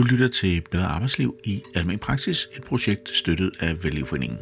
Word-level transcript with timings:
Du 0.00 0.04
lytter 0.04 0.28
til 0.28 0.62
Bedre 0.70 0.84
Arbejdsliv 0.84 1.36
i 1.44 1.62
Almen 1.74 1.98
Praksis, 1.98 2.50
et 2.56 2.64
projekt 2.64 3.08
støttet 3.08 3.50
af 3.60 3.84
Vælgeforeningen. 3.84 4.38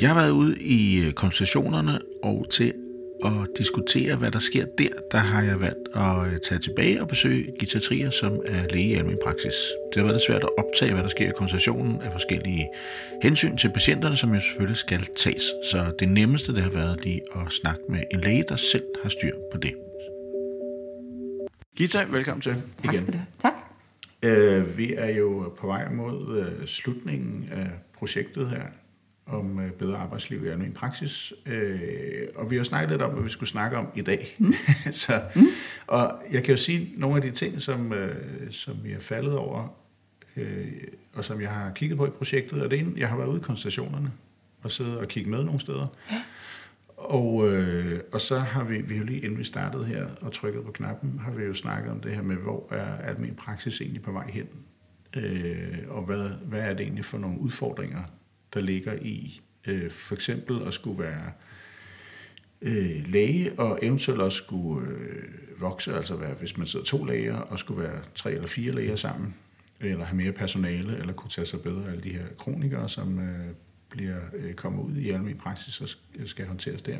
Jeg 0.00 0.08
har 0.08 0.14
været 0.14 0.30
ude 0.30 0.56
i 0.60 1.06
øh, 1.06 1.12
konsultationerne, 1.12 1.98
og 2.22 2.46
til 2.50 2.72
at 3.24 3.32
diskutere, 3.58 4.16
hvad 4.16 4.30
der 4.30 4.38
sker 4.38 4.66
der, 4.78 4.88
der 5.12 5.18
har 5.18 5.42
jeg 5.42 5.60
valgt 5.60 5.88
at 5.94 6.32
øh, 6.32 6.40
tage 6.48 6.58
tilbage 6.58 7.00
og 7.02 7.08
besøge 7.08 7.52
Gita 7.60 7.78
Trier, 7.78 8.10
som 8.10 8.40
er 8.46 8.66
læge 8.72 8.88
i 8.88 8.94
almen 8.94 9.18
praksis. 9.24 9.54
Det 9.92 9.96
har 9.96 10.02
været 10.02 10.14
lidt 10.14 10.26
svært 10.26 10.42
at 10.42 10.50
optage, 10.58 10.92
hvad 10.92 11.02
der 11.02 11.08
sker 11.08 11.28
i 11.28 11.32
konsultationen 11.36 12.00
af 12.00 12.12
forskellige 12.12 12.66
hensyn 13.22 13.56
til 13.56 13.70
patienterne, 13.72 14.16
som 14.16 14.34
jo 14.34 14.40
selvfølgelig 14.40 14.76
skal 14.76 15.04
tages. 15.16 15.44
Så 15.70 15.92
det 15.98 16.08
nemmeste, 16.08 16.54
det 16.54 16.62
har 16.62 16.70
været 16.70 17.04
lige 17.04 17.20
at 17.36 17.52
snakke 17.52 17.82
med 17.88 18.00
en 18.14 18.20
læge, 18.20 18.44
der 18.48 18.56
selv 18.56 18.84
har 19.02 19.08
styr 19.08 19.32
på 19.52 19.58
det. 19.58 19.74
Gita, 21.76 22.06
velkommen 22.10 22.42
til 22.42 22.52
Tak 22.52 22.94
igen. 22.94 22.98
skal 22.98 23.12
du 23.12 23.18
have. 23.18 23.26
Tak. 23.42 23.55
Øh, 24.26 24.78
vi 24.78 24.94
er 24.94 25.10
jo 25.10 25.52
på 25.56 25.66
vej 25.66 25.90
mod 25.90 26.38
øh, 26.38 26.66
slutningen 26.66 27.48
af 27.52 27.70
projektet 27.94 28.48
her 28.48 28.62
om 29.26 29.60
øh, 29.60 29.70
bedre 29.70 29.96
arbejdsliv 29.96 30.44
i 30.44 30.48
almen 30.48 30.72
praksis. 30.72 31.32
Øh, 31.46 32.28
og 32.34 32.50
vi 32.50 32.56
har 32.56 32.64
snakket 32.64 32.90
lidt 32.90 33.02
om, 33.02 33.12
hvad 33.12 33.22
vi 33.22 33.28
skulle 33.28 33.48
snakke 33.48 33.76
om 33.76 33.88
i 33.94 34.02
dag. 34.02 34.36
Mm. 34.38 34.54
så, 34.92 35.20
mm. 35.34 35.46
Og 35.86 36.22
jeg 36.32 36.42
kan 36.42 36.54
jo 36.54 36.56
sige 36.56 36.92
nogle 36.96 37.16
af 37.16 37.22
de 37.22 37.30
ting, 37.30 37.62
som, 37.62 37.92
øh, 37.92 38.14
som 38.50 38.74
vi 38.84 38.92
er 38.92 39.00
faldet 39.00 39.34
over, 39.34 39.76
øh, 40.36 40.66
og 41.14 41.24
som 41.24 41.40
jeg 41.40 41.50
har 41.50 41.72
kigget 41.72 41.98
på 41.98 42.06
i 42.06 42.10
projektet. 42.10 42.62
Og 42.62 42.70
det 42.70 42.78
ene, 42.78 42.92
jeg 42.96 43.08
har 43.08 43.16
været 43.16 43.28
ude 43.28 43.38
i 43.38 43.42
konstallationerne 43.42 44.12
og 44.62 44.70
siddet 44.70 44.98
og 44.98 45.08
kigget 45.08 45.30
med 45.30 45.44
nogle 45.44 45.60
steder. 45.60 45.86
Ja. 46.10 46.22
Og, 46.96 47.48
øh, 47.48 48.00
og 48.12 48.20
så 48.20 48.38
har 48.38 48.64
vi, 48.64 48.80
vi 48.80 48.94
har 48.94 49.00
jo 49.00 49.06
lige 49.06 49.20
inden 49.20 49.38
vi 49.38 49.44
startede 49.44 49.84
her 49.84 50.06
og 50.20 50.32
trykket 50.32 50.64
på 50.64 50.72
knappen, 50.72 51.18
har 51.18 51.32
vi 51.32 51.44
jo 51.44 51.54
snakket 51.54 51.90
om 51.90 52.00
det 52.00 52.14
her 52.14 52.22
med, 52.22 52.36
hvor 52.36 52.68
er 52.70 52.96
almen 52.96 53.34
praksis 53.34 53.80
egentlig 53.80 54.02
på 54.02 54.12
vej 54.12 54.30
hen? 54.30 54.46
Øh, 55.16 55.78
og 55.88 56.02
hvad, 56.02 56.30
hvad 56.44 56.60
er 56.60 56.74
det 56.74 56.80
egentlig 56.80 57.04
for 57.04 57.18
nogle 57.18 57.40
udfordringer, 57.40 58.02
der 58.54 58.60
ligger 58.60 58.94
i 58.94 59.40
øh, 59.66 59.90
for 59.90 60.14
eksempel 60.14 60.62
at 60.66 60.74
skulle 60.74 60.98
være 60.98 61.32
øh, 62.62 63.06
læge 63.06 63.52
og 63.58 63.78
eventuelt 63.82 64.20
også 64.20 64.38
skulle 64.38 64.88
øh, 64.88 65.60
vokse, 65.60 65.94
altså 65.94 66.16
være, 66.16 66.34
hvis 66.34 66.56
man 66.56 66.66
sidder 66.66 66.84
to 66.84 67.04
læger 67.04 67.36
og 67.36 67.58
skulle 67.58 67.82
være 67.82 68.00
tre 68.14 68.32
eller 68.32 68.46
fire 68.46 68.72
læger 68.72 68.96
sammen, 68.96 69.34
eller 69.80 70.04
have 70.04 70.16
mere 70.16 70.32
personale, 70.32 70.98
eller 70.98 71.12
kunne 71.12 71.30
tage 71.30 71.46
sig 71.46 71.60
bedre 71.60 71.86
af 71.86 71.90
alle 71.90 72.02
de 72.02 72.12
her 72.12 72.26
kronikere, 72.38 72.88
som 72.88 73.18
øh, 73.18 73.46
bliver 73.96 74.16
øh, 74.36 74.54
kommer 74.54 74.82
ud 74.82 74.96
i 74.96 75.10
almindelig 75.10 75.38
praksis 75.38 75.80
og 75.80 75.88
skal 76.24 76.46
håndteres 76.46 76.82
der. 76.82 76.98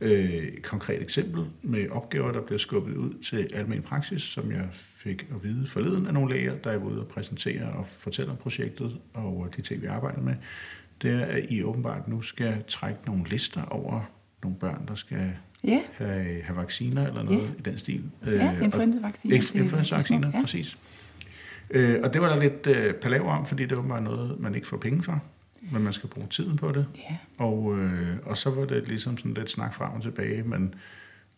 Øh, 0.00 0.48
konkret 0.62 1.02
eksempel 1.02 1.44
med 1.62 1.88
opgaver, 1.88 2.32
der 2.32 2.40
bliver 2.40 2.58
skubbet 2.58 2.96
ud 2.96 3.14
til 3.22 3.48
almindelig 3.54 3.84
praksis, 3.84 4.22
som 4.22 4.52
jeg 4.52 4.68
fik 4.72 5.26
at 5.34 5.44
vide 5.44 5.66
forleden 5.66 6.06
af 6.06 6.14
nogle 6.14 6.34
læger, 6.34 6.54
der 6.54 6.70
er 6.70 6.76
ude 6.76 7.00
og 7.00 7.06
præsentere 7.08 7.64
og 7.72 7.86
fortælle 7.90 8.30
om 8.30 8.36
projektet 8.36 8.98
og 9.14 9.48
de 9.56 9.62
ting, 9.62 9.82
vi 9.82 9.86
arbejder 9.86 10.20
med. 10.22 10.34
Det 11.02 11.10
er, 11.10 11.24
at 11.24 11.44
I 11.48 11.62
åbenbart 11.62 12.08
nu 12.08 12.22
skal 12.22 12.54
trække 12.68 13.00
nogle 13.06 13.24
lister 13.28 13.62
over 13.64 14.10
nogle 14.42 14.58
børn, 14.58 14.84
der 14.88 14.94
skal 14.94 15.32
Ja, 15.64 15.80
have, 15.94 16.42
have 16.42 16.56
vacciner 16.56 17.06
eller 17.08 17.22
noget 17.22 17.38
Ja. 17.42 17.44
i 17.58 17.62
den 17.64 17.78
stil. 17.78 18.04
ja 18.26 18.52
Øh, 18.56 18.64
influenzavacciner. 18.64 19.36
Inf- 19.36 19.56
Influenzavacciner, 19.58 20.30
ja. 20.34 20.40
præcis. 20.40 20.78
Øh, 21.70 21.96
og 22.02 22.12
det 22.14 22.20
var 22.22 22.28
der 22.28 22.42
lidt 22.42 22.66
øh, 22.76 22.94
palaver 22.94 23.32
om, 23.32 23.46
fordi 23.46 23.66
det 23.66 23.88
var 23.88 24.00
noget, 24.00 24.40
man 24.40 24.54
ikke 24.54 24.68
får 24.68 24.76
penge 24.76 25.02
for, 25.02 25.22
men 25.70 25.82
man 25.82 25.92
skal 25.92 26.08
bruge 26.08 26.26
tiden 26.28 26.56
på 26.56 26.72
det. 26.72 26.86
Ja. 26.96 27.16
Og, 27.38 27.78
øh, 27.78 28.16
og 28.22 28.36
så 28.36 28.50
var 28.50 28.64
det 28.64 28.88
ligesom 28.88 29.18
sådan 29.18 29.34
lidt 29.34 29.50
snak 29.50 29.74
frem 29.74 29.92
og 29.92 30.02
tilbage, 30.02 30.42
men 30.42 30.74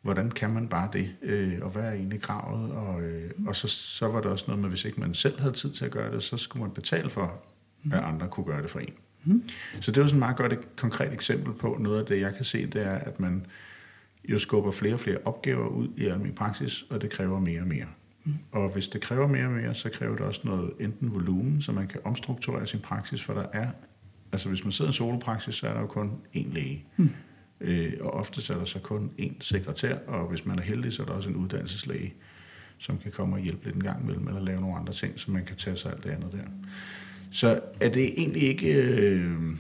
hvordan 0.03 0.31
kan 0.31 0.51
man 0.51 0.69
bare 0.69 0.89
det, 0.93 1.11
øh, 1.23 1.59
og 1.63 1.71
hvad 1.71 1.83
er 1.83 1.93
egentlig 1.93 2.21
kravet? 2.21 2.73
Og, 2.73 3.03
øh, 3.03 3.31
og 3.47 3.57
så, 3.57 3.69
så 3.69 4.09
var 4.09 4.21
der 4.21 4.29
også 4.29 4.45
noget 4.47 4.61
med, 4.63 4.69
hvis 4.69 4.85
ikke 4.85 5.01
man 5.01 5.15
selv 5.15 5.41
havde 5.41 5.55
tid 5.55 5.73
til 5.73 5.85
at 5.85 5.91
gøre 5.91 6.15
det, 6.15 6.23
så 6.23 6.37
skulle 6.37 6.63
man 6.63 6.71
betale 6.71 7.11
for, 7.11 7.41
at 7.93 8.05
andre 8.05 8.29
kunne 8.29 8.47
gøre 8.47 8.63
det 8.63 8.71
for 8.71 8.79
en. 8.79 8.95
Mhm. 9.25 9.49
Så 9.81 9.93
det 9.93 10.03
var 10.03 10.09
sådan 10.09 10.17
et 10.17 10.19
meget 10.19 10.37
godt 10.37 10.53
et 10.53 10.77
konkret 10.77 11.13
eksempel 11.13 11.53
på 11.53 11.77
noget 11.81 12.01
af 12.01 12.07
det, 12.07 12.21
jeg 12.21 12.35
kan 12.35 12.45
se, 12.45 12.67
det 12.67 12.83
er, 12.83 12.95
at 12.95 13.21
man 13.21 13.47
jo 14.29 14.39
skubber 14.39 14.71
flere 14.71 14.95
og 14.95 15.01
flere 15.01 15.19
opgaver 15.25 15.69
ud 15.69 15.89
i 15.97 16.07
almindelig 16.07 16.35
praksis, 16.35 16.85
og 16.91 17.01
det 17.01 17.11
kræver 17.11 17.41
mere 17.41 17.61
og 17.61 17.67
mere. 17.67 17.87
Og 18.53 18.69
hvis 18.69 18.89
det 18.89 19.01
kræver 19.01 19.27
mere 19.27 19.45
og 19.45 19.53
mere, 19.53 19.75
så 19.75 19.91
kræver 19.91 20.17
det 20.17 20.27
også 20.27 20.41
noget 20.45 20.71
enten 20.81 21.15
volumen, 21.15 21.63
så 21.63 21.73
man 21.73 21.87
kan 21.87 22.01
omstrukturere 22.05 22.67
sin 22.67 22.81
praksis, 22.81 23.23
for 23.23 23.35
der 23.35 23.47
er, 23.53 23.69
altså 24.33 24.49
hvis 24.49 24.65
man 24.65 24.73
sidder 24.73 24.91
i 24.91 24.95
solopraksis, 24.95 25.55
så 25.55 25.69
er 25.69 25.73
der 25.73 25.81
jo 25.81 25.87
kun 25.87 26.13
én 26.37 26.55
læge. 26.55 26.85
Mm. 26.97 27.11
Øh, 27.61 27.93
og 28.01 28.11
ofte 28.11 28.53
er 28.53 28.59
der 28.59 28.65
så 28.65 28.79
kun 28.79 29.11
én 29.19 29.33
sekretær, 29.41 29.97
og 30.07 30.29
hvis 30.29 30.47
man 30.47 30.59
er 30.59 30.63
heldig, 30.63 30.93
så 30.93 31.03
er 31.03 31.07
der 31.07 31.13
også 31.13 31.29
en 31.29 31.37
uddannelseslæge, 31.37 32.15
som 32.79 32.99
kan 32.99 33.13
komme 33.13 33.37
og 33.37 33.41
hjælpe 33.41 33.65
lidt 33.65 33.77
en 33.77 33.83
gang 33.83 34.03
imellem, 34.03 34.29
eller 34.29 34.41
lave 34.41 34.61
nogle 34.61 34.77
andre 34.77 34.93
ting, 34.93 35.19
så 35.21 35.31
man 35.31 35.45
kan 35.45 35.57
tage 35.57 35.77
sig 35.77 35.93
alt 35.93 36.05
det 36.05 36.11
andet 36.11 36.33
der. 36.33 36.39
Så 37.31 37.61
er 37.81 37.89
det 37.89 38.21
egentlig 38.21 38.43
ikke... 38.43 38.75
Øh, 38.75 39.57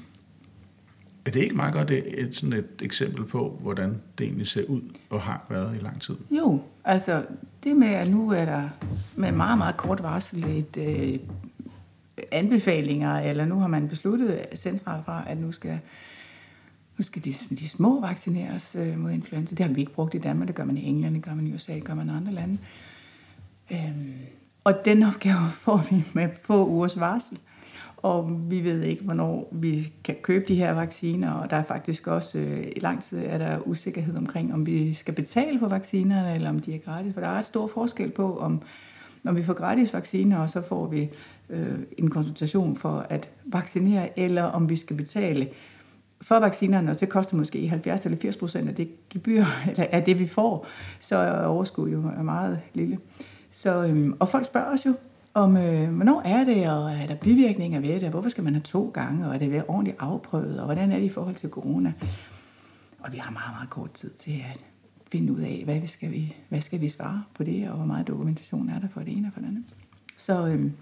er 1.27 1.31
det 1.31 1.41
ikke 1.41 1.57
meget 1.57 1.75
godt 1.75 1.91
et, 1.91 2.21
et, 2.21 2.37
sådan 2.37 2.53
et 2.53 2.83
eksempel 2.83 3.25
på, 3.25 3.59
hvordan 3.63 4.01
det 4.19 4.25
egentlig 4.25 4.47
ser 4.47 4.65
ud 4.65 4.81
og 5.11 5.21
har 5.21 5.47
været 5.51 5.77
i 5.77 5.85
lang 5.85 6.01
tid? 6.01 6.17
Jo, 6.31 6.63
altså 6.85 7.25
det 7.65 7.77
med, 7.77 7.89
at 7.89 8.11
nu 8.11 8.31
er 8.31 8.45
der 8.45 8.69
med 9.17 9.33
meget, 9.33 9.59
meget 9.59 9.77
kort 9.77 10.03
varsel 10.03 10.45
et 10.45 10.77
øh, 10.77 11.19
anbefalinger, 12.33 13.19
eller 13.19 13.45
nu 13.45 13.59
har 13.59 13.67
man 13.67 13.89
besluttet 13.89 14.47
centralt 14.55 15.05
fra, 15.05 15.25
at 15.27 15.39
nu 15.39 15.53
skal, 15.53 15.79
nu 16.99 17.05
skal 17.05 17.25
de, 17.25 17.35
de 17.51 17.69
små 17.69 18.01
vaccineres 18.01 18.77
øh, 18.79 18.99
mod 18.99 19.11
influenza. 19.11 19.55
Det 19.55 19.67
har 19.67 19.73
vi 19.73 19.81
ikke 19.81 19.93
brugt 19.93 20.15
i 20.15 20.19
Danmark, 20.19 20.49
det 20.49 20.57
gør 20.57 20.65
man 20.65 20.77
i 20.77 20.89
England, 20.89 21.15
det 21.15 21.23
gør 21.23 21.35
man 21.35 21.47
i 21.47 21.55
USA, 21.55 21.75
det 21.75 21.85
gør 21.85 21.95
man 21.95 22.07
i 22.07 22.11
andre 22.11 22.33
lande. 22.33 22.59
Øhm, 23.71 24.13
og 24.65 24.85
den 24.85 25.03
opgave 25.03 25.49
får 25.65 25.87
vi 25.91 26.05
med 26.13 26.29
få 26.43 26.67
ugers 26.67 27.01
varsel. 27.01 27.39
Og 27.97 28.51
vi 28.51 28.65
ved 28.65 28.83
ikke, 28.83 29.05
hvornår 29.05 29.49
vi 29.53 29.93
kan 30.05 30.17
købe 30.23 30.45
de 30.49 30.55
her 30.55 30.73
vacciner, 30.73 31.33
og 31.33 31.51
der 31.51 31.57
er 31.57 31.63
faktisk 31.63 32.07
også 32.07 32.39
øh, 32.39 32.67
i 32.77 32.81
lang 32.81 33.03
tid 33.03 33.19
er 33.19 33.39
der 33.39 33.59
usikkerhed 33.59 34.17
omkring, 34.17 34.55
om 34.55 34.67
vi 34.67 34.95
skal 34.95 35.15
betale 35.15 35.59
for 35.59 35.69
vaccinerne, 35.69 36.35
eller 36.35 36.49
om 36.49 36.61
de 36.61 36.75
er 36.75 36.79
gratis. 36.79 37.15
For 37.15 37.21
der 37.21 37.29
er 37.29 37.39
ret 37.39 37.45
stor 37.45 37.67
forskel 37.67 38.11
på, 38.11 38.39
om 38.39 38.63
når 39.27 39.33
vi 39.33 39.43
får 39.43 39.53
gratis 39.53 39.95
vacciner, 39.95 40.39
og 40.39 40.51
så 40.51 40.63
får 40.63 40.87
vi 40.87 41.11
øh, 41.51 41.79
en 41.99 42.11
konsultation 42.11 42.77
for 42.77 43.07
at 43.09 43.31
vaccinere, 43.45 44.19
eller 44.19 44.43
om 44.43 44.69
vi 44.69 44.77
skal 44.77 44.97
betale 44.97 45.49
for 46.21 46.41
vaccinerne, 46.41 46.91
og 46.91 46.97
så 46.97 47.07
koster 47.07 47.37
måske 47.37 47.69
70 47.69 48.05
eller 48.05 48.19
80 48.19 48.37
procent 48.37 48.69
af 48.69 48.75
det 48.75 48.89
gebyr, 49.11 49.45
eller 49.71 49.87
af 49.93 50.03
det, 50.03 50.19
vi 50.19 50.27
får, 50.27 50.67
så 50.99 51.17
er 51.17 51.47
overskud 51.47 51.91
jo 51.91 52.01
meget 52.23 52.61
lille. 52.75 52.99
Så, 53.51 53.87
øhm, 53.87 54.17
og 54.21 54.29
folk 54.29 54.45
spørger 54.45 54.73
os 54.73 54.87
jo, 54.87 54.95
om 55.35 55.57
øh, 55.57 55.95
hvornår 55.95 56.23
er 56.25 56.45
det, 56.45 56.71
og 56.71 56.93
er 56.93 57.07
der 57.07 57.15
bivirkninger 57.15 57.81
ved 57.81 57.95
det, 57.95 58.05
og 58.05 58.11
hvorfor 58.11 58.29
skal 58.29 58.45
man 58.45 58.55
have 58.55 58.63
to 58.63 58.91
gange, 58.95 59.29
og 59.29 59.35
er 59.35 59.39
det 59.39 59.51
ved 59.51 59.63
ordentligt 59.69 59.97
afprøvet, 60.01 60.59
og 60.59 60.65
hvordan 60.65 60.93
er 60.93 60.97
det 60.97 61.05
i 61.05 61.09
forhold 61.09 61.35
til 61.35 61.51
corona? 61.51 61.93
Og 63.01 63.13
vi 63.13 63.19
har 63.19 63.31
meget, 63.31 63.55
meget 63.55 63.71
kort 63.71 63.93
tid 63.93 64.11
til 64.11 64.31
at 64.55 64.61
finde 65.13 65.33
ud 65.33 65.41
af, 65.41 65.63
hvad 65.65 65.81
vi 65.81 65.87
skal 65.87 66.11
vi, 66.13 66.35
hvad 66.49 66.61
skal 66.61 66.81
vi 66.81 66.89
svare 66.89 67.25
på 67.35 67.45
det, 67.45 67.71
og 67.71 67.77
hvor 67.77 67.87
meget 67.87 68.09
dokumentation 68.09 68.69
er 68.69 68.81
der 68.81 68.89
for 68.89 69.01
det 69.01 69.17
ene 69.17 69.29
og 69.29 69.33
for 69.33 69.41
det 69.41 69.49
andet. 69.49 69.77
Så 70.17 70.47
øhm, 70.47 70.73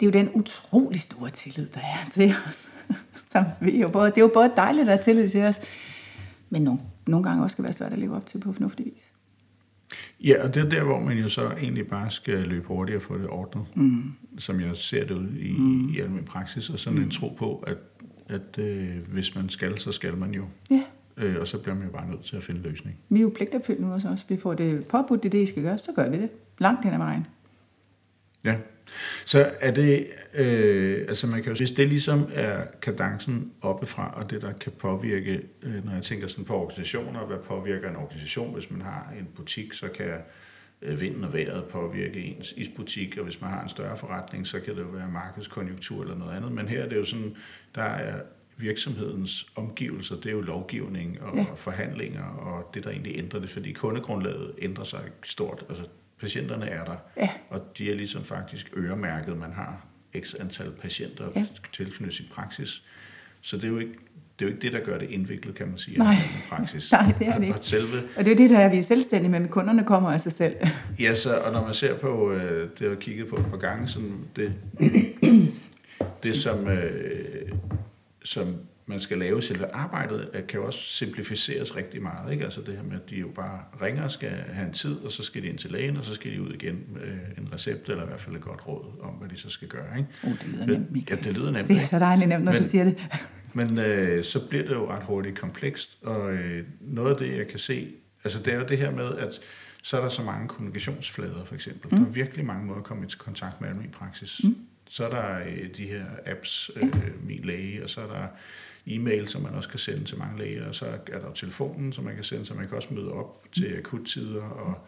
det 0.00 0.06
er 0.06 0.10
jo 0.10 0.24
den 0.24 0.30
utrolig 0.34 1.00
store 1.00 1.30
tillid, 1.30 1.68
der 1.74 1.80
er 1.80 2.10
til 2.10 2.34
os. 2.48 2.70
Som 3.32 3.44
vi 3.60 3.80
jo 3.80 3.88
både, 3.88 4.10
det 4.10 4.18
er 4.18 4.22
jo 4.22 4.30
både 4.34 4.52
dejligt 4.56 4.82
at 4.82 4.94
have 4.94 5.02
tillid 5.02 5.28
til 5.28 5.42
os, 5.42 5.60
men 6.50 6.62
nogle, 6.62 6.80
nogle 7.06 7.24
gange 7.24 7.42
også 7.42 7.54
skal 7.54 7.64
være 7.64 7.72
svært 7.72 7.92
at 7.92 7.98
leve 7.98 8.16
op 8.16 8.26
til 8.26 8.38
på 8.38 8.52
fornuftig 8.52 8.86
vis. 8.86 9.12
Ja, 10.24 10.44
og 10.44 10.54
det 10.54 10.64
er 10.64 10.68
der, 10.68 10.84
hvor 10.84 11.00
man 11.00 11.18
jo 11.18 11.28
så 11.28 11.50
egentlig 11.50 11.86
bare 11.86 12.10
skal 12.10 12.38
løbe 12.38 12.66
hurtigt 12.66 12.96
og 12.96 13.02
få 13.02 13.18
det 13.18 13.28
ordnet, 13.28 13.66
mm. 13.74 14.12
som 14.38 14.60
jeg 14.60 14.76
ser 14.76 15.06
det 15.06 15.14
ud 15.14 15.28
i, 15.34 15.52
mm. 15.52 15.88
i 15.88 15.98
almindelig 15.98 16.24
praksis, 16.24 16.70
og 16.70 16.78
sådan 16.78 16.98
mm. 16.98 17.04
en 17.04 17.10
tro 17.10 17.28
på, 17.28 17.64
at, 17.66 17.76
at 18.26 18.58
øh, 18.58 19.08
hvis 19.08 19.34
man 19.34 19.48
skal, 19.48 19.78
så 19.78 19.92
skal 19.92 20.16
man 20.16 20.34
jo. 20.34 20.44
Ja, 20.70 20.82
Øh, 21.18 21.36
og 21.40 21.46
så 21.46 21.58
bliver 21.58 21.74
man 21.74 21.84
jo 21.84 21.92
bare 21.92 22.10
nødt 22.10 22.24
til 22.24 22.36
at 22.36 22.44
finde 22.44 22.60
løsning. 22.60 22.96
vi 23.08 23.18
er 23.18 23.22
jo 23.22 23.32
pligtopfyldt 23.36 23.80
nu 23.80 23.92
også. 23.92 24.24
Vi 24.28 24.36
får 24.36 24.54
det 24.54 24.86
påbudt, 24.86 25.22
det 25.22 25.28
er 25.28 25.30
det, 25.30 25.42
I 25.42 25.46
skal 25.46 25.62
gøre, 25.62 25.78
så 25.78 25.92
gør 25.92 26.08
vi 26.10 26.16
det. 26.16 26.30
Langt 26.58 26.84
hen 26.84 26.92
ad 26.92 26.98
vejen. 26.98 27.26
Ja. 28.44 28.56
Så 29.26 29.50
er 29.60 29.70
det, 29.70 30.06
øh, 30.34 31.04
altså 31.08 31.26
man 31.26 31.42
kan 31.42 31.52
jo 31.52 31.56
hvis 31.56 31.70
det 31.70 31.88
ligesom 31.88 32.26
er 32.34 32.64
kadencen 32.82 33.52
oppefra, 33.60 34.12
og 34.16 34.30
det 34.30 34.42
der 34.42 34.52
kan 34.52 34.72
påvirke, 34.72 35.42
øh, 35.62 35.84
når 35.84 35.92
jeg 35.92 36.02
tænker 36.02 36.26
sådan 36.26 36.44
på 36.44 36.54
organisationer, 36.54 37.26
hvad 37.26 37.38
påvirker 37.38 37.90
en 37.90 37.96
organisation, 37.96 38.54
hvis 38.54 38.70
man 38.70 38.80
har 38.80 39.12
en 39.18 39.28
butik, 39.36 39.72
så 39.72 39.88
kan 39.88 40.14
øh, 40.82 41.00
vinden 41.00 41.24
og 41.24 41.32
vejret 41.32 41.64
påvirke 41.64 42.20
ens 42.20 42.52
isbutik, 42.56 43.18
og 43.18 43.24
hvis 43.24 43.40
man 43.40 43.50
har 43.50 43.62
en 43.62 43.68
større 43.68 43.96
forretning, 43.96 44.46
så 44.46 44.60
kan 44.60 44.76
det 44.76 44.82
jo 44.82 44.88
være 44.88 45.08
markedskonjunktur 45.08 46.02
eller 46.02 46.16
noget 46.16 46.36
andet, 46.36 46.52
men 46.52 46.68
her 46.68 46.82
er 46.82 46.88
det 46.88 46.96
jo 46.96 47.04
sådan, 47.04 47.36
der 47.74 47.82
er 47.82 48.20
virksomhedens 48.58 49.46
omgivelser, 49.56 50.16
det 50.16 50.26
er 50.26 50.30
jo 50.32 50.40
lovgivning 50.40 51.22
og 51.22 51.36
Ja. 51.36 51.44
forhandlinger, 51.56 52.24
og 52.24 52.70
det 52.74 52.84
der 52.84 52.90
egentlig 52.90 53.18
ændrer 53.18 53.40
det, 53.40 53.50
fordi 53.50 53.72
kundegrundlaget 53.72 54.52
ændrer 54.62 54.84
sig 54.84 55.00
stort, 55.24 55.64
altså 55.68 55.84
patienterne 56.20 56.66
er 56.66 56.84
der, 56.84 56.96
Ja. 57.16 57.28
og 57.50 57.78
de 57.78 57.90
er 57.90 57.94
ligesom 57.94 58.24
faktisk 58.24 58.70
øremærket. 58.76 59.36
Man 59.36 59.52
har 59.52 59.86
x 60.20 60.34
antal 60.40 60.70
patienter 60.70 61.24
Ja. 61.36 61.46
tilknyttet 61.72 62.14
sin 62.16 62.26
praksis. 62.32 62.82
Så 63.40 63.56
det 63.56 63.64
er 63.64 63.68
jo 63.68 63.78
ikke 63.78 63.92
det 64.38 64.44
er 64.44 64.48
jo 64.48 64.54
ikke 64.54 64.62
det, 64.66 64.72
der 64.72 64.84
gør 64.84 64.98
det 64.98 65.10
indviklet, 65.10 65.54
kan 65.54 65.68
man 65.68 65.78
sige, 65.78 65.98
Nej. 65.98 66.12
i 66.12 66.38
praksis. 66.48 66.92
Nej, 66.92 67.12
det 67.18 67.28
er 67.28 67.34
det 67.38 67.42
ikke. 67.46 67.58
Og 67.58 67.64
selve, 67.64 67.96
Og 68.16 68.24
det 68.24 68.26
er 68.26 68.30
jo 68.30 68.38
det, 68.38 68.50
der 68.50 68.58
er, 68.58 68.68
vi 68.68 68.78
er 68.78 68.82
selvstændige, 68.82 69.30
men 69.30 69.48
kunderne 69.48 69.84
kommer 69.84 70.10
af 70.12 70.20
sig 70.20 70.32
selv. 70.32 70.56
ja, 71.00 71.14
så, 71.14 71.38
og 71.38 71.52
når 71.52 71.64
man 71.64 71.74
ser 71.74 71.98
på, 71.98 72.32
øh, 72.32 72.62
det 72.70 72.78
har 72.80 72.86
jeg 72.88 72.98
kigget 72.98 73.28
på 73.28 73.36
et 73.36 73.46
par 73.50 73.56
gange, 73.56 73.88
sådan 73.88 74.12
det, 74.36 74.54
det 76.22 76.36
som, 76.36 76.68
øh, 76.68 77.52
som 78.24 78.56
man 78.86 79.00
skal 79.00 79.18
lave 79.18 79.42
selve 79.42 79.66
arbejdet, 79.74 80.44
kan 80.48 80.60
jo 80.60 80.66
også 80.66 80.78
simplificeres 80.78 81.76
rigtig 81.76 82.02
meget. 82.02 82.32
Ikke? 82.32 82.44
Altså 82.44 82.60
det 82.60 82.76
her 82.76 82.82
med, 82.82 82.94
at 82.96 83.10
de 83.10 83.16
jo 83.16 83.28
bare 83.34 83.60
ringer 83.82 84.02
og 84.04 84.10
skal 84.10 84.30
have 84.30 84.66
en 84.66 84.72
tid, 84.72 84.96
og 85.04 85.12
så 85.12 85.22
skal 85.22 85.42
de 85.42 85.46
ind 85.48 85.58
til 85.58 85.70
lægen, 85.70 85.96
og 85.96 86.04
så 86.04 86.14
skal 86.14 86.32
de 86.32 86.42
ud 86.42 86.52
igen 86.52 86.84
med 86.88 87.02
en 87.38 87.48
recept, 87.52 87.88
eller 87.88 88.02
i 88.04 88.06
hvert 88.06 88.20
fald 88.20 88.36
et 88.36 88.42
godt 88.42 88.68
råd 88.68 88.84
om, 89.02 89.14
hvad 89.14 89.28
de 89.28 89.36
så 89.36 89.50
skal 89.50 89.68
gøre. 89.68 89.98
Ikke? 89.98 90.08
Oh, 90.24 90.30
det 90.30 90.48
lyder 90.48 90.66
nemt, 90.66 90.92
Michael. 90.92 91.18
Ja, 91.24 91.28
det 91.30 91.38
lyder 91.38 91.50
nemt. 91.50 91.68
Det 91.68 91.76
er 91.76 91.80
så 91.82 91.98
dejligt 91.98 92.28
nemt, 92.28 92.44
når 92.44 92.52
Men- 92.52 92.62
du 92.62 92.68
siger 92.68 92.84
det. 92.84 93.06
Men 93.52 93.78
øh, 93.78 94.24
så 94.24 94.48
bliver 94.48 94.64
det 94.64 94.74
jo 94.74 94.90
ret 94.90 95.02
hurtigt 95.02 95.38
komplekst, 95.38 95.98
og 96.02 96.32
øh, 96.32 96.64
noget 96.80 97.10
af 97.10 97.16
det, 97.16 97.36
jeg 97.38 97.48
kan 97.48 97.58
se, 97.58 97.88
altså 98.24 98.38
det 98.42 98.52
er 98.52 98.58
jo 98.58 98.64
det 98.68 98.78
her 98.78 98.90
med, 98.90 99.14
at 99.18 99.40
så 99.82 99.96
er 99.96 100.00
der 100.00 100.08
så 100.08 100.22
mange 100.22 100.48
kommunikationsflader, 100.48 101.44
for 101.44 101.54
eksempel. 101.54 101.90
Mm. 101.94 101.98
Der 101.98 102.06
er 102.06 102.10
virkelig 102.10 102.44
mange 102.44 102.66
måder 102.66 102.78
at 102.78 102.84
komme 102.84 103.04
i 103.06 103.08
kontakt 103.18 103.60
med 103.60 103.68
almindelig 103.68 103.92
praksis. 103.98 104.40
Mm. 104.44 104.56
Så 104.88 105.04
er 105.06 105.10
der 105.10 105.38
øh, 105.38 105.76
de 105.76 105.86
her 105.86 106.04
apps, 106.26 106.70
øh, 106.76 107.26
Min 107.26 107.44
Læge, 107.44 107.84
og 107.84 107.90
så 107.90 108.00
er 108.00 108.06
der 108.06 108.26
e-mail, 108.86 109.28
som 109.28 109.42
man 109.42 109.54
også 109.54 109.68
kan 109.68 109.78
sende 109.78 110.04
til 110.04 110.18
mange 110.18 110.38
læger, 110.38 110.68
og 110.68 110.74
så 110.74 110.86
er 110.86 111.18
der 111.18 111.26
jo 111.26 111.32
telefonen, 111.34 111.92
som 111.92 112.04
man 112.04 112.14
kan 112.14 112.24
sende, 112.24 112.46
så 112.46 112.54
man 112.54 112.68
kan 112.68 112.76
også 112.76 112.94
møde 112.94 113.12
op 113.12 113.44
til 113.52 113.76
akuttider 113.78 114.42
og 114.42 114.86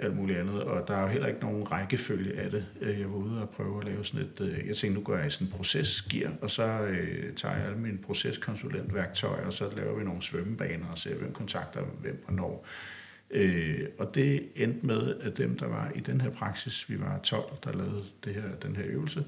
alt 0.00 0.16
muligt 0.16 0.38
andet, 0.38 0.62
og 0.62 0.88
der 0.88 0.94
er 0.94 1.02
jo 1.02 1.08
heller 1.08 1.26
ikke 1.28 1.40
nogen 1.40 1.72
rækkefølge 1.72 2.40
af 2.40 2.50
det. 2.50 2.66
Øh, 2.80 3.00
Jeg 3.00 3.08
var 3.10 3.16
ude 3.16 3.42
og 3.42 3.50
prøve 3.50 3.80
at 3.80 3.86
lave 3.86 4.04
sådan 4.04 4.26
et, 4.26 4.40
øh, 4.40 4.68
jeg 4.68 4.76
tænkte, 4.76 4.90
nu 4.90 5.00
går 5.00 5.16
jeg 5.16 5.26
i 5.26 5.30
sådan 5.30 5.46
en 5.46 5.52
procesgear, 5.52 6.32
og 6.40 6.50
så 6.50 6.80
øh, 6.82 7.34
tager 7.36 7.56
jeg 7.56 7.66
alle 7.66 7.78
mine 7.78 7.98
proceskonsulentværktøjer, 7.98 9.46
og 9.46 9.52
så 9.52 9.70
laver 9.76 9.98
vi 9.98 10.04
nogle 10.04 10.22
svømmebaner 10.22 10.86
og 10.86 10.98
ser, 10.98 11.14
hvem 11.14 11.32
kontakter 11.32 11.82
hvem 12.00 12.22
hvornår. 12.24 12.66
Øh, 13.32 13.88
og 13.98 14.14
det 14.14 14.48
endte 14.56 14.86
med, 14.86 15.14
at 15.20 15.38
dem, 15.38 15.58
der 15.58 15.66
var 15.66 15.92
i 15.94 16.00
den 16.00 16.20
her 16.20 16.30
praksis, 16.30 16.90
vi 16.90 17.00
var 17.00 17.18
12, 17.18 17.44
der 17.64 17.72
lavede 17.72 18.04
det 18.24 18.34
her, 18.34 18.54
den 18.62 18.76
her 18.76 18.84
øvelse, 18.86 19.24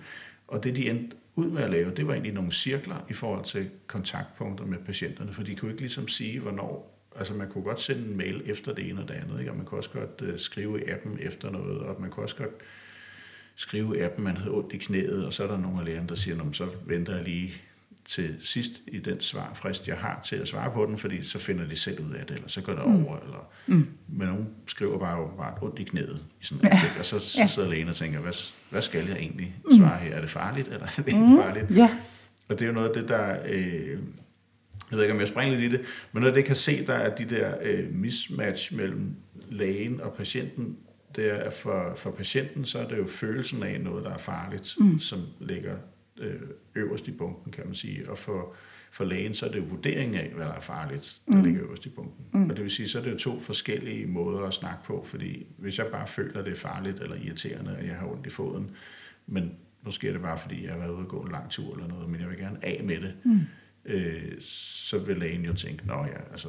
og 0.49 0.65
det, 0.65 0.77
de 0.77 0.91
endte 0.91 1.17
ud 1.35 1.51
med 1.51 1.63
at 1.63 1.71
lave, 1.71 1.91
det 1.91 2.07
var 2.07 2.13
egentlig 2.13 2.33
nogle 2.33 2.53
cirkler 2.53 3.07
i 3.11 3.13
forhold 3.13 3.45
til 3.45 3.71
kontaktpunkter 3.87 4.67
med 4.67 4.79
patienterne, 4.79 5.33
for 5.33 5.43
de 5.43 5.57
kunne 5.57 5.71
ikke 5.71 5.83
ligesom 5.83 6.09
sige, 6.09 6.41
hvornår 6.41 6.95
Altså 7.17 7.35
man 7.35 7.49
kunne 7.49 7.65
godt 7.65 7.81
sende 7.81 8.09
en 8.09 8.17
mail 8.17 8.43
efter 8.47 8.75
det 8.75 8.89
ene 8.89 9.03
og 9.03 9.09
det 9.09 9.15
andet, 9.15 9.39
ikke? 9.39 9.51
og 9.51 9.57
man 9.57 9.67
kunne 9.67 9.79
også 9.79 9.91
godt 9.91 10.23
øh, 10.23 10.39
skrive 10.39 10.81
i 10.81 10.85
appen 10.91 11.19
efter 11.21 11.51
noget, 11.51 11.79
og 11.79 12.01
man 12.01 12.11
kunne 12.11 12.25
også 12.25 12.37
godt 12.37 12.51
skrive 13.57 13.97
i 13.97 14.01
appen, 14.01 14.25
man 14.25 14.37
havde 14.37 14.55
ondt 14.55 14.73
i 14.73 14.77
knæet, 14.77 15.27
og 15.27 15.33
så 15.33 15.43
er 15.43 15.47
der 15.47 15.59
nogle 15.59 15.79
af 15.79 15.85
lægerne, 15.85 16.09
der 16.09 16.15
siger, 16.15 16.53
så 16.53 16.69
venter 16.87 17.15
jeg 17.15 17.25
lige 17.25 17.63
til 18.09 18.37
sidst 18.41 18.73
i 18.87 18.99
den 18.99 19.21
svarfrist, 19.21 19.89
jeg 19.89 19.97
har 19.97 20.21
til 20.25 20.37
at 20.37 20.49
svare 20.49 20.71
på 20.73 20.87
den, 20.87 20.99
fordi 20.99 21.23
så 21.23 21.39
finder 21.39 21.67
de 21.69 21.77
selv 21.77 22.01
ud 22.01 22.13
af 22.15 22.27
det, 22.27 22.35
eller 22.35 22.49
så 22.49 22.61
går 22.63 22.73
det 22.73 22.83
over, 22.83 23.19
eller... 23.19 23.51
Mm. 23.67 23.87
Men 24.09 24.29
nogen 24.29 24.49
skriver 24.67 24.99
bare 24.99 25.21
jo 25.21 25.27
bare 25.39 25.55
ondt 25.63 25.79
i 25.79 25.85
knæet, 25.85 26.21
i 26.41 26.45
sådan 26.45 26.65
ja. 26.73 26.81
og 26.99 27.05
så, 27.05 27.19
så 27.19 27.39
Ja. 27.41 27.47
sidder 27.47 27.69
lægen 27.71 27.89
og 27.89 27.97
tænker, 27.97 28.21
hvad, 28.21 28.33
hvad 28.71 28.83
skal 28.83 29.07
jeg 29.09 29.17
egentlig 29.17 29.55
svare 29.77 29.99
her? 29.99 30.15
Er 30.17 30.21
det 30.21 30.31
farligt, 30.31 30.69
eller 30.69 30.87
er 30.87 31.03
det 31.03 31.09
ikke 31.09 31.43
farligt? 31.43 31.71
Ja, 31.77 31.91
Og 32.49 32.59
det 32.59 32.63
er 32.63 32.67
jo 32.67 32.73
noget 32.73 32.89
af 32.89 32.95
det, 32.95 33.09
der... 33.09 33.37
Øh, 33.49 33.99
jeg 34.91 34.99
ved 34.99 35.03
ikke, 35.03 35.15
om 35.15 35.21
jeg 35.21 35.29
springer 35.29 35.59
lidt 35.59 35.73
i 35.73 35.77
det, 35.77 35.87
men 36.13 36.21
noget 36.21 36.33
af 36.33 36.37
det, 36.37 36.45
kan 36.45 36.57
se, 36.57 36.87
der 36.87 36.95
er 36.95 37.15
de 37.15 37.25
der 37.25 37.55
øh, 37.63 37.95
mismatch 37.95 38.75
mellem 38.77 39.17
lægen 39.51 40.01
og 40.01 40.15
patienten, 40.15 40.77
det 41.17 41.31
er, 41.47 41.51
for, 41.51 41.93
for 41.97 42.11
patienten, 42.11 42.65
så 42.65 42.79
er 42.79 42.89
det 42.89 42.99
jo 42.99 43.07
følelsen 43.07 43.63
af 43.63 43.81
noget, 43.81 44.05
der 44.05 44.11
er 44.11 44.19
farligt, 44.19 44.75
mm. 44.81 45.01
som 45.01 45.21
ligger 45.41 45.75
øh, 46.21 46.41
øverst 46.75 47.09
i 47.09 47.13
bunken, 47.13 47.53
kan 47.53 47.67
man 47.67 47.75
sige. 47.75 48.11
Og 48.11 48.19
for, 48.19 48.55
for 48.91 49.05
lægen, 49.05 49.35
så 49.35 49.47
er 49.47 49.51
det 49.51 49.59
jo 49.59 49.65
vurdering 49.65 50.17
af, 50.17 50.33
hvad 50.35 50.47
der 50.47 50.53
er 50.53 50.61
farligt, 50.61 51.21
der 51.29 51.37
mm. 51.37 51.45
ligger 51.45 51.63
øverst 51.63 51.87
i 51.87 51.89
bunken. 51.89 52.25
Mm. 52.33 52.51
Og 52.51 52.57
det 52.57 52.63
vil 52.63 52.71
sige, 52.71 52.89
så 52.89 52.99
er 52.99 53.03
det 53.03 53.13
jo 53.13 53.19
to 53.19 53.41
forskellige 53.41 54.07
måder 54.07 54.41
at 54.41 54.55
snakke 54.55 54.85
på, 54.85 55.05
fordi 55.05 55.47
hvis 55.57 55.79
jeg 55.79 55.87
bare 55.87 56.07
føler, 56.07 56.43
det 56.43 56.53
er 56.53 56.57
farligt 56.57 57.01
eller 57.01 57.17
irriterende, 57.17 57.77
at 57.77 57.87
jeg 57.87 57.97
har 57.97 58.07
ondt 58.07 58.27
i 58.27 58.31
foden, 58.31 58.71
men 59.27 59.53
måske 59.83 60.09
er 60.09 60.13
det 60.13 60.23
bare, 60.23 60.39
fordi 60.39 60.65
jeg 60.65 60.73
har 60.73 60.79
været 60.79 60.91
ude 60.91 61.03
og 61.03 61.09
gå 61.09 61.21
en 61.21 61.33
lang 61.33 61.51
tur 61.51 61.75
eller 61.75 61.89
noget, 61.89 62.11
men 62.11 62.21
jeg 62.21 62.29
vil 62.29 62.39
gerne 62.39 62.59
af 62.63 62.85
med 62.85 63.01
det, 63.01 63.15
mm. 63.25 63.41
øh, 63.85 64.41
så 64.41 64.99
vil 64.99 65.17
lægen 65.17 65.45
jo 65.45 65.55
tænke, 65.55 65.87
nå 65.87 65.95
ja, 65.95 66.31
altså, 66.31 66.49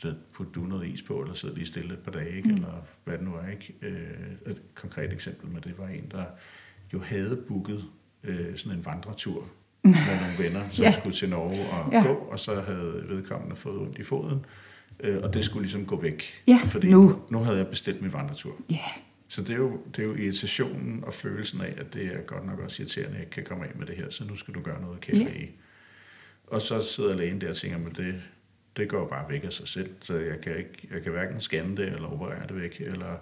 så 0.00 0.14
put 0.32 0.54
du 0.54 0.60
noget 0.60 0.88
is 0.88 1.02
på, 1.02 1.20
eller 1.20 1.34
sidde 1.34 1.54
lige 1.54 1.66
stille 1.66 1.94
et 1.94 1.98
par 1.98 2.12
dage, 2.12 2.36
ikke? 2.36 2.48
Mm. 2.48 2.54
eller 2.54 2.86
hvad 3.04 3.18
det 3.18 3.24
nu 3.24 3.34
er. 3.34 3.48
Ikke? 3.48 3.74
Øh, 3.82 4.52
et 4.52 4.62
konkret 4.74 5.12
eksempel 5.12 5.50
med 5.50 5.60
det 5.60 5.78
var 5.78 5.88
en, 5.88 6.08
der 6.10 6.24
jo 6.92 7.00
havde 7.00 7.44
booket 7.48 7.84
øh, 8.28 8.56
sådan 8.56 8.78
en 8.78 8.84
vandretur 8.86 9.48
med 9.84 10.20
nogle 10.20 10.38
venner, 10.38 10.68
som 10.70 10.84
Ja. 10.84 10.92
skulle 10.92 11.16
til 11.16 11.28
Norge 11.28 11.70
og 11.70 11.92
Ja. 11.92 12.02
gå, 12.02 12.12
og 12.14 12.38
så 12.38 12.60
havde 12.60 13.04
vedkommende 13.08 13.56
fået 13.56 13.78
ondt 13.78 13.98
i 13.98 14.02
foden, 14.02 14.44
øh, 15.00 15.16
og 15.22 15.34
det 15.34 15.44
skulle 15.44 15.62
ligesom 15.62 15.86
gå 15.86 16.00
væk. 16.00 16.22
Ja, 16.46 16.60
fordi 16.66 16.90
nu. 16.90 17.22
nu 17.30 17.38
havde 17.38 17.58
jeg 17.58 17.66
bestilt 17.68 18.02
min 18.02 18.12
vandretur. 18.12 18.54
ja. 18.70 18.78
Så 19.30 19.42
det 19.42 19.50
er, 19.50 19.56
jo, 19.56 19.80
det 19.96 19.98
er 20.02 20.06
jo 20.06 20.14
irritationen 20.14 21.04
og 21.04 21.14
følelsen 21.14 21.60
af, 21.60 21.74
at 21.78 21.94
det 21.94 22.06
er 22.06 22.20
godt 22.20 22.46
nok 22.46 22.58
også 22.58 22.82
irriterende, 22.82 23.10
at 23.10 23.14
jeg 23.14 23.20
ikke 23.22 23.30
kan 23.34 23.44
komme 23.44 23.64
af 23.64 23.70
med 23.78 23.86
det 23.86 23.96
her, 23.96 24.10
så 24.10 24.24
nu 24.24 24.36
skal 24.36 24.54
du 24.54 24.60
gøre 24.60 24.80
noget, 24.80 25.00
kære 25.00 25.16
Ja. 25.16 25.24
læge. 25.24 25.50
Og 26.46 26.62
så 26.62 26.82
sidder 26.82 27.16
lægen 27.16 27.40
der 27.40 27.48
og 27.48 27.56
tænker, 27.56 27.78
men 27.78 27.92
det, 27.96 28.14
det 28.76 28.88
går 28.88 29.08
bare 29.08 29.24
væk 29.28 29.44
af 29.44 29.52
sig 29.52 29.68
selv, 29.68 29.90
så 30.00 30.14
jeg 30.16 30.40
kan, 30.40 30.56
ikke, 30.56 30.88
jeg 30.94 31.02
kan 31.02 31.12
hverken 31.12 31.40
scanne 31.40 31.76
det, 31.76 31.86
eller 31.86 32.08
operere 32.12 32.46
det 32.48 32.56
væk, 32.56 32.80
eller 32.80 33.16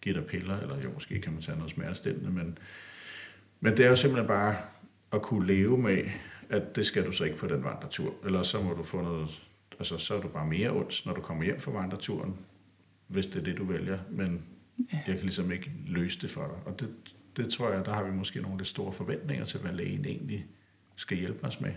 give 0.00 0.14
dig 0.14 0.24
piller, 0.24 0.60
eller 0.60 0.76
jo, 0.84 0.90
måske 0.94 1.20
kan 1.20 1.32
man 1.32 1.42
tage 1.42 1.56
noget 1.56 1.70
smertestillende, 1.70 2.30
men, 2.30 2.58
men 3.64 3.76
det 3.76 3.84
er 3.84 3.88
jo 3.88 3.96
simpelthen 3.96 4.28
bare 4.28 4.56
at 5.12 5.22
kunne 5.22 5.46
leve 5.46 5.78
med, 5.78 5.98
at 6.50 6.76
det 6.76 6.86
skal 6.86 7.06
du 7.06 7.12
så 7.12 7.24
ikke 7.24 7.36
på 7.36 7.46
den 7.46 7.64
vandretur, 7.64 8.14
eller 8.24 8.42
så 8.42 8.62
må 8.62 8.72
du 8.72 8.82
få 8.82 9.02
noget, 9.02 9.42
altså 9.78 9.98
så 9.98 10.14
er 10.14 10.20
du 10.20 10.28
bare 10.28 10.46
mere 10.46 10.70
ondt, 10.70 11.02
når 11.06 11.12
du 11.12 11.20
kommer 11.20 11.44
hjem 11.44 11.60
fra 11.60 11.70
vandreturen, 11.70 12.36
hvis 13.06 13.26
det 13.26 13.36
er 13.36 13.44
det, 13.44 13.58
du 13.58 13.64
vælger, 13.64 13.98
men 14.10 14.44
jeg 14.92 15.02
kan 15.06 15.16
ligesom 15.16 15.52
ikke 15.52 15.70
løse 15.86 16.20
det 16.20 16.30
for 16.30 16.40
dig. 16.40 16.72
Og 16.72 16.80
det, 16.80 16.88
det 17.36 17.50
tror 17.50 17.70
jeg, 17.70 17.86
der 17.86 17.92
har 17.92 18.04
vi 18.04 18.10
måske 18.10 18.40
nogle 18.40 18.56
lidt 18.56 18.68
store 18.68 18.92
forventninger 18.92 19.44
til, 19.44 19.60
hvad 19.60 19.72
lægen 19.72 20.04
egentlig 20.04 20.46
skal 20.96 21.16
hjælpe 21.16 21.44
os 21.44 21.60
med 21.60 21.72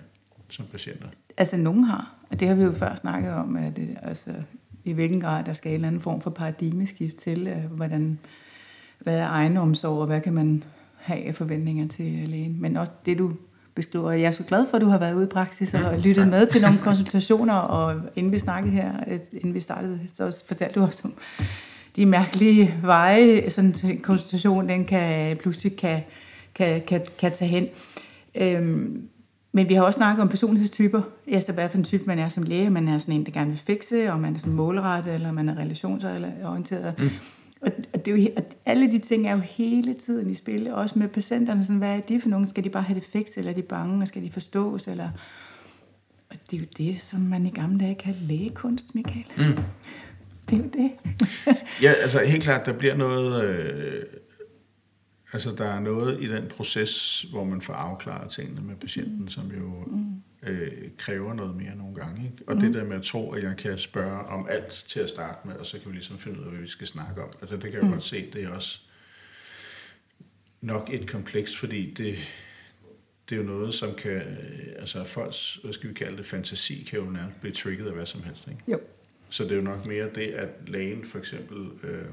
som 0.50 0.66
patienter. 0.66 1.08
Altså, 1.38 1.58
nogen 1.58 1.84
har, 1.84 2.16
og 2.30 2.40
det 2.40 2.48
har 2.48 2.56
vi 2.56 2.64
jo 2.64 2.72
før 2.72 2.96
snakket 2.96 3.34
om, 3.34 3.56
at 3.56 3.76
det, 3.76 3.98
altså, 4.02 4.34
i 4.84 4.92
hvilken 4.92 5.22
grad 5.22 5.44
der 5.44 5.54
skal 5.54 5.70
en 5.70 5.76
eller 5.76 5.88
anden 5.88 6.02
form 6.02 6.22
for 6.22 6.30
paradigmeskift 6.30 7.18
til, 7.18 7.48
øh, 7.48 7.72
hvordan, 7.72 8.20
hvad 9.00 9.20
er 9.20 9.28
egenomsorg, 9.28 10.00
og 10.00 10.06
hvad 10.06 10.22
kan 10.22 10.34
man 10.34 10.64
have 11.08 11.28
af 11.28 11.36
forventninger 11.36 11.88
til 11.88 12.06
lægen. 12.06 12.62
Men 12.62 12.78
også 12.78 12.92
det, 13.06 13.18
du 13.18 13.32
beskriver. 13.76 14.12
Jeg 14.12 14.28
er 14.28 14.32
så 14.32 14.44
glad 14.44 14.66
for, 14.70 14.78
at 14.78 14.82
du 14.82 14.88
har 14.88 14.98
været 14.98 15.14
ude 15.14 15.24
i 15.24 15.28
praksis 15.30 15.74
og 15.74 16.00
lyttet 16.00 16.28
med 16.28 16.48
til 16.48 16.62
nogle 16.62 16.78
konsultationer, 16.78 17.54
og 17.54 18.02
inden 18.16 18.34
vi 18.34 18.40
snakkede 18.40 18.74
her, 18.74 18.94
øh, 19.08 19.20
inden 19.34 19.54
vi 19.54 19.60
startede, 19.60 20.00
så 20.08 20.44
fortalte 20.48 20.80
du 20.80 20.86
også 20.86 21.02
om 21.04 21.14
de 21.96 22.06
mærkelige 22.06 22.74
veje, 22.82 23.50
sådan 23.50 23.76
en 23.84 24.00
konsultation, 24.00 24.70
den 24.70 24.86
kan 24.86 25.38
pludselig 25.38 25.76
kan, 25.76 26.02
kan, 26.56 26.82
kan, 26.88 27.02
kan 27.20 27.32
tage 27.32 27.50
hen. 27.50 27.68
Øhm, 28.36 29.10
men 29.52 29.70
vi 29.70 29.74
har 29.74 29.84
også 29.84 29.98
snakket 29.98 30.22
om 30.22 30.30
personlighedstyper. 30.30 31.02
Altså, 31.32 31.52
hvad 31.52 31.70
for 31.70 31.78
en 31.78 31.84
type 31.84 32.04
man 32.06 32.20
er 32.20 32.30
som 32.30 32.44
læge. 32.44 32.70
Man 32.70 32.88
er 32.88 32.98
sådan 32.98 33.16
en, 33.16 33.26
der 33.26 33.32
gerne 33.32 33.50
vil 33.50 33.60
fikse, 33.60 34.12
og 34.12 34.20
man 34.20 34.36
er 34.36 34.40
sådan 34.40 34.54
målrettet, 34.54 35.14
eller 35.14 35.32
man 35.32 35.50
er 35.50 35.58
relationsorienteret. 35.58 37.00
Mm. 37.00 37.10
Og, 37.62 37.72
og, 37.94 38.06
det 38.06 38.14
er 38.14 38.18
jo, 38.18 38.28
og 38.38 38.44
alle 38.66 38.92
de 38.92 39.00
ting 39.00 39.28
er 39.28 39.32
jo 39.32 39.38
hele 39.38 39.94
tiden 39.94 40.30
i 40.30 40.34
spil, 40.34 40.74
også 40.74 41.00
med 41.00 41.08
patienterne. 41.08 41.64
Sådan, 41.64 41.78
hvad 41.78 41.98
er 41.98 42.00
de 42.00 42.22
for 42.22 42.30
nogen? 42.30 42.48
Skal 42.48 42.64
de 42.64 42.70
bare 42.70 42.84
have 42.84 43.00
det 43.00 43.04
fikset, 43.04 43.38
eller 43.38 43.52
er 43.52 43.56
de 43.56 43.62
bange, 43.62 44.02
og 44.02 44.08
skal 44.08 44.24
de 44.24 44.32
forstås? 44.32 44.88
Eller... 44.88 45.10
Og 46.30 46.36
det 46.52 46.58
er 46.58 46.62
jo 46.62 46.68
det, 46.78 47.02
som 47.02 47.20
man 47.20 47.46
i 47.46 47.50
gamle 47.50 47.80
dage 47.80 47.96
kaldte 47.96 48.24
lægekunst, 48.24 48.96
Michael. 48.96 49.26
Mm. 49.38 49.64
Det 50.50 50.60
er 50.60 50.64
jo 50.64 50.70
det. 50.74 50.92
Ja, 51.82 51.92
altså 51.92 52.20
helt 52.20 52.44
klart, 52.44 52.66
der 52.66 52.78
bliver 52.78 52.96
noget... 52.96 53.44
Øh, 53.44 54.04
altså 55.34 55.52
der 55.52 55.66
er 55.66 55.80
noget 55.80 56.24
i 56.24 56.28
den 56.28 56.48
proces, 56.58 57.22
hvor 57.32 57.44
man 57.44 57.62
får 57.62 57.74
afklaret 57.74 58.32
tingene 58.32 58.62
med 58.62 58.76
patienten, 58.76 59.22
mm. 59.22 59.28
som 59.28 59.52
jo 59.52 59.86
øh, 60.48 60.72
kræver 60.98 61.34
noget 61.34 61.56
mere 61.56 61.76
nogle 61.76 61.96
gange. 61.96 62.26
Ikke? 62.26 62.44
Og 62.48 62.56
mm. 62.56 62.62
det 62.62 62.74
der 62.74 62.84
med 62.84 62.96
at 62.96 63.04
tro, 63.04 63.32
at 63.32 63.44
jeg 63.44 63.58
kan 63.58 63.78
spørge 63.78 64.20
om 64.26 64.48
alt 64.50 64.86
til 64.88 65.00
at 65.00 65.10
starte 65.10 65.48
med, 65.48 65.56
og 65.56 65.66
så 65.66 65.80
kan 65.80 65.92
vi 65.92 65.96
ligesom 65.96 66.18
finde 66.18 66.40
ud 66.40 66.44
af, 66.44 66.50
hvad 66.52 66.62
vi 66.62 66.68
skal 66.68 66.88
snakke 66.88 67.24
om. 67.24 67.30
Altså 67.42 67.56
det 67.56 67.64
kan 67.64 67.74
jeg 67.74 67.84
mm. 67.84 67.92
godt 67.92 68.04
se, 68.04 68.32
det 68.34 68.44
er 68.44 68.50
også 68.50 68.82
nok 70.62 70.90
et 70.94 71.10
kompleks, 71.10 71.58
fordi 71.58 71.94
det, 71.94 72.18
det 73.30 73.36
er 73.36 73.40
jo 73.40 73.48
noget, 73.48 73.74
som 73.74 73.96
kan... 73.96 74.12
øh, 74.12 74.58
Altså 74.78 75.04
folks, 75.04 75.60
hvad 75.64 75.74
skal 75.74 75.90
vi 75.90 75.94
kalde 75.94 76.18
det, 76.18 76.26
fantasi 76.26 76.88
kan 76.90 77.00
jo 77.00 77.06
nærmest 77.06 77.42
blive 77.42 77.54
trigget 77.54 77.88
af 77.88 77.94
hvad 77.94 78.06
som 78.06 78.24
helst. 78.24 78.48
Ikke? 78.48 78.62
Jo. 78.72 78.80
Så 79.30 79.44
det 79.44 79.52
er 79.52 79.56
jo 79.56 79.62
nok 79.62 79.86
mere 79.86 80.10
det, 80.16 80.28
at 80.28 80.50
lægen 80.68 81.06
for 81.06 81.20
eksempel, 81.20 81.70
øh, 81.84 82.06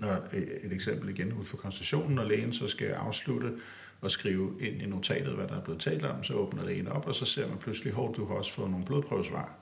når 0.00 0.28
øh, 0.32 0.42
et 0.42 0.72
eksempel 0.72 1.08
igen 1.08 1.32
ud 1.32 1.44
for 1.44 1.56
konstitutionen, 1.56 2.14
når 2.14 2.24
lægen 2.24 2.52
så 2.52 2.68
skal 2.68 2.88
afslutte 2.88 3.52
og 4.02 4.10
skrive 4.10 4.56
ind 4.60 4.82
i 4.82 4.86
notatet, 4.86 5.34
hvad 5.34 5.48
der 5.48 5.56
er 5.56 5.64
blevet 5.64 5.80
talt 5.80 6.04
om, 6.04 6.24
så 6.24 6.34
åbner 6.34 6.64
lægen 6.64 6.88
op, 6.88 7.06
og 7.06 7.14
så 7.14 7.24
ser 7.24 7.48
man 7.48 7.58
pludselig, 7.58 7.92
hvor 7.92 8.12
du 8.12 8.26
har 8.26 8.34
også 8.34 8.52
fået 8.52 8.70
nogle 8.70 8.84
blodprøvesvar. 8.84 9.54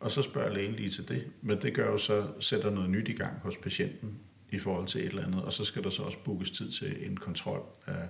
Og 0.00 0.10
så 0.10 0.22
spørger 0.22 0.54
lægen 0.54 0.74
lige 0.74 0.90
til 0.90 1.08
det. 1.08 1.26
Men 1.42 1.62
det 1.62 1.74
gør 1.74 1.90
jo 1.90 1.98
så, 1.98 2.26
sætter 2.40 2.70
noget 2.70 2.90
nyt 2.90 3.08
i 3.08 3.12
gang 3.12 3.40
hos 3.40 3.56
patienten 3.56 4.18
i 4.50 4.58
forhold 4.58 4.86
til 4.86 5.00
et 5.00 5.06
eller 5.06 5.26
andet, 5.26 5.42
og 5.42 5.52
så 5.52 5.64
skal 5.64 5.84
der 5.84 5.90
så 5.90 6.02
også 6.02 6.18
bookes 6.24 6.50
tid 6.50 6.72
til 6.72 7.06
en 7.06 7.16
kontrol 7.16 7.62
af, 7.86 8.08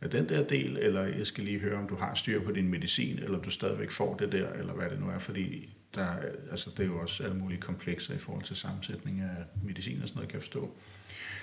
af 0.00 0.10
den 0.10 0.28
der 0.28 0.46
del, 0.46 0.76
eller 0.76 1.02
jeg 1.02 1.26
skal 1.26 1.44
lige 1.44 1.58
høre, 1.58 1.78
om 1.78 1.88
du 1.88 1.94
har 1.94 2.14
styr 2.14 2.44
på 2.44 2.52
din 2.52 2.68
medicin, 2.68 3.18
eller 3.18 3.38
du 3.38 3.50
stadigvæk 3.50 3.90
får 3.90 4.16
det 4.16 4.32
der, 4.32 4.52
eller 4.52 4.72
hvad 4.72 4.90
det 4.90 5.00
nu 5.00 5.08
er, 5.08 5.18
fordi 5.18 5.76
der, 5.94 6.14
altså, 6.50 6.70
det 6.70 6.80
er 6.80 6.86
jo 6.86 7.00
også 7.00 7.24
alle 7.24 7.36
mulige 7.36 7.60
komplekser 7.60 8.14
i 8.14 8.18
forhold 8.18 8.44
til 8.44 8.56
sammensætning 8.56 9.20
af 9.20 9.44
medicin 9.64 10.02
og 10.02 10.08
sådan 10.08 10.16
noget, 10.18 10.28
kan 10.28 10.36
jeg 10.36 10.42
forstå. 10.42 10.76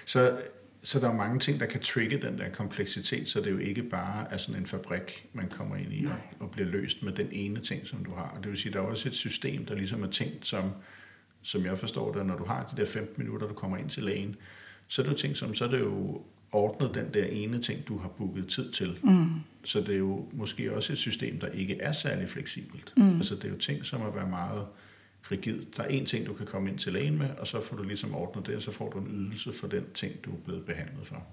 Så, 0.06 0.42
så 0.88 1.00
der 1.00 1.10
er 1.10 1.14
mange 1.14 1.40
ting, 1.40 1.60
der 1.60 1.66
kan 1.66 1.82
trigge 1.82 2.18
den 2.22 2.38
der 2.38 2.50
kompleksitet, 2.50 3.30
så 3.30 3.40
det 3.40 3.48
er 3.48 3.52
jo 3.52 3.58
ikke 3.58 3.84
bare 3.84 4.28
er 4.32 4.38
sådan 4.38 4.62
en 4.62 4.68
fabrik, 4.68 5.28
man 5.34 5.50
kommer 5.50 5.76
ind 5.76 5.94
i 5.94 6.06
og, 6.06 6.16
og 6.40 6.52
bliver 6.52 6.68
løst 6.68 7.04
med 7.04 7.12
den 7.12 7.28
ene 7.32 7.60
ting, 7.60 7.88
som 7.88 8.06
du 8.06 8.12
har. 8.16 8.34
Og 8.36 8.44
det 8.44 8.52
vil 8.52 8.58
sige, 8.58 8.74
der 8.74 8.80
er 8.80 8.84
også 8.84 9.10
et 9.10 9.16
system, 9.16 9.66
der 9.66 9.76
ligesom 9.76 10.04
er 10.04 10.08
tænkt 10.08 10.48
som, 10.48 10.72
som 11.42 11.66
jeg 11.66 11.80
forstår 11.80 12.14
det, 12.14 12.26
når 12.26 12.38
du 12.38 12.46
har 12.46 12.74
de 12.76 12.82
der 12.82 12.86
15 12.86 13.24
minutter, 13.24 13.48
du 13.48 13.54
kommer 13.54 13.78
ind 13.78 13.90
til 13.90 14.04
lægen, 14.04 14.36
så 14.88 15.02
er 15.02 15.06
det 15.06 15.12
jo 15.12 15.18
ting 15.18 15.36
som, 15.36 15.54
så 15.54 15.66
er 15.66 15.70
det 15.70 15.80
jo 15.80 16.22
ordnet 16.52 16.96
den 16.96 17.14
der 17.14 17.26
ene 17.26 17.62
ting, 17.62 17.88
du 17.88 17.98
har 17.98 18.10
booket 18.10 18.48
tid 18.48 18.72
til. 18.72 19.00
Mm. 19.04 19.30
Så 19.64 19.80
det 19.80 19.90
er 19.90 20.00
jo 20.00 20.30
måske 20.34 20.76
også 20.76 20.94
et 20.94 21.00
system, 21.00 21.40
der 21.40 21.48
ikke 21.48 21.82
er 21.82 21.92
særlig 21.92 22.30
fleksibelt. 22.30 22.94
Mm. 22.98 23.16
Altså 23.16 23.36
det 23.36 23.46
er 23.46 23.50
jo 23.50 23.58
ting, 23.58 23.86
som 23.86 24.02
at 24.02 24.16
være 24.16 24.30
meget 24.30 24.66
rigid. 25.32 25.66
Der 25.78 25.84
er 25.84 25.88
en 25.88 26.06
ting, 26.06 26.26
du 26.26 26.34
kan 26.34 26.46
komme 26.46 26.70
ind 26.70 26.80
til 26.80 26.94
lægen 26.94 27.18
med, 27.18 27.30
og 27.40 27.48
så 27.48 27.62
får 27.62 27.76
du 27.76 27.84
ligesom 27.84 28.16
ordnet 28.16 28.48
det, 28.48 28.56
og 28.56 28.62
så 28.62 28.72
får 28.72 28.90
du 28.90 29.00
en 29.00 29.08
ydelse 29.08 29.54
for 29.54 29.68
den 29.68 29.84
ting, 29.94 30.14
du 30.26 30.32
er 30.32 30.38
blevet 30.46 30.66
behandlet 30.66 31.08
for. 31.08 31.24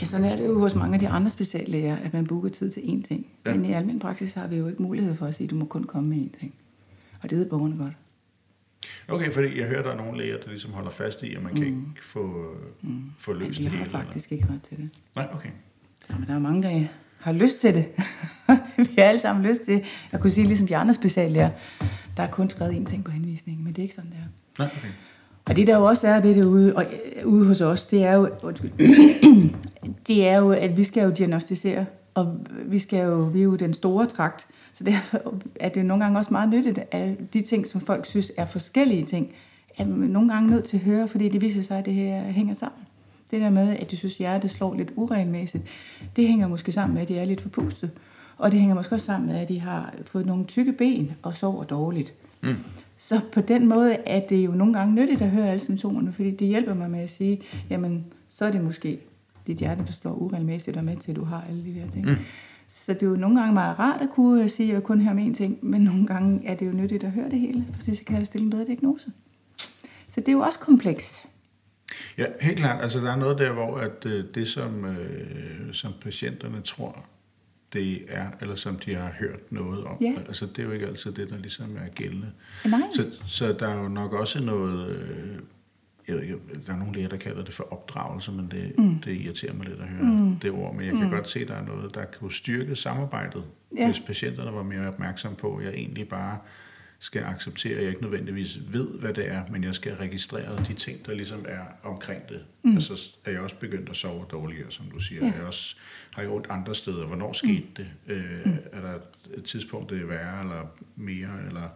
Ja, 0.00 0.04
sådan 0.04 0.26
er 0.26 0.36
det 0.36 0.46
jo 0.46 0.58
hos 0.58 0.74
mange 0.74 0.94
af 0.94 1.00
de 1.00 1.08
andre 1.08 1.30
speciallæger, 1.30 1.96
at 1.96 2.12
man 2.12 2.26
booker 2.26 2.48
tid 2.48 2.70
til 2.70 2.80
én 2.80 3.02
ting. 3.02 3.26
Ja. 3.46 3.52
Men 3.52 3.64
i 3.64 3.72
almindelig 3.72 4.00
praksis 4.00 4.34
har 4.34 4.46
vi 4.46 4.56
jo 4.56 4.68
ikke 4.68 4.82
mulighed 4.82 5.14
for 5.14 5.26
at 5.26 5.34
sige, 5.34 5.44
at 5.44 5.50
du 5.50 5.56
må 5.56 5.64
kun 5.64 5.84
komme 5.84 6.08
med 6.08 6.18
én 6.18 6.40
ting. 6.40 6.54
Og 7.22 7.30
det 7.30 7.38
ved 7.38 7.46
borgerne 7.46 7.76
godt. 7.76 7.92
Okay, 9.08 9.32
fordi 9.32 9.60
jeg 9.60 9.68
hører, 9.68 9.82
der 9.82 9.90
er 9.90 9.96
nogle 9.96 10.18
læger, 10.18 10.38
der 10.38 10.48
ligesom 10.48 10.72
holder 10.72 10.90
fast 10.90 11.22
i, 11.22 11.34
at 11.34 11.42
man 11.42 11.52
mm. 11.52 11.58
kan 11.58 11.66
ikke 11.66 11.84
få, 12.02 12.54
mm. 12.82 13.02
få 13.18 13.32
løst 13.32 13.58
det 13.58 13.68
hele. 13.68 13.84
De 13.84 13.90
har 13.90 13.90
faktisk 13.90 14.32
eller? 14.32 14.42
ikke 14.42 14.54
ret 14.54 14.62
til 14.62 14.76
det. 14.76 14.90
Nej, 15.16 15.28
okay. 15.32 15.48
Så, 16.06 16.12
men 16.18 16.28
der 16.28 16.34
er 16.34 16.38
mange, 16.38 16.62
der 16.62 16.86
har 17.18 17.32
lyst 17.32 17.60
til 17.60 17.74
det. 17.74 17.86
vi 18.88 18.94
har 18.98 19.04
alle 19.04 19.18
sammen 19.18 19.46
lyst 19.46 19.62
til 19.62 19.84
at 20.12 20.20
kunne 20.20 20.30
sige, 20.30 20.46
ligesom 20.46 20.66
de 20.66 20.76
andre 20.76 20.94
speciallæger, 20.94 21.50
der 22.16 22.22
er 22.22 22.26
kun 22.26 22.50
skrevet 22.50 22.72
én 22.72 22.84
ting 22.84 23.04
på 23.04 23.10
henvisningen, 23.10 23.64
men 23.64 23.72
det 23.72 23.78
er 23.78 23.82
ikke 23.82 23.94
sådan, 23.94 24.10
det 24.10 24.18
er. 24.18 24.28
Nej, 24.58 24.70
okay. 24.76 24.88
Og 25.44 25.56
det 25.56 25.66
der 25.66 25.76
jo 25.76 25.84
også 25.84 26.08
er 26.08 26.20
ved 26.20 26.34
det 26.34 26.44
ude, 26.44 26.76
og, 26.76 26.84
øh, 26.84 27.26
ude 27.26 27.46
hos 27.46 27.60
os, 27.60 27.86
det 27.86 28.04
er 28.04 28.12
jo, 28.12 28.28
undskyld, 28.42 28.70
det 30.06 30.28
er 30.28 30.38
jo, 30.38 30.50
at 30.50 30.76
vi 30.76 30.84
skal 30.84 31.04
jo 31.04 31.10
diagnostisere, 31.10 31.86
og 32.14 32.36
vi 32.64 32.78
skal 32.78 33.04
jo, 33.04 33.16
vi 33.16 33.40
er 33.40 33.44
jo 33.44 33.56
den 33.56 33.74
store 33.74 34.06
trakt, 34.06 34.46
så 34.72 34.84
derfor 34.84 35.34
er 35.60 35.68
det 35.68 35.86
nogle 35.86 36.04
gange 36.04 36.18
også 36.18 36.30
meget 36.30 36.48
nyttigt, 36.48 36.80
at 36.90 37.32
de 37.32 37.42
ting, 37.42 37.66
som 37.66 37.80
folk 37.80 38.06
synes 38.06 38.32
er 38.36 38.46
forskellige 38.46 39.04
ting, 39.04 39.32
er 39.78 39.86
man 39.86 40.08
nogle 40.08 40.28
gange 40.28 40.50
nødt 40.50 40.64
til 40.64 40.76
at 40.76 40.82
høre, 40.82 41.08
fordi 41.08 41.28
det 41.28 41.40
viser 41.40 41.62
sig, 41.62 41.78
at 41.78 41.84
det 41.84 41.94
her 41.94 42.22
hænger 42.22 42.54
sammen. 42.54 42.80
Det 43.30 43.40
der 43.40 43.50
med, 43.50 43.76
at 43.76 43.90
de 43.90 43.96
synes, 43.96 44.14
at 44.14 44.18
hjertet 44.18 44.50
slår 44.50 44.74
lidt 44.74 44.92
uregelmæssigt, 44.96 45.64
det 46.16 46.28
hænger 46.28 46.48
måske 46.48 46.72
sammen 46.72 46.94
med, 46.94 47.02
at 47.02 47.08
de 47.08 47.18
er 47.18 47.24
lidt 47.24 47.40
forpustet. 47.40 47.90
Og 48.38 48.52
det 48.52 48.60
hænger 48.60 48.74
måske 48.74 48.94
også 48.94 49.06
sammen 49.06 49.30
med, 49.30 49.36
at 49.40 49.48
de 49.48 49.60
har 49.60 49.94
fået 50.04 50.26
nogle 50.26 50.44
tykke 50.44 50.72
ben 50.72 51.12
og 51.22 51.34
sover 51.34 51.64
dårligt. 51.64 52.14
Mm. 52.42 52.56
Så 52.96 53.20
på 53.32 53.40
den 53.40 53.68
måde 53.68 53.94
er 53.94 54.26
det 54.26 54.46
jo 54.46 54.50
nogle 54.50 54.74
gange 54.74 54.94
nyttigt 54.94 55.22
at 55.22 55.30
høre 55.30 55.50
alle 55.50 55.60
symptomerne, 55.60 56.12
fordi 56.12 56.30
det 56.30 56.48
hjælper 56.48 56.74
mig 56.74 56.90
med 56.90 57.00
at 57.00 57.10
sige, 57.10 57.40
jamen, 57.70 58.04
så 58.28 58.44
er 58.44 58.50
det 58.50 58.64
måske 58.64 59.00
dit 59.46 59.56
hjerte, 59.56 59.84
der 59.86 59.92
slår 59.92 60.12
uregelmæssigt 60.12 60.76
og 60.76 60.84
med 60.84 60.96
til, 60.96 61.10
at 61.10 61.16
du 61.16 61.24
har 61.24 61.44
alle 61.48 61.64
de 61.64 61.80
der 61.80 61.90
ting. 61.90 62.06
Mm. 62.06 62.16
Så 62.66 62.92
det 62.92 63.02
er 63.02 63.06
jo 63.06 63.16
nogle 63.16 63.40
gange 63.40 63.54
meget 63.54 63.78
rart 63.78 64.02
at 64.02 64.08
kunne 64.10 64.48
sige, 64.48 64.68
at 64.68 64.74
jeg 64.74 64.82
kun 64.82 65.00
hører 65.00 65.12
om 65.12 65.30
én 65.30 65.34
ting, 65.34 65.58
men 65.62 65.80
nogle 65.80 66.06
gange 66.06 66.46
er 66.46 66.54
det 66.54 66.66
jo 66.66 66.72
nyttigt 66.72 67.04
at 67.04 67.10
høre 67.10 67.30
det 67.30 67.40
hele, 67.40 67.64
for 67.74 67.80
så 67.80 68.02
kan 68.06 68.18
jeg 68.18 68.26
stille 68.26 68.44
en 68.44 68.50
bedre 68.50 68.64
diagnose. 68.64 69.12
Så 70.08 70.20
det 70.20 70.28
er 70.28 70.32
jo 70.32 70.40
også 70.40 70.58
komplekst. 70.58 71.26
Ja, 72.18 72.24
helt 72.40 72.58
klart. 72.58 72.82
Altså, 72.82 73.00
der 73.00 73.12
er 73.12 73.16
noget 73.16 73.38
der, 73.38 73.52
hvor 73.52 73.76
at, 73.76 74.06
øh, 74.06 74.24
det, 74.34 74.48
som, 74.48 74.84
øh, 74.84 75.72
som 75.72 75.92
patienterne 76.02 76.60
tror, 76.60 77.04
det 77.74 78.02
er, 78.08 78.26
eller 78.40 78.54
som 78.54 78.76
de 78.76 78.94
har 78.94 79.12
hørt 79.18 79.52
noget 79.52 79.84
om, 79.84 79.96
ja. 80.00 80.14
altså, 80.26 80.46
det 80.46 80.58
er 80.58 80.62
jo 80.62 80.72
ikke 80.72 80.86
altid 80.86 81.12
det, 81.12 81.30
der 81.30 81.38
ligesom 81.38 81.76
er 81.76 81.88
gældende. 81.88 82.30
Nej. 82.64 82.80
Så, 82.94 83.10
så 83.26 83.52
der 83.52 83.68
er 83.68 83.82
jo 83.82 83.88
nok 83.88 84.12
også 84.12 84.40
noget... 84.42 84.90
Øh, 84.90 85.38
jeg 86.08 86.16
ved 86.16 86.22
ikke, 86.22 86.38
der 86.66 86.72
er 86.72 86.76
nogle 86.76 86.94
læger, 86.94 87.08
der 87.08 87.16
kalder 87.16 87.44
det 87.44 87.54
for 87.54 87.72
opdragelse, 87.72 88.32
men 88.32 88.50
det, 88.50 88.78
mm. 88.78 88.98
det 88.98 89.20
irriterer 89.20 89.52
mig 89.54 89.66
lidt 89.66 89.80
at 89.80 89.88
høre 89.88 90.04
mm. 90.04 90.36
det 90.36 90.50
ord. 90.50 90.74
Men 90.74 90.86
jeg 90.86 90.94
kan 90.94 91.04
mm. 91.04 91.10
godt 91.10 91.28
se, 91.28 91.40
at 91.40 91.48
der 91.48 91.54
er 91.54 91.64
noget, 91.64 91.94
der 91.94 92.04
kunne 92.04 92.32
styrke 92.32 92.76
samarbejdet, 92.76 93.44
ja. 93.76 93.86
hvis 93.86 94.00
patienterne 94.00 94.52
var 94.52 94.62
mere 94.62 94.88
opmærksomme 94.88 95.36
på, 95.36 95.56
at 95.56 95.64
jeg 95.64 95.74
egentlig 95.74 96.08
bare 96.08 96.38
skal 97.04 97.22
acceptere, 97.22 97.76
at 97.76 97.82
jeg 97.82 97.88
ikke 97.88 98.02
nødvendigvis 98.02 98.58
ved, 98.68 98.88
hvad 98.88 99.14
det 99.14 99.28
er, 99.28 99.42
men 99.50 99.64
jeg 99.64 99.74
skal 99.74 99.94
registrere 99.94 100.64
de 100.68 100.74
ting, 100.74 101.06
der 101.06 101.14
ligesom 101.14 101.44
er 101.48 101.64
omkring 101.82 102.28
det. 102.28 102.44
Mm. 102.62 102.76
Og 102.76 102.82
så 102.82 103.08
er 103.24 103.30
jeg 103.30 103.40
også 103.40 103.56
begyndt 103.56 103.88
at 103.88 103.96
sove 103.96 104.26
dårligere, 104.30 104.70
som 104.70 104.86
du 104.90 104.98
siger. 104.98 105.26
Ja. 105.26 105.32
Jeg 105.32 105.44
også, 105.44 105.76
har 106.10 106.22
jeg 106.22 106.30
ondt 106.30 106.46
andre 106.50 106.74
steder. 106.74 107.06
Hvornår 107.06 107.32
skete 107.32 107.64
mm. 107.68 107.74
det? 107.76 107.86
Øh, 108.06 108.46
mm. 108.46 108.56
Er 108.72 108.80
der 108.80 108.98
et 109.36 109.44
tidspunkt, 109.44 109.90
det 109.90 110.00
er 110.00 110.06
værre, 110.06 110.40
eller 110.40 110.66
mere, 110.96 111.46
eller 111.46 111.68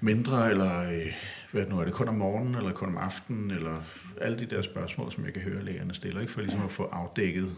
mindre, 0.00 0.50
eller 0.50 0.92
øh, 0.92 1.12
hvad 1.54 1.66
nu 1.66 1.78
er 1.78 1.84
det, 1.84 1.94
kun 1.94 2.08
om 2.08 2.14
morgenen, 2.14 2.54
eller 2.54 2.72
kun 2.72 2.88
om 2.88 2.96
aftenen, 2.96 3.50
eller 3.50 3.82
alle 4.20 4.38
de 4.38 4.46
der 4.46 4.62
spørgsmål, 4.62 5.12
som 5.12 5.24
jeg 5.24 5.32
kan 5.32 5.42
høre 5.42 5.64
lægerne 5.64 5.94
stiller, 5.94 6.20
ikke 6.20 6.32
for 6.32 6.40
ligesom 6.40 6.64
at 6.64 6.70
få 6.70 6.82
afdækket, 6.82 7.56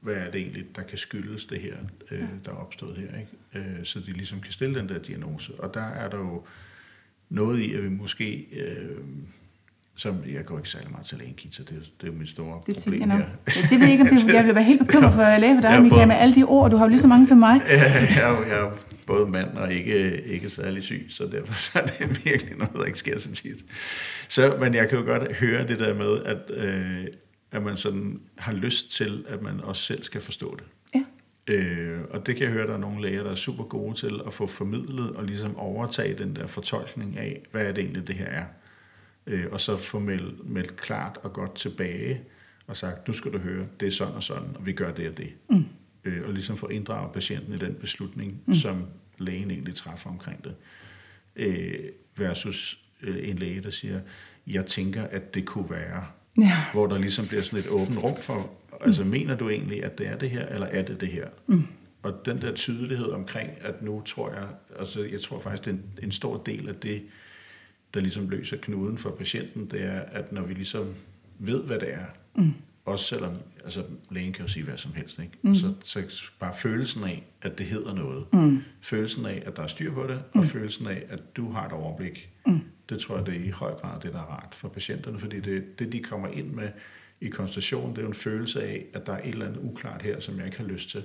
hvad 0.00 0.14
er 0.14 0.30
det 0.30 0.40
egentlig, 0.40 0.76
der 0.76 0.82
kan 0.82 0.98
skyldes 0.98 1.46
det 1.46 1.60
her, 1.60 1.76
øh, 2.10 2.28
der 2.44 2.50
er 2.50 2.56
opstået 2.56 2.96
her, 2.96 3.18
ikke? 3.18 3.68
Øh, 3.78 3.84
så 3.84 4.00
de 4.00 4.12
ligesom 4.12 4.40
kan 4.40 4.52
stille 4.52 4.78
den 4.78 4.88
der 4.88 4.98
diagnose. 4.98 5.54
Og 5.58 5.74
der 5.74 5.80
er 5.80 6.10
der 6.10 6.18
jo 6.18 6.44
noget 7.28 7.58
i, 7.58 7.74
at 7.74 7.82
vi 7.82 7.88
måske... 7.88 8.46
Øh, 8.52 8.98
som 9.96 10.16
jeg 10.34 10.44
går 10.44 10.58
ikke 10.58 10.68
særlig 10.68 10.90
meget 10.90 11.06
til 11.06 11.18
lægenkit, 11.18 11.54
så 11.54 11.62
det, 11.62 11.90
det 12.00 12.08
er 12.08 12.12
mit 12.12 12.28
store 12.28 12.60
det 12.66 12.76
problem 12.84 13.10
her. 13.10 13.18
Ja, 13.18 13.24
det 13.70 13.70
ved 13.70 13.78
jeg 13.78 13.90
ikke, 13.90 14.02
om 14.02 14.08
det, 14.26 14.34
jeg 14.34 14.54
være 14.54 14.64
helt 14.64 14.80
bekymret 14.80 15.14
for 15.14 15.22
at 15.22 15.40
læge 15.40 15.56
for 15.56 15.60
dig, 15.60 15.82
Michael, 15.82 16.08
med 16.08 16.16
alle 16.16 16.34
de 16.34 16.44
ord. 16.44 16.70
Du 16.70 16.76
har 16.76 16.84
jo 16.84 16.88
lige 16.88 17.00
så 17.00 17.08
mange 17.08 17.26
som 17.26 17.38
mig. 17.38 17.60
Ja, 17.68 17.82
jeg, 17.82 18.34
er, 18.34 18.46
jeg 18.46 18.66
er 18.66 18.72
både 19.06 19.26
mand 19.26 19.56
og 19.56 19.72
ikke, 19.72 20.22
ikke 20.22 20.50
særlig 20.50 20.82
syg, 20.82 21.06
så 21.08 21.28
derfor 21.32 21.54
så 21.54 21.78
er 21.78 21.86
det 21.86 22.24
virkelig 22.24 22.56
noget, 22.56 22.74
der 22.74 22.84
ikke 22.84 22.98
sker 22.98 23.18
så 23.18 23.32
tit. 23.32 23.64
Så, 24.28 24.56
men 24.60 24.74
jeg 24.74 24.88
kan 24.88 24.98
jo 24.98 25.04
godt 25.04 25.36
høre 25.36 25.66
det 25.66 25.78
der 25.78 25.94
med, 25.94 26.22
at, 26.24 26.50
øh, 26.50 27.06
at 27.52 27.62
man 27.62 27.76
sådan 27.76 28.20
har 28.38 28.52
lyst 28.52 28.90
til, 28.90 29.24
at 29.28 29.42
man 29.42 29.60
også 29.60 29.82
selv 29.82 30.02
skal 30.02 30.20
forstå 30.20 30.56
det. 30.56 30.64
Ja. 30.94 31.54
Øh, 31.54 32.00
og 32.10 32.26
det 32.26 32.36
kan 32.36 32.44
jeg 32.44 32.52
høre, 32.52 32.62
at 32.62 32.68
der 32.68 32.74
er 32.74 32.78
nogle 32.78 33.02
læger, 33.02 33.22
der 33.22 33.30
er 33.30 33.34
super 33.34 33.64
gode 33.64 33.94
til 33.94 34.20
at 34.26 34.34
få 34.34 34.46
formidlet 34.46 35.10
og 35.10 35.24
ligesom 35.24 35.56
overtage 35.56 36.18
den 36.18 36.36
der 36.36 36.46
fortolkning 36.46 37.18
af, 37.18 37.42
hvad 37.52 37.66
er 37.66 37.72
det 37.72 37.84
egentlig, 37.84 38.06
det 38.08 38.14
her 38.14 38.26
er 38.26 38.44
øh, 39.26 39.46
og 39.52 39.60
så 39.60 39.76
få 39.76 39.98
meldt, 39.98 40.50
meldt 40.50 40.76
klart 40.76 41.18
og 41.22 41.32
godt 41.32 41.54
tilbage 41.54 42.20
og 42.66 42.76
sagt, 42.76 43.08
nu 43.08 43.14
skal 43.14 43.32
du 43.32 43.38
høre, 43.38 43.66
det 43.80 43.86
er 43.86 43.90
sådan 43.90 44.14
og 44.14 44.22
sådan, 44.22 44.48
og 44.54 44.66
vi 44.66 44.72
gør 44.72 44.92
det 44.92 45.08
og 45.08 45.16
det. 45.18 45.32
Mm. 45.50 45.64
Øh, 46.04 46.26
og 46.26 46.32
ligesom 46.32 46.56
få 46.56 46.68
inddraget 46.68 47.12
patienten 47.12 47.54
i 47.54 47.56
den 47.56 47.74
beslutning, 47.74 48.42
mm. 48.46 48.54
som 48.54 48.84
lægen 49.18 49.50
egentlig 49.50 49.74
træffer 49.74 50.10
omkring 50.10 50.44
det. 50.44 50.54
Øh, 51.36 51.74
versus 52.16 52.78
øh, 53.02 53.28
en 53.28 53.38
læge, 53.38 53.62
der 53.62 53.70
siger, 53.70 54.00
jeg 54.46 54.66
tænker, 54.66 55.02
at 55.02 55.34
det 55.34 55.44
kunne 55.44 55.70
være. 55.70 56.06
Ja. 56.38 56.56
Hvor 56.72 56.86
der 56.86 56.98
ligesom 56.98 57.26
bliver 57.26 57.42
sådan 57.42 57.58
et 57.58 57.70
åbent 57.70 58.02
rum 58.02 58.16
for, 58.16 58.50
altså 58.80 59.04
mm. 59.04 59.10
mener 59.10 59.36
du 59.36 59.48
egentlig, 59.48 59.84
at 59.84 59.98
det 59.98 60.08
er 60.08 60.18
det 60.18 60.30
her, 60.30 60.46
eller 60.46 60.66
er 60.66 60.82
det 60.82 61.00
det 61.00 61.08
her? 61.08 61.28
Mm. 61.46 61.62
Og 62.02 62.26
den 62.26 62.40
der 62.40 62.54
tydelighed 62.54 63.06
omkring, 63.06 63.50
at 63.60 63.82
nu 63.82 64.02
tror 64.06 64.32
jeg, 64.32 64.48
altså 64.78 65.04
jeg 65.04 65.20
tror 65.20 65.40
faktisk, 65.40 65.64
det 65.64 65.70
er 65.70 65.74
en, 65.74 65.84
en 66.02 66.12
stor 66.12 66.36
del 66.36 66.68
af 66.68 66.74
det, 66.74 67.02
der 67.94 68.00
ligesom 68.00 68.28
løser 68.28 68.56
knuden 68.56 68.98
for 68.98 69.10
patienten, 69.10 69.66
det 69.66 69.82
er, 69.82 70.00
at 70.00 70.32
når 70.32 70.42
vi 70.42 70.54
ligesom 70.54 70.94
ved, 71.38 71.62
hvad 71.62 71.78
det 71.78 71.92
er, 71.92 72.06
mm. 72.36 72.52
også 72.84 73.04
selvom, 73.04 73.32
altså 73.64 73.84
lægen 74.10 74.32
kan 74.32 74.44
jo 74.44 74.48
sige 74.50 74.64
hvad 74.64 74.76
som 74.76 74.92
helst, 74.94 75.18
ikke? 75.18 75.38
Mm. 75.42 75.54
Så, 75.54 75.74
så 75.82 76.30
bare 76.40 76.54
følelsen 76.54 77.04
af, 77.04 77.24
at 77.42 77.58
det 77.58 77.66
hedder 77.66 77.94
noget, 77.94 78.24
mm. 78.32 78.62
følelsen 78.80 79.26
af, 79.26 79.42
at 79.46 79.56
der 79.56 79.62
er 79.62 79.66
styr 79.66 79.94
på 79.94 80.06
det, 80.06 80.22
mm. 80.34 80.40
og 80.40 80.46
følelsen 80.46 80.86
af, 80.86 81.02
at 81.08 81.36
du 81.36 81.50
har 81.50 81.66
et 81.66 81.72
overblik, 81.72 82.30
mm. 82.46 82.60
det 82.88 82.98
tror 82.98 83.16
jeg, 83.16 83.26
det 83.26 83.34
er 83.36 83.44
i 83.44 83.50
høj 83.50 83.74
grad 83.74 84.00
det, 84.00 84.12
der 84.12 84.18
er 84.18 84.26
rart 84.26 84.54
for 84.54 84.68
patienterne, 84.68 85.18
fordi 85.18 85.40
det, 85.40 85.78
det 85.78 85.92
de 85.92 86.02
kommer 86.02 86.28
ind 86.28 86.50
med 86.50 86.68
i 87.20 87.28
konstationen, 87.28 87.90
det 87.90 87.98
er 87.98 88.02
jo 88.02 88.08
en 88.08 88.14
følelse 88.14 88.62
af, 88.62 88.84
at 88.92 89.06
der 89.06 89.12
er 89.12 89.22
et 89.22 89.28
eller 89.28 89.46
andet 89.46 89.60
uklart 89.62 90.02
her, 90.02 90.20
som 90.20 90.36
jeg 90.38 90.46
ikke 90.46 90.58
har 90.58 90.64
lyst 90.64 90.90
til. 90.90 91.02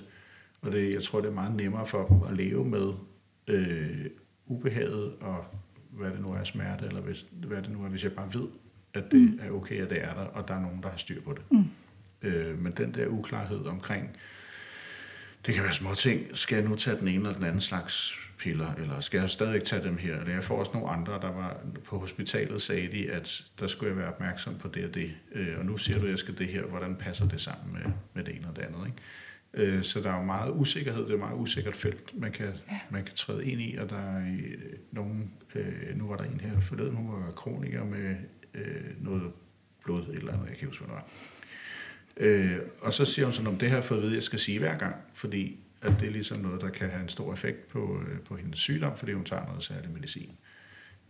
Og 0.61 0.71
det, 0.71 0.93
jeg 0.93 1.03
tror, 1.03 1.21
det 1.21 1.27
er 1.27 1.33
meget 1.33 1.55
nemmere 1.55 1.85
for 1.85 2.07
dem 2.07 2.21
at 2.29 2.37
leve 2.37 2.65
med 2.65 2.93
øh, 3.47 4.05
ubehaget 4.47 5.13
og 5.21 5.45
hvad 5.89 6.11
det 6.11 6.21
nu 6.21 6.33
er, 6.33 6.43
smerte, 6.43 6.85
eller 6.85 7.01
hvis, 7.01 7.25
hvad 7.31 7.61
det 7.61 7.71
nu 7.71 7.83
er, 7.83 7.89
hvis 7.89 8.03
jeg 8.03 8.11
bare 8.11 8.33
ved, 8.33 8.47
at 8.93 9.03
det 9.11 9.19
mm. 9.19 9.39
er 9.41 9.51
okay, 9.51 9.81
at 9.81 9.89
det 9.89 10.03
er 10.03 10.13
der, 10.13 10.21
og 10.21 10.47
der 10.47 10.53
er 10.53 10.61
nogen, 10.61 10.83
der 10.83 10.89
har 10.89 10.97
styr 10.97 11.21
på 11.21 11.33
det. 11.33 11.41
Mm. 11.51 11.65
Øh, 12.21 12.59
men 12.59 12.73
den 12.77 12.93
der 12.93 13.07
uklarhed 13.07 13.65
omkring, 13.65 14.17
det 15.45 15.53
kan 15.53 15.63
være 15.63 15.73
små 15.73 15.93
ting, 15.93 16.37
skal 16.37 16.55
jeg 16.55 16.69
nu 16.69 16.75
tage 16.75 16.99
den 16.99 17.07
ene 17.07 17.15
eller 17.17 17.33
den 17.33 17.43
anden 17.43 17.61
slags 17.61 18.19
piller, 18.39 18.73
eller 18.73 18.99
skal 18.99 19.19
jeg 19.19 19.29
stadigvæk 19.29 19.63
tage 19.63 19.83
dem 19.83 19.97
her? 19.97 20.19
Eller 20.19 20.33
jeg 20.33 20.43
får 20.43 20.59
også 20.59 20.71
nogle 20.73 20.89
andre, 20.89 21.13
der 21.13 21.31
var 21.31 21.61
på 21.85 21.99
hospitalet, 21.99 22.61
sagde 22.61 22.87
de, 22.87 23.11
at 23.11 23.43
der 23.59 23.67
skulle 23.67 23.89
jeg 23.89 23.97
være 23.97 24.13
opmærksom 24.13 24.55
på 24.57 24.67
det 24.67 24.85
og 24.85 24.93
det, 24.93 25.13
øh, 25.31 25.59
og 25.59 25.65
nu 25.65 25.77
siger 25.77 25.99
du, 25.99 26.05
at 26.05 26.11
jeg 26.11 26.19
skal 26.19 26.37
det 26.37 26.47
her, 26.47 26.63
hvordan 26.63 26.95
passer 26.95 27.27
det 27.27 27.41
sammen 27.41 27.73
med, 27.73 27.91
med 28.13 28.23
det 28.23 28.35
ene 28.35 28.47
og 28.47 28.55
det 28.55 28.61
andet, 28.61 28.85
ikke? 28.85 28.97
Øh, 29.53 29.83
så 29.83 30.01
der 30.01 30.11
er 30.11 30.17
jo 30.17 30.23
meget 30.23 30.51
usikkerhed, 30.55 31.01
det 31.01 31.09
er 31.09 31.13
et 31.13 31.19
meget 31.19 31.37
usikkert 31.37 31.75
felt, 31.75 32.19
man 32.19 32.31
kan, 32.31 32.47
ja. 32.71 32.79
man 32.89 33.03
kan 33.03 33.15
træde 33.15 33.45
ind 33.45 33.61
i, 33.61 33.75
og 33.75 33.89
der 33.89 33.97
er 33.97 34.19
øh, 34.19 34.73
nogen, 34.91 35.31
øh, 35.55 35.97
nu 35.97 36.07
var 36.07 36.17
der 36.17 36.23
en 36.23 36.39
her 36.39 36.59
forleden, 36.59 36.95
hun 36.95 37.11
var 37.11 37.31
kroniker 37.31 37.83
med 37.83 38.15
øh, 38.53 39.03
noget 39.03 39.31
blod, 39.83 40.01
et 40.01 40.15
eller 40.15 40.33
andet, 40.33 40.49
jeg 40.49 40.57
kan 40.57 40.67
huske, 40.67 40.85
hvad 40.85 40.95
det 40.95 41.03
var. 41.03 41.09
Øh, 42.17 42.59
og 42.81 42.93
så 42.93 43.05
siger 43.05 43.25
hun 43.25 43.33
sådan, 43.33 43.47
om 43.47 43.57
det 43.57 43.71
her 43.71 43.81
for 43.81 43.95
at 43.95 44.01
vide, 44.01 44.13
jeg 44.13 44.23
skal 44.23 44.39
sige 44.39 44.59
hver 44.59 44.77
gang, 44.77 44.95
fordi 45.13 45.59
at 45.81 45.93
det 45.99 46.07
er 46.07 46.11
ligesom 46.11 46.37
noget, 46.37 46.61
der 46.61 46.69
kan 46.69 46.89
have 46.89 47.03
en 47.03 47.09
stor 47.09 47.33
effekt 47.33 47.67
på, 47.67 48.01
øh, 48.07 48.19
på 48.19 48.35
hendes 48.35 48.59
sygdom, 48.59 48.97
fordi 48.97 49.11
hun 49.13 49.25
tager 49.25 49.45
noget 49.45 49.63
særlig 49.63 49.89
medicin. 49.91 50.31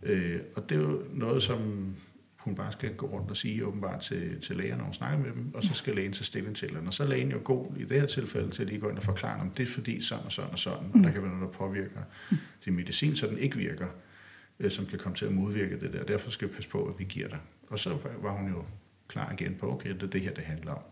Øh, 0.02 0.40
og 0.56 0.68
det 0.68 0.76
er 0.76 0.80
jo 0.80 1.02
noget, 1.12 1.42
som 1.42 1.94
hun 2.40 2.54
bare 2.54 2.72
skal 2.72 2.94
gå 2.94 3.06
rundt 3.06 3.30
og 3.30 3.36
sige 3.36 3.66
åbenbart 3.66 4.00
til, 4.00 4.40
til 4.40 4.56
lægerne, 4.56 4.78
når 4.78 4.84
hun 4.84 4.94
snakker 4.94 5.18
med 5.18 5.32
dem, 5.32 5.54
og 5.54 5.62
så 5.62 5.74
skal 5.74 5.94
lægen 5.94 6.12
tage 6.12 6.24
stilling 6.24 6.56
til 6.56 6.68
den. 6.68 6.86
Og 6.86 6.94
så 6.94 7.02
er 7.02 7.08
lægen 7.08 7.30
jo 7.30 7.40
god 7.44 7.66
i 7.76 7.84
det 7.84 8.00
her 8.00 8.06
tilfælde 8.06 8.50
til 8.50 8.62
at 8.62 8.68
lige 8.68 8.80
gå 8.80 8.88
ind 8.88 8.96
og 8.96 9.02
forklare, 9.02 9.40
om 9.40 9.50
det 9.50 9.62
er 9.62 9.66
fordi 9.66 10.00
sådan 10.02 10.24
og 10.24 10.32
sådan 10.32 10.50
og 10.50 10.58
sådan, 10.58 10.90
og 10.94 11.00
der 11.04 11.10
kan 11.10 11.22
være 11.22 11.32
noget, 11.32 11.52
der 11.52 11.58
påvirker 11.58 12.00
din 12.64 12.76
medicin, 12.76 13.16
så 13.16 13.26
den 13.26 13.38
ikke 13.38 13.56
virker, 13.56 13.86
øh, 14.60 14.70
som 14.70 14.86
kan 14.86 14.98
komme 14.98 15.16
til 15.16 15.26
at 15.26 15.32
modvirke 15.32 15.80
det 15.80 15.92
der. 15.92 16.04
Derfor 16.04 16.30
skal 16.30 16.48
vi 16.48 16.54
passe 16.54 16.70
på, 16.70 16.84
at 16.84 16.94
vi 16.98 17.04
giver 17.04 17.28
dig. 17.28 17.38
Og 17.68 17.78
så 17.78 17.98
var 18.22 18.32
hun 18.32 18.48
jo 18.48 18.64
klar 19.08 19.32
igen 19.32 19.54
på, 19.54 19.72
okay, 19.72 19.94
det 19.94 20.02
er 20.02 20.06
det 20.06 20.20
her, 20.20 20.34
det 20.34 20.44
handler 20.44 20.72
om. 20.72 20.82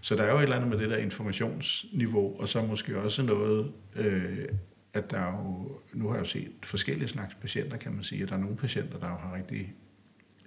Så 0.00 0.16
der 0.16 0.22
er 0.22 0.30
jo 0.30 0.38
et 0.38 0.42
eller 0.42 0.56
andet 0.56 0.70
med 0.70 0.78
det 0.78 0.90
der 0.90 0.96
informationsniveau, 0.96 2.40
og 2.40 2.48
så 2.48 2.62
måske 2.62 2.98
også 2.98 3.22
noget, 3.22 3.72
øh, 3.96 4.48
at 4.92 5.10
der 5.10 5.18
er 5.18 5.32
jo, 5.32 5.80
nu 5.92 6.08
har 6.08 6.14
jeg 6.14 6.20
jo 6.20 6.28
set 6.28 6.50
forskellige 6.62 7.08
slags 7.08 7.34
patienter, 7.34 7.76
kan 7.76 7.92
man 7.92 8.02
sige, 8.02 8.22
at 8.22 8.28
der 8.28 8.34
er 8.34 8.40
nogle 8.40 8.56
patienter, 8.56 8.98
der 8.98 9.08
jo 9.08 9.14
har 9.14 9.34
rigtig, 9.36 9.74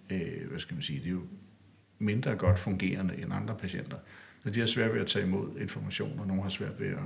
øh, 0.09 0.49
hvad 0.49 0.59
skal 0.59 0.73
man 0.73 0.83
sige, 0.83 0.99
det 0.99 1.07
er 1.07 1.11
jo 1.11 1.23
mindre 1.99 2.35
godt 2.35 2.59
fungerende 2.59 3.17
end 3.17 3.33
andre 3.33 3.55
patienter. 3.55 3.97
Så 4.43 4.49
de 4.49 4.59
har 4.59 4.67
svært 4.67 4.93
ved 4.93 5.01
at 5.01 5.07
tage 5.07 5.25
imod 5.25 5.59
information, 5.59 6.19
og 6.19 6.27
nogle 6.27 6.43
har 6.43 6.49
svært 6.49 6.79
ved 6.79 6.87
at, 6.87 6.97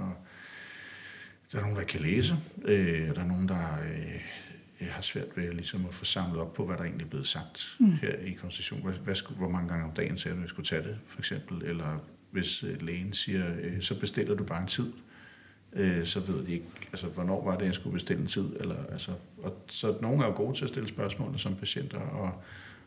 der 1.52 1.58
er 1.58 1.62
nogen, 1.62 1.76
der 1.76 1.84
kan 1.84 2.02
læse, 2.02 2.36
øh, 2.66 3.16
der 3.16 3.22
er 3.22 3.28
nogen, 3.28 3.48
der 3.48 3.78
øh, 3.84 4.22
har 4.92 5.02
svært 5.02 5.38
ved 5.38 5.54
ligesom 5.54 5.86
at 5.86 5.94
få 5.94 6.06
samlet 6.06 6.40
op 6.40 6.54
på, 6.54 6.66
hvad 6.66 6.78
der 6.78 6.84
egentlig 6.84 7.06
er 7.06 7.10
blevet 7.10 7.28
sagt 7.28 7.76
mm. 7.80 7.92
her 7.92 8.16
i 8.16 8.32
konstitution. 8.32 8.82
Hvad, 8.84 8.94
hvad 8.94 9.16
skulle, 9.16 9.38
hvor 9.38 9.50
mange 9.50 9.70
gange 9.70 9.86
om 9.86 9.92
dagen 9.92 10.18
sagde 10.18 10.36
du, 10.36 10.40
at 10.40 10.42
jeg 10.42 10.50
skulle 10.50 10.66
tage 10.66 10.84
det, 10.84 10.98
for 11.08 11.20
eksempel, 11.20 11.64
eller 11.64 12.00
hvis 12.32 12.64
øh, 12.64 12.82
lægen 12.82 13.14
siger, 13.14 13.54
øh, 13.62 13.82
så 13.82 14.00
bestiller 14.00 14.36
du 14.36 14.44
bare 14.44 14.62
en 14.62 14.68
tid, 14.68 14.94
øh, 15.74 16.06
så 16.06 16.20
ved 16.20 16.46
de 16.46 16.52
ikke, 16.52 16.66
altså, 16.92 17.08
hvornår 17.08 17.46
var 17.46 17.58
det, 17.58 17.66
jeg 17.66 17.74
skulle 17.74 17.94
bestille 17.94 18.22
en 18.22 18.28
tid. 18.28 18.56
Eller, 18.60 18.86
altså, 18.92 19.12
og, 19.44 19.64
så 19.68 19.98
nogle 20.02 20.24
er 20.24 20.28
jo 20.28 20.34
gode 20.36 20.58
til 20.58 20.64
at 20.64 20.70
stille 20.70 20.90
spørgsmål 20.90 21.40
som 21.40 21.56
patienter, 21.56 22.00
og, 22.00 22.44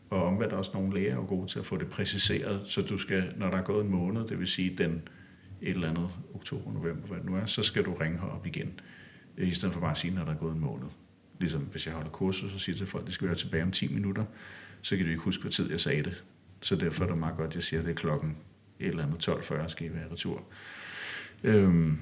og 0.09 0.25
omvendt 0.25 0.53
også 0.53 0.71
nogle 0.73 0.93
læger 0.93 1.11
er 1.11 1.15
jo 1.15 1.25
gode 1.27 1.47
til 1.47 1.59
at 1.59 1.65
få 1.65 1.77
det 1.77 1.89
præciseret, 1.89 2.61
så 2.65 2.81
du 2.81 2.97
skal, 2.97 3.33
når 3.37 3.49
der 3.49 3.57
er 3.57 3.63
gået 3.63 3.85
en 3.85 3.91
måned, 3.91 4.27
det 4.27 4.39
vil 4.39 4.47
sige 4.47 4.77
den 4.77 5.01
et 5.61 5.69
eller 5.69 5.89
andet 5.89 6.09
oktober, 6.33 6.73
november, 6.73 7.07
hvad 7.07 7.17
det 7.17 7.25
nu 7.25 7.35
er, 7.35 7.45
så 7.45 7.63
skal 7.63 7.85
du 7.85 7.93
ringe 7.93 8.19
herop 8.19 8.45
igen, 8.45 8.79
i 9.37 9.51
stedet 9.51 9.73
for 9.73 9.81
bare 9.81 9.91
at 9.91 9.97
sige, 9.97 10.15
når 10.15 10.25
der 10.25 10.31
er 10.31 10.37
gået 10.37 10.53
en 10.53 10.59
måned. 10.59 10.87
Ligesom 11.39 11.61
hvis 11.61 11.85
jeg 11.85 11.93
holder 11.93 12.09
kursus, 12.09 12.51
så 12.51 12.59
siger 12.59 12.73
jeg 12.73 12.77
til 12.77 12.87
folk, 12.87 13.03
at 13.03 13.07
de 13.07 13.13
skal 13.13 13.27
være 13.27 13.37
tilbage 13.37 13.63
om 13.63 13.71
10 13.71 13.93
minutter, 13.93 14.25
så 14.81 14.95
kan 14.95 15.05
du 15.05 15.11
ikke 15.11 15.23
huske, 15.23 15.41
hvad 15.41 15.51
tid 15.51 15.69
jeg 15.71 15.79
sagde 15.79 16.03
det. 16.03 16.23
Så 16.61 16.75
derfor 16.75 17.03
er 17.03 17.07
det 17.07 17.17
meget 17.17 17.37
godt, 17.37 17.49
at 17.49 17.55
jeg 17.55 17.63
siger, 17.63 17.79
at 17.79 17.85
det 17.85 17.91
er 17.91 17.95
klokken 17.95 18.37
et 18.79 18.87
eller 18.87 19.03
andet 19.05 19.29
12.40 19.29 19.67
skal 19.67 19.87
I 19.87 19.93
være 19.93 20.11
retur. 20.11 20.43
Øhm, 21.43 21.99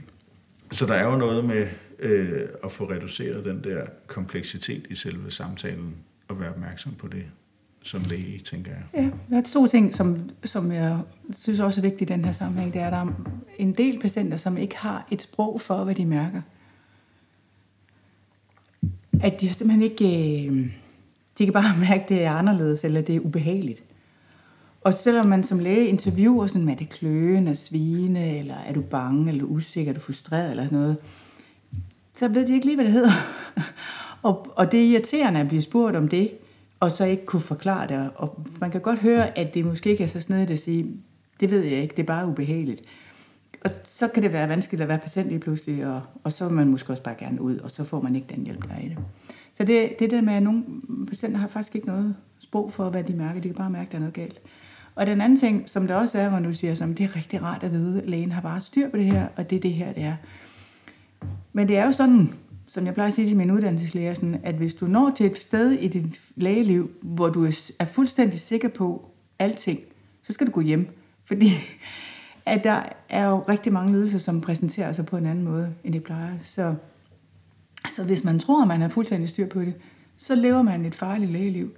så 0.71 0.85
der 0.85 0.93
er 0.93 1.11
jo 1.11 1.17
noget 1.17 1.45
med 1.45 1.67
øh, 1.99 2.49
at 2.63 2.71
få 2.71 2.89
reduceret 2.89 3.45
den 3.45 3.63
der 3.63 3.85
kompleksitet 4.07 4.87
i 4.89 4.95
selve 4.95 5.31
samtalen, 5.31 5.95
og 6.27 6.39
være 6.39 6.49
opmærksom 6.49 6.95
på 6.95 7.07
det 7.07 7.25
som 7.85 8.01
læge, 8.09 8.39
tænker 8.39 8.71
jeg. 8.71 9.03
Ja, 9.03 9.09
der 9.29 9.37
er 9.37 9.41
to 9.53 9.67
ting, 9.67 9.95
som, 9.95 10.29
som 10.43 10.71
jeg 10.71 10.99
synes 11.37 11.59
også 11.59 11.81
er 11.81 11.81
vigtigt 11.81 12.09
i 12.09 12.13
den 12.13 12.25
her 12.25 12.31
sammenhæng. 12.31 12.73
Det 12.73 12.81
er, 12.81 12.85
at 12.87 12.93
der 12.93 12.99
er 12.99 13.07
en 13.59 13.73
del 13.73 13.99
patienter, 13.99 14.37
som 14.37 14.57
ikke 14.57 14.77
har 14.77 15.07
et 15.11 15.21
sprog 15.21 15.61
for, 15.61 15.83
hvad 15.83 15.95
de 15.95 16.05
mærker. 16.05 16.41
At 19.21 19.41
de 19.41 19.53
simpelthen 19.53 19.81
ikke... 19.81 20.45
Øh, 20.47 20.71
de 21.37 21.45
kan 21.45 21.53
bare 21.53 21.77
mærke, 21.89 22.03
at 22.03 22.09
det 22.09 22.23
er 22.23 22.31
anderledes, 22.31 22.83
eller 22.83 23.01
det 23.01 23.15
er 23.15 23.19
ubehageligt. 23.19 23.83
Og 24.83 24.93
selvom 24.93 25.25
man 25.25 25.43
som 25.43 25.59
læge 25.59 25.87
interviewer 25.87 26.47
sådan, 26.47 26.69
er 26.69 26.75
det 26.75 26.89
kløende, 26.89 27.55
svine, 27.55 28.37
eller 28.37 28.55
er 28.55 28.73
du 28.73 28.81
bange, 28.81 29.31
eller 29.31 29.43
usikker, 29.43 29.91
er 29.91 29.93
du 29.93 30.01
frustreret, 30.01 30.51
eller 30.51 30.67
noget, 30.71 30.97
så 32.13 32.27
ved 32.27 32.47
de 32.47 32.53
ikke 32.53 32.65
lige, 32.65 32.75
hvad 32.75 32.85
det 32.85 32.93
hedder. 32.93 33.11
og, 34.23 34.47
og 34.55 34.71
det 34.71 34.79
er 34.79 34.85
irriterende 34.85 35.39
at 35.39 35.47
blive 35.47 35.61
spurgt 35.61 35.95
om 35.95 36.07
det, 36.07 36.31
og 36.85 36.91
så 36.91 37.05
ikke 37.05 37.25
kunne 37.25 37.41
forklare 37.41 37.87
det. 37.87 38.09
Og 38.15 38.45
man 38.61 38.71
kan 38.71 38.81
godt 38.81 38.99
høre, 38.99 39.37
at 39.37 39.53
det 39.53 39.65
måske 39.65 39.89
ikke 39.89 40.03
er 40.03 40.07
så 40.07 40.19
snedigt 40.19 40.51
at 40.51 40.59
sige, 40.59 40.87
det 41.39 41.51
ved 41.51 41.63
jeg 41.63 41.81
ikke, 41.81 41.95
det 41.95 42.01
er 42.01 42.07
bare 42.07 42.27
ubehageligt. 42.27 42.81
Og 43.65 43.71
så 43.83 44.07
kan 44.07 44.23
det 44.23 44.33
være 44.33 44.49
vanskeligt 44.49 44.81
at 44.81 44.87
være 44.87 44.97
patient 44.97 45.27
lige 45.27 45.39
pludselig, 45.39 45.87
og, 45.87 46.01
og 46.23 46.31
så 46.31 46.45
vil 46.45 46.53
man 46.55 46.67
måske 46.67 46.93
også 46.93 47.03
bare 47.03 47.15
gerne 47.19 47.41
ud, 47.41 47.57
og 47.57 47.71
så 47.71 47.83
får 47.83 48.01
man 48.01 48.15
ikke 48.15 48.27
den 48.35 48.43
hjælp, 48.43 48.63
der 48.63 48.75
er 48.75 48.79
i 48.79 48.89
det. 48.89 48.97
Så 49.53 49.63
det, 49.63 49.99
det 49.99 50.11
der 50.11 50.21
med, 50.21 50.33
at 50.33 50.43
nogle 50.43 50.63
patienter 51.07 51.39
har 51.39 51.47
faktisk 51.47 51.75
ikke 51.75 51.87
noget 51.87 52.15
sprog 52.39 52.71
for, 52.71 52.89
hvad 52.89 53.03
de 53.03 53.13
mærker. 53.13 53.41
De 53.41 53.47
kan 53.47 53.55
bare 53.55 53.69
mærke, 53.69 53.85
at 53.85 53.91
der 53.91 53.97
er 53.97 53.99
noget 53.99 54.13
galt. 54.13 54.41
Og 54.95 55.07
den 55.07 55.21
anden 55.21 55.39
ting, 55.39 55.69
som 55.69 55.87
der 55.87 55.95
også 55.95 56.17
er, 56.19 56.29
hvor 56.29 56.39
du 56.39 56.53
siger, 56.53 56.75
som 56.75 56.95
det 56.95 57.03
er 57.03 57.15
rigtig 57.15 57.41
rart 57.41 57.63
at 57.63 57.71
vide, 57.71 58.01
at 58.01 58.09
lægen 58.09 58.31
har 58.31 58.41
bare 58.41 58.61
styr 58.61 58.89
på 58.89 58.97
det 58.97 59.05
her, 59.05 59.27
og 59.35 59.49
det 59.49 59.55
er 59.55 59.59
det 59.59 59.73
her, 59.73 59.93
det 59.93 60.03
er. 60.03 60.15
Men 61.53 61.67
det 61.67 61.77
er 61.77 61.85
jo 61.85 61.91
sådan, 61.91 62.33
som 62.67 62.85
jeg 62.85 62.93
plejer 62.93 63.07
at 63.07 63.13
sige 63.13 63.27
til 63.27 63.37
min 63.37 63.51
uddannelseslæger, 63.51 64.13
sådan, 64.13 64.39
at 64.43 64.55
hvis 64.55 64.73
du 64.73 64.87
når 64.87 65.11
til 65.15 65.25
et 65.25 65.37
sted 65.37 65.71
i 65.71 65.87
dit 65.87 66.21
lægeliv, 66.35 66.91
hvor 67.01 67.29
du 67.29 67.45
er 67.79 67.85
fuldstændig 67.85 68.39
sikker 68.39 68.67
på 68.67 69.05
alting, 69.39 69.79
så 70.21 70.33
skal 70.33 70.47
du 70.47 70.51
gå 70.51 70.61
hjem. 70.61 70.87
Fordi 71.27 71.49
at 72.45 72.63
der 72.63 72.83
er 73.09 73.27
jo 73.27 73.43
rigtig 73.49 73.73
mange 73.73 73.91
lidelser, 73.91 74.17
som 74.17 74.41
præsenterer 74.41 74.93
sig 74.93 75.05
på 75.05 75.17
en 75.17 75.25
anden 75.25 75.43
måde, 75.43 75.73
end 75.83 75.93
de 75.93 75.99
plejer. 75.99 76.33
Så, 76.43 76.75
så 77.89 78.03
hvis 78.03 78.23
man 78.23 78.39
tror, 78.39 78.61
at 78.61 78.67
man 78.67 78.81
har 78.81 78.89
fuldstændig 78.89 79.29
styr 79.29 79.47
på 79.47 79.61
det, 79.61 79.73
så 80.17 80.35
lever 80.35 80.61
man 80.61 80.85
et 80.85 80.95
farligt 80.95 81.31
lægeliv 81.31 81.71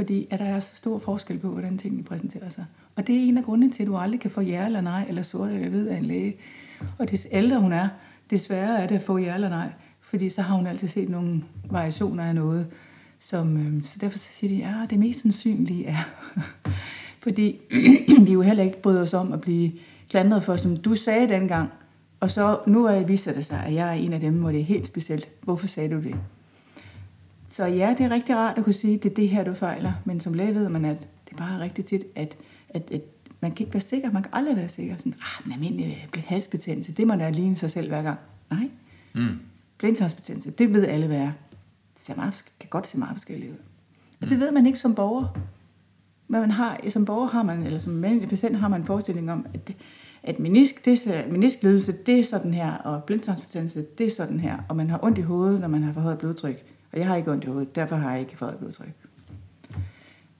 fordi 0.00 0.26
at 0.30 0.38
der 0.38 0.44
er 0.44 0.60
så 0.60 0.76
stor 0.76 0.98
forskel 0.98 1.38
på, 1.38 1.48
hvordan 1.48 1.78
tingene 1.78 2.02
præsenterer 2.02 2.48
sig. 2.48 2.64
Og 2.96 3.06
det 3.06 3.16
er 3.16 3.20
en 3.20 3.38
af 3.38 3.44
grundene 3.44 3.72
til, 3.72 3.82
at 3.82 3.86
du 3.86 3.96
aldrig 3.96 4.20
kan 4.20 4.30
få 4.30 4.40
ja 4.40 4.66
eller 4.66 4.80
nej, 4.80 5.04
eller 5.08 5.22
sort 5.22 5.50
eller 5.50 5.68
hvid 5.68 5.88
af 5.88 5.96
en 5.96 6.04
læge. 6.04 6.36
Og 6.98 7.10
des 7.10 7.26
ældre 7.32 7.60
hun 7.60 7.72
er, 7.72 7.88
desværre 8.30 8.82
er 8.82 8.86
det 8.86 8.94
at 8.94 9.02
få 9.02 9.18
ja 9.18 9.34
eller 9.34 9.48
nej, 9.48 9.72
fordi 10.10 10.28
så 10.28 10.42
har 10.42 10.56
hun 10.56 10.66
altid 10.66 10.88
set 10.88 11.08
nogle 11.08 11.42
variationer 11.70 12.24
af 12.24 12.34
noget. 12.34 12.66
Som, 13.18 13.56
øh, 13.56 13.82
så 13.82 13.98
derfor 14.00 14.18
så 14.18 14.28
siger 14.32 14.54
de, 14.54 14.70
ja, 14.70 14.86
det 14.90 14.98
mest 14.98 15.22
sandsynlige 15.22 15.86
er. 15.86 16.10
fordi 17.24 17.60
vi 18.26 18.32
jo 18.32 18.40
heller 18.42 18.64
ikke 18.64 18.82
bryder 18.82 19.02
os 19.02 19.14
om 19.14 19.32
at 19.32 19.40
blive 19.40 19.72
klandret 20.08 20.42
for, 20.42 20.56
som 20.56 20.76
du 20.76 20.94
sagde 20.94 21.28
dengang, 21.28 21.70
og 22.20 22.30
så 22.30 22.58
nu 22.66 22.84
er 22.84 23.04
viser 23.04 23.32
det 23.32 23.46
sig, 23.46 23.64
at 23.66 23.74
jeg 23.74 23.88
er 23.88 23.92
en 23.92 24.12
af 24.12 24.20
dem, 24.20 24.34
hvor 24.34 24.50
det 24.50 24.60
er 24.60 24.64
helt 24.64 24.86
specielt. 24.86 25.28
Hvorfor 25.42 25.66
sagde 25.66 25.94
du 25.94 26.02
det? 26.02 26.14
Så 27.48 27.66
ja, 27.66 27.94
det 27.98 28.06
er 28.06 28.10
rigtig 28.10 28.36
rart 28.36 28.58
at 28.58 28.64
kunne 28.64 28.72
sige, 28.72 28.94
at 28.94 29.02
det 29.02 29.10
er 29.10 29.14
det 29.14 29.28
her, 29.28 29.44
du 29.44 29.54
fejler. 29.54 29.92
Men 30.04 30.20
som 30.20 30.34
læge 30.34 30.54
ved 30.54 30.68
man, 30.68 30.84
at 30.84 30.98
det 30.98 31.32
er 31.32 31.36
bare 31.36 31.60
rigtig 31.60 31.84
tit, 31.84 32.04
at, 32.16 32.36
at, 32.68 32.90
at 32.90 33.00
man 33.40 33.52
kan 33.52 33.64
ikke 33.64 33.74
være 33.74 33.80
sikker. 33.80 34.12
Man 34.12 34.22
kan 34.22 34.30
aldrig 34.34 34.56
være 34.56 34.68
sikker. 34.68 34.96
Sådan, 34.96 35.14
ah, 35.20 35.44
men 35.48 35.52
almindelig 35.52 36.08
øh, 36.16 36.22
halsbetændelse, 36.26 36.92
det 36.92 37.06
må 37.06 37.14
da 37.14 37.30
ligne 37.30 37.56
sig 37.56 37.70
selv 37.70 37.88
hver 37.88 38.02
gang. 38.02 38.18
Nej. 38.50 38.70
Mm. 39.14 39.38
Blindtarmsbetændelse, 39.80 40.50
det 40.50 40.74
ved 40.74 40.86
alle, 40.86 41.06
hvad 41.06 41.16
er. 41.16 41.32
Det 41.94 42.02
ser 42.02 42.14
meget, 42.14 42.44
kan 42.60 42.68
godt 42.70 42.86
se 42.86 42.98
meget 42.98 43.14
forskelligt 43.14 43.52
ud. 43.52 43.56
Og 44.20 44.28
det 44.28 44.36
mm. 44.36 44.40
ved 44.40 44.52
man 44.52 44.66
ikke 44.66 44.78
som 44.78 44.94
borger. 44.94 45.38
Men 46.28 46.40
man 46.40 46.50
har, 46.50 46.80
som 46.88 47.04
borger 47.04 47.26
har 47.26 47.42
man, 47.42 47.62
eller 47.62 47.78
som 47.78 48.04
patient 48.28 48.56
har 48.56 48.68
man 48.68 48.80
en 48.80 48.86
forestilling 48.86 49.32
om, 49.32 49.46
at, 49.54 49.68
det, 49.68 49.76
at 50.22 50.38
menisk, 50.38 50.84
det 50.84 51.06
er, 51.06 51.28
meniskledelse, 51.28 51.92
det 51.92 52.20
er 52.20 52.24
sådan 52.24 52.54
her, 52.54 52.72
og 52.72 53.04
blindtarmsbetændelse, 53.04 53.86
det 53.98 54.06
er 54.06 54.10
sådan 54.10 54.40
her, 54.40 54.58
og 54.68 54.76
man 54.76 54.90
har 54.90 55.04
ondt 55.04 55.18
i 55.18 55.22
hovedet, 55.22 55.60
når 55.60 55.68
man 55.68 55.82
har 55.82 55.92
forhøjet 55.92 56.18
blodtryk. 56.18 56.64
Og 56.92 56.98
jeg 56.98 57.06
har 57.06 57.16
ikke 57.16 57.32
ondt 57.32 57.44
i 57.44 57.46
hovedet, 57.46 57.74
derfor 57.74 57.96
har 57.96 58.10
jeg 58.10 58.20
ikke 58.20 58.36
fået 58.36 58.56
blodtryk. 58.58 58.92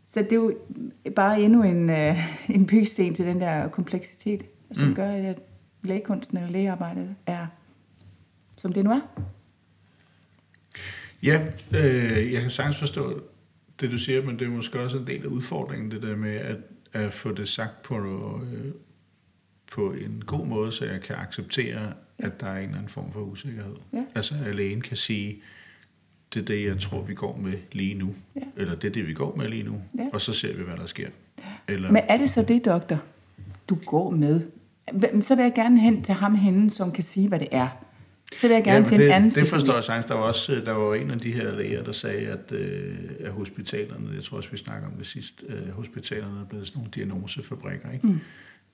Så 0.05 0.22
det 0.22 0.33
er 0.33 0.37
jo 0.37 0.55
bare 1.16 1.40
endnu 1.40 1.62
en, 1.62 1.90
uh, 1.90 2.50
en 2.57 2.66
byggesten 2.66 3.14
til 3.14 3.26
den 3.26 3.40
der 3.40 3.68
kompleksitet, 3.68 4.44
som 4.72 4.87
mm. 4.87 4.94
gør, 4.94 5.11
at 5.11 5.38
lægekunsten 5.83 6.37
eller 6.37 6.50
lægearbejdet 6.50 7.14
er, 7.26 7.46
som 8.61 8.73
det 8.73 8.85
nu 8.85 8.90
er. 8.90 9.01
Ja, 11.23 11.46
øh, 11.70 12.33
jeg 12.33 12.40
kan 12.40 12.51
sagtens 12.51 12.79
forstå 12.79 13.23
det, 13.81 13.90
du 13.90 13.99
siger, 13.99 14.23
men 14.23 14.38
det 14.38 14.46
er 14.46 14.51
måske 14.51 14.81
også 14.81 14.99
en 14.99 15.07
del 15.07 15.23
af 15.23 15.27
udfordringen, 15.27 15.90
det 15.90 16.03
der 16.03 16.16
med 16.16 16.35
at, 16.35 16.57
at 16.92 17.12
få 17.12 17.33
det 17.33 17.49
sagt 17.49 17.83
på, 17.83 17.96
øh, 18.53 18.73
på 19.73 19.90
en 19.92 20.23
god 20.27 20.46
måde, 20.46 20.73
så 20.73 20.85
jeg 20.85 21.01
kan 21.01 21.16
acceptere, 21.16 21.92
at 22.18 22.40
der 22.40 22.46
er 22.46 22.59
en 22.59 22.64
eller 22.64 22.77
anden 22.77 22.88
form 22.88 23.12
for 23.12 23.20
usikkerhed. 23.20 23.75
Ja. 23.92 24.05
Altså, 24.14 24.35
at 24.46 24.57
lægen 24.57 24.81
kan 24.81 24.96
sige, 24.96 25.42
det 26.35 26.40
er 26.40 26.44
det, 26.44 26.64
jeg 26.64 26.81
tror, 26.81 27.03
vi 27.03 27.14
går 27.14 27.37
med 27.37 27.59
lige 27.73 27.94
nu. 27.94 28.14
Ja. 28.37 28.40
Eller 28.57 28.75
det 28.75 28.88
er 28.88 28.92
det, 28.92 29.07
vi 29.07 29.14
går 29.14 29.37
med 29.37 29.49
lige 29.49 29.62
nu. 29.62 29.83
Ja. 29.99 30.07
Og 30.12 30.20
så 30.20 30.33
ser 30.33 30.57
vi, 30.57 30.62
hvad 30.62 30.77
der 30.77 30.87
sker. 30.87 31.09
Eller... 31.68 31.92
Men 31.92 32.03
er 32.09 32.16
det 32.16 32.31
så 32.31 32.42
det, 32.42 32.64
doktor, 32.64 33.03
du 33.68 33.75
går 33.75 34.11
med? 34.11 34.40
Så 35.23 35.35
vil 35.37 35.42
jeg 35.42 35.53
gerne 35.55 35.81
hen 35.81 36.03
til 36.03 36.14
ham 36.14 36.35
henne, 36.35 36.70
som 36.70 36.92
kan 36.92 37.05
sige, 37.05 37.29
hvad 37.29 37.38
det 37.38 37.49
er. 37.51 37.68
Så 38.37 38.49
vil 38.49 38.55
jeg 38.55 38.64
gerne 38.64 38.79
ja, 38.79 38.85
til 38.85 38.99
det, 38.99 39.07
en 39.07 39.12
anden 39.12 39.31
Det 39.31 39.49
forstår 39.49 39.75
jeg 39.75 39.85
sagtens. 39.85 40.07
Der 40.07 40.14
var 40.14 40.23
også 40.23 40.62
der 40.64 40.73
var 40.73 40.95
en 40.95 41.11
af 41.11 41.19
de 41.19 41.33
her 41.33 41.57
læger, 41.57 41.83
der 41.83 41.93
sagde, 41.93 42.27
at, 42.27 42.53
øh, 42.53 42.95
at 43.21 43.33
hospitalerne, 43.33 44.09
jeg 44.14 44.25
tror 44.25 44.37
også, 44.37 44.51
vi 44.51 44.57
snakker 44.57 44.88
om 44.88 44.95
det 44.95 45.07
sidst, 45.07 45.45
øh, 45.49 45.71
hospitalerne 45.71 46.40
er 46.40 46.45
blevet 46.45 46.66
sådan 46.66 46.79
nogle 46.79 46.90
diagnosefabrikker. 46.95 47.90
Ikke? 47.93 48.07
Mm. 48.07 48.21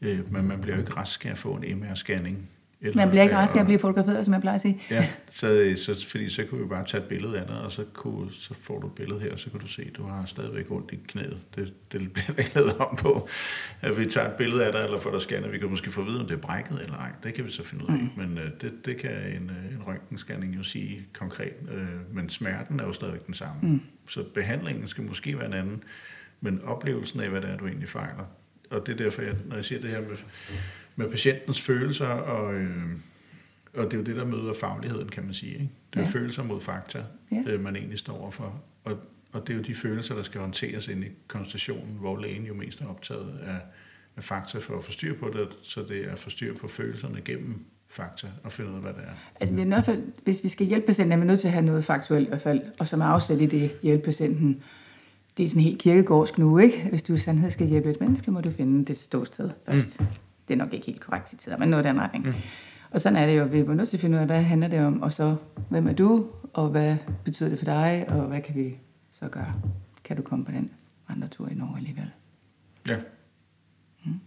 Øh, 0.02 0.32
men 0.32 0.48
man 0.48 0.60
bliver 0.60 0.76
jo 0.76 0.82
ikke 0.82 0.92
rask 0.92 1.26
af 1.26 1.30
at 1.30 1.38
få 1.38 1.52
en 1.54 1.82
MR-scanning 1.82 2.36
Eller, 2.80 2.96
Man 2.96 3.08
bliver 3.08 3.22
ikke 3.22 3.34
øh, 3.34 3.40
rask 3.40 3.56
af 3.56 3.60
at 3.60 3.66
blive 3.66 3.78
fotograferet, 3.78 4.24
som 4.24 4.34
jeg 4.34 4.40
plejer 4.40 4.54
at 4.54 4.60
sige. 4.60 4.80
Ja, 4.90 5.08
så, 5.28 5.72
så, 5.76 6.06
fordi 6.10 6.28
så 6.28 6.44
kunne 6.50 6.60
vi 6.60 6.66
bare 6.66 6.84
tage 6.84 7.02
et 7.02 7.08
billede 7.08 7.40
af 7.40 7.46
dig, 7.46 7.60
og 7.60 7.72
så, 7.72 7.84
kunne, 7.92 8.32
så 8.32 8.54
får 8.54 8.80
du 8.80 8.86
et 8.86 8.92
billede 8.92 9.20
her, 9.20 9.32
og 9.32 9.38
så 9.38 9.50
kan 9.50 9.60
du 9.60 9.68
se, 9.68 9.82
at 9.82 9.96
du 9.96 10.02
har 10.06 10.24
stadigvæk 10.24 10.70
ondt 10.70 10.92
i 10.92 10.98
knæet. 11.08 11.38
Det, 11.56 11.74
det 11.92 12.12
bliver 12.12 12.26
der 12.26 12.42
ikke 12.42 12.54
lavet 12.54 12.76
om 12.78 12.96
på, 12.96 13.28
at 13.80 13.98
vi 13.98 14.06
tager 14.06 14.28
et 14.30 14.36
billede 14.36 14.64
af 14.64 14.72
dig, 14.72 14.80
eller 14.84 14.98
får 14.98 15.10
dig 15.10 15.20
scannet. 15.20 15.52
Vi 15.52 15.58
kan 15.58 15.70
måske 15.70 15.92
få 15.92 16.00
at 16.00 16.06
vide, 16.06 16.20
om 16.20 16.26
det 16.26 16.34
er 16.34 16.40
brækket 16.40 16.80
eller 16.80 16.96
ej. 16.96 17.10
Det 17.22 17.34
kan 17.34 17.44
vi 17.44 17.50
så 17.50 17.64
finde 17.64 17.84
ud 17.84 17.88
af. 17.88 18.00
Mm. 18.00 18.10
Men 18.16 18.38
øh, 18.38 18.50
det, 18.60 18.86
det 18.86 18.96
kan 18.96 19.10
en, 19.10 19.50
øh, 19.50 19.74
en 19.74 19.82
røntgenscanning 19.86 20.56
jo 20.56 20.62
sige 20.62 21.06
konkret. 21.12 21.54
Øh, 21.72 22.14
men 22.14 22.30
smerten 22.30 22.80
er 22.80 22.84
jo 22.84 22.92
stadigvæk 22.92 23.26
den 23.26 23.34
samme. 23.34 23.60
Mm. 23.62 23.80
Så 24.08 24.24
behandlingen 24.34 24.88
skal 24.88 25.04
måske 25.04 25.38
være 25.38 25.46
en 25.46 25.54
anden, 25.54 25.82
men 26.40 26.62
oplevelsen 26.62 27.20
af, 27.20 27.28
hvad 27.28 27.40
det 27.40 27.50
er, 27.50 27.56
du 27.56 27.66
egentlig 27.66 27.88
fejler. 27.88 28.24
Og 28.70 28.86
det 28.86 28.92
er 28.92 29.04
derfor, 29.04 29.22
jeg, 29.22 29.34
når 29.46 29.54
jeg 29.54 29.64
siger 29.64 29.80
det 29.80 29.90
her 29.90 30.00
med, 30.00 30.16
med 30.96 31.10
patientens 31.10 31.60
følelser 31.60 32.06
og... 32.06 32.54
Øh, 32.54 32.82
og 33.74 33.84
det 33.84 33.92
er 33.92 33.96
jo 33.98 34.04
det, 34.04 34.16
der 34.16 34.24
møder 34.24 34.52
fagligheden, 34.60 35.08
kan 35.08 35.24
man 35.24 35.34
sige. 35.34 35.52
Ikke? 35.52 35.68
Det 35.94 35.96
er 36.00 36.04
ja. 36.04 36.08
Følelser 36.08 36.42
mod 36.44 36.60
fakta, 36.60 37.02
Ja. 37.32 37.42
øh, 37.46 37.60
man 37.64 37.76
egentlig 37.76 37.98
står 37.98 38.18
overfor. 38.20 38.62
Og, 38.84 38.92
og 39.32 39.46
det 39.46 39.52
er 39.52 39.56
jo 39.56 39.62
de 39.62 39.74
følelser, 39.74 40.14
der 40.14 40.22
skal 40.22 40.40
håndteres 40.40 40.88
ind 40.88 41.04
i 41.04 41.08
konstationen, 41.28 41.96
hvor 42.00 42.20
lægen 42.20 42.44
jo 42.44 42.54
mest 42.54 42.80
er 42.80 42.86
optaget 42.86 43.38
af, 43.46 43.56
af 44.16 44.24
fakta 44.24 44.58
for 44.58 44.78
at 44.78 44.84
få 44.84 44.92
styr 44.92 45.14
på 45.18 45.28
det, 45.28 45.48
så 45.62 45.84
det 45.88 46.04
er 46.04 46.12
at 46.12 46.18
få 46.18 46.30
styr 46.30 46.54
på 46.54 46.68
følelserne 46.68 47.20
gennem 47.24 47.64
fakta 47.88 48.26
og 48.44 48.52
finde 48.52 48.70
ud 48.70 48.74
af, 48.76 48.82
hvad 48.82 48.92
det 48.92 49.00
er. 49.02 49.12
Altså, 49.40 49.54
vi 49.54 49.60
er 49.60 49.64
i 49.64 49.68
hvert 49.68 49.84
fald, 49.84 50.02
hvis 50.24 50.44
vi 50.44 50.48
skal 50.48 50.66
hjælpe 50.66 50.86
patienten, 50.86 51.12
er 51.12 51.16
vi 51.16 51.24
nødt 51.26 51.40
til 51.40 51.48
at 51.48 51.52
have 51.52 51.64
noget 51.66 51.84
faktuelt 51.84 52.26
i 52.26 52.28
hvert 52.28 52.40
fald, 52.40 52.60
og 52.78 52.86
som 52.86 53.00
er 53.00 53.04
afsæt 53.06 53.40
i 53.40 53.46
det, 53.46 53.70
hjælpe 53.82 54.04
patienten. 54.04 54.62
Det 55.36 55.44
er 55.44 55.48
sådan 55.48 55.62
helt 55.62 55.78
kirkegårdsk 55.80 56.38
nu, 56.38 56.58
ikke? 56.58 56.86
Hvis 56.90 57.02
du 57.02 57.14
i 57.14 57.18
sandhed 57.18 57.50
skal 57.50 57.66
hjælpe 57.66 57.90
et 57.90 58.00
menneske, 58.00 58.30
må 58.30 58.40
du 58.40 58.50
finde 58.50 58.84
det 58.84 58.98
ståsted 58.98 59.50
først. 59.66 60.00
Mm. 60.00 60.06
Det 60.48 60.54
er 60.54 60.58
nok 60.58 60.72
ikke 60.72 60.86
helt 60.86 61.00
korrekt 61.00 61.28
citeret, 61.28 61.58
men 61.58 61.68
noget 61.68 61.84
i 61.84 61.88
den 61.88 62.00
retning. 62.00 62.26
Mm. 62.26 62.34
Og 62.90 63.00
sådan 63.00 63.16
er 63.16 63.26
det 63.26 63.38
jo, 63.38 63.44
vi 63.44 63.58
er 63.58 63.64
nødt 63.64 63.88
til 63.88 63.96
at 63.96 64.00
finde 64.00 64.16
ud 64.16 64.20
af, 64.20 64.26
hvad 64.26 64.42
handler 64.42 64.68
det 64.68 64.80
om, 64.80 65.02
og 65.02 65.12
så, 65.12 65.36
hvem 65.68 65.88
er 65.88 65.92
du, 65.92 66.26
og 66.52 66.68
hvad 66.68 66.96
betyder 67.24 67.48
det 67.48 67.58
for 67.58 67.64
dig, 67.64 68.06
og 68.08 68.22
hvad 68.22 68.40
kan 68.40 68.54
vi 68.54 68.76
så 69.10 69.28
gøre? 69.28 69.54
Kan 70.04 70.16
du 70.16 70.22
komme 70.22 70.44
på 70.44 70.52
den 70.52 70.72
andre 71.08 71.28
tur 71.28 71.48
i 71.48 71.54
Norge 71.54 71.76
alligevel? 71.76 72.10
Ja. 72.88 72.96
Mm. 74.04 74.20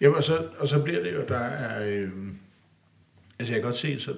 Jamen, 0.00 0.16
og 0.16 0.24
så, 0.24 0.48
og 0.58 0.68
så 0.68 0.82
bliver 0.82 1.02
det 1.02 1.14
jo, 1.14 1.24
der 1.28 1.38
er... 1.38 1.88
Øh, 1.88 2.10
altså, 3.38 3.54
jeg 3.54 3.62
kan 3.62 3.62
godt 3.62 3.76
se, 3.76 4.00
så, 4.00 4.14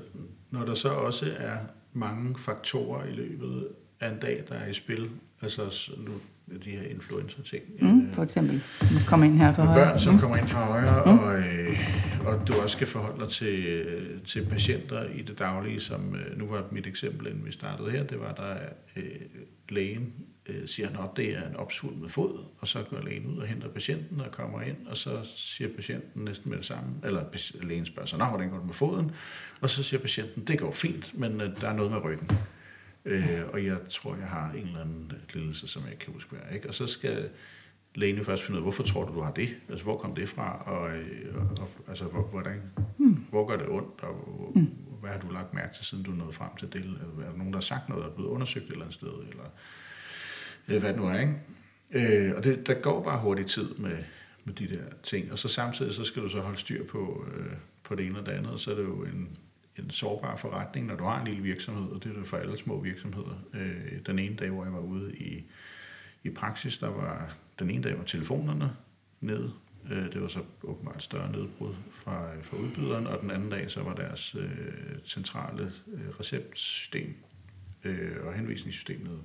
når 0.50 0.64
der 0.64 0.74
så 0.74 0.88
også 0.88 1.34
er 1.38 1.56
mange 1.92 2.38
faktorer 2.38 3.04
i 3.04 3.12
løbet 3.12 3.68
af 4.00 4.08
en 4.08 4.18
dag, 4.18 4.44
der 4.48 4.54
er 4.54 4.66
i 4.66 4.72
spil, 4.72 5.10
altså 5.42 5.70
så 5.70 5.92
nu 5.98 6.12
de 6.64 6.70
her 6.70 6.82
influencer-ting, 6.82 7.62
Mm, 7.80 8.12
for 8.12 8.22
eksempel, 8.22 8.62
kommer 9.06 9.26
ind 9.26 9.38
her 9.38 9.52
for 9.52 9.62
med 9.64 9.72
højre. 9.72 9.86
børn, 9.90 10.00
som 10.00 10.14
Mm. 10.14 10.20
kommer 10.20 10.36
ind 10.36 10.46
fra 10.48 10.64
højre, 10.64 11.02
mm. 11.12 11.18
og, 11.18 11.38
øh, 11.38 11.78
og 12.26 12.48
du 12.48 12.52
også 12.62 12.76
skal 12.76 12.86
forholde 12.86 13.20
dig 13.20 13.28
til, 13.28 13.64
øh, 13.66 14.22
til 14.26 14.46
patienter 14.46 15.04
i 15.14 15.22
det 15.22 15.38
daglige, 15.38 15.80
som 15.80 16.14
øh, 16.14 16.38
nu 16.38 16.46
var 16.46 16.64
mit 16.72 16.86
eksempel, 16.86 17.26
inden 17.26 17.46
vi 17.46 17.52
startede 17.52 17.90
her, 17.90 18.04
det 18.04 18.20
var, 18.20 18.32
der 18.32 18.54
øh, 18.96 19.04
lægen 19.68 20.12
øh, 20.46 20.68
siger, 20.68 20.88
at 20.88 21.16
det 21.16 21.36
er 21.36 21.48
en 21.48 21.56
opsvulmet 21.56 22.10
fod, 22.10 22.44
og 22.58 22.68
så 22.68 22.82
går 22.90 23.00
lægen 23.04 23.26
ud 23.26 23.36
og 23.38 23.46
henter 23.46 23.68
patienten 23.68 24.20
og 24.20 24.30
kommer 24.30 24.60
ind, 24.62 24.76
og 24.86 24.96
så 24.96 25.10
siger 25.36 25.68
patienten 25.76 26.24
næsten 26.24 26.50
med 26.50 26.58
det 26.58 26.66
samme, 26.66 26.90
eller 27.04 27.24
lægen 27.62 27.86
spørger 27.86 28.16
Nå, 28.18 28.24
hvordan 28.24 28.48
går 28.50 28.56
det 28.56 28.66
med 28.66 28.74
foden? 28.74 29.10
Og 29.60 29.70
så 29.70 29.82
siger 29.82 30.00
patienten, 30.00 30.44
det 30.44 30.58
går 30.58 30.72
fint, 30.72 31.18
men 31.18 31.40
øh, 31.40 31.48
der 31.60 31.68
er 31.68 31.76
noget 31.76 31.90
med 31.90 32.04
ryggen. 32.04 32.30
Øh, 33.04 33.40
og 33.52 33.64
jeg 33.64 33.78
tror, 33.90 34.16
jeg 34.16 34.26
har 34.26 34.50
en 34.50 34.66
eller 34.66 34.80
anden 34.80 35.12
lidelse, 35.34 35.68
som 35.68 35.82
jeg 35.90 35.98
kan 35.98 36.12
huske, 36.12 36.30
hvad 36.30 36.40
er. 36.48 36.54
Ikke? 36.54 36.68
Og 36.68 36.74
så 36.74 36.86
skal 36.86 37.28
lægen 37.94 38.24
først 38.24 38.42
finde 38.42 38.56
ud 38.56 38.60
af, 38.60 38.64
hvorfor 38.64 38.82
tror 38.82 39.04
du, 39.04 39.14
du 39.14 39.20
har 39.20 39.32
det? 39.32 39.56
Altså, 39.68 39.84
hvor 39.84 39.98
kom 39.98 40.14
det 40.14 40.28
fra? 40.28 40.62
Og, 40.66 40.96
øh, 40.96 41.34
og, 41.34 41.58
og 41.60 41.68
altså, 41.88 42.04
hvor, 42.04 42.22
hvordan, 42.22 42.62
hmm. 42.98 43.24
hvor 43.30 43.46
gør 43.46 43.56
det 43.56 43.68
ondt? 43.68 44.02
Og 44.02 44.14
hvor, 44.14 44.50
hmm. 44.54 44.70
hvad 45.00 45.10
har 45.10 45.18
du 45.18 45.30
lagt 45.30 45.54
mærke 45.54 45.74
til, 45.74 45.84
siden 45.84 46.04
du 46.04 46.10
nåede 46.10 46.32
frem 46.32 46.50
til 46.58 46.72
det? 46.72 46.84
Er 47.20 47.30
der 47.30 47.36
nogen, 47.36 47.52
der 47.52 47.58
har 47.58 47.60
sagt 47.60 47.88
noget, 47.88 48.04
der 48.04 48.10
er 48.10 48.14
blevet 48.14 48.30
undersøgt 48.30 48.64
et 48.64 48.70
eller 48.70 48.84
andet 48.84 48.94
sted? 48.94 49.08
Eller 49.08 49.44
øh, 50.68 50.80
hvad 50.80 50.92
det 50.92 51.00
nu 51.00 51.08
er, 51.08 51.20
ikke? 51.20 51.34
Øh, 51.90 52.36
og 52.36 52.44
det, 52.44 52.66
der 52.66 52.74
går 52.74 53.02
bare 53.02 53.20
hurtigt 53.20 53.50
tid 53.50 53.74
med, 53.74 53.96
med 54.44 54.54
de 54.54 54.68
der 54.68 54.84
ting. 55.02 55.32
Og 55.32 55.38
så 55.38 55.48
samtidig, 55.48 55.92
så 55.92 56.04
skal 56.04 56.22
du 56.22 56.28
så 56.28 56.40
holde 56.40 56.58
styr 56.58 56.84
på, 56.84 57.26
øh, 57.34 57.52
på 57.84 57.94
det 57.94 58.06
ene 58.06 58.18
og 58.18 58.26
det 58.26 58.32
andet. 58.32 58.52
Og 58.52 58.58
så 58.58 58.70
er 58.70 58.74
det 58.74 58.84
jo 58.84 59.02
en, 59.02 59.36
en 59.84 59.90
sårbar 59.90 60.36
forretning, 60.36 60.86
når 60.86 60.96
du 60.96 61.04
har 61.04 61.20
en 61.20 61.26
lille 61.26 61.42
virksomhed, 61.42 61.90
og 61.90 62.04
det 62.04 62.10
er 62.10 62.18
det 62.18 62.26
for 62.26 62.36
alle 62.36 62.58
små 62.58 62.80
virksomheder. 62.80 63.44
Øh, 63.54 64.06
den 64.06 64.18
ene 64.18 64.36
dag, 64.36 64.50
hvor 64.50 64.64
jeg 64.64 64.72
var 64.72 64.80
ude 64.80 65.16
i, 65.16 65.44
i 66.24 66.30
praksis, 66.30 66.78
der 66.78 66.88
var, 66.88 67.34
den 67.58 67.70
ene 67.70 67.82
dag 67.82 67.98
var 67.98 68.04
telefonerne 68.04 68.76
nede. 69.20 69.52
Øh, 69.90 70.12
det 70.12 70.22
var 70.22 70.28
så 70.28 70.40
åbenbart 70.62 70.96
et 70.96 71.02
større 71.02 71.32
nedbrud 71.32 71.74
fra, 71.92 72.26
fra 72.42 72.56
udbyderen, 72.56 73.06
og 73.06 73.20
den 73.20 73.30
anden 73.30 73.50
dag, 73.50 73.70
så 73.70 73.82
var 73.82 73.94
deres 73.94 74.34
øh, 74.34 74.48
centrale 75.04 75.72
øh, 75.92 76.20
receptsystem 76.20 77.14
øh, 77.84 78.26
og 78.26 78.34
henvisningssystem 78.34 79.00
nede. 79.00 79.20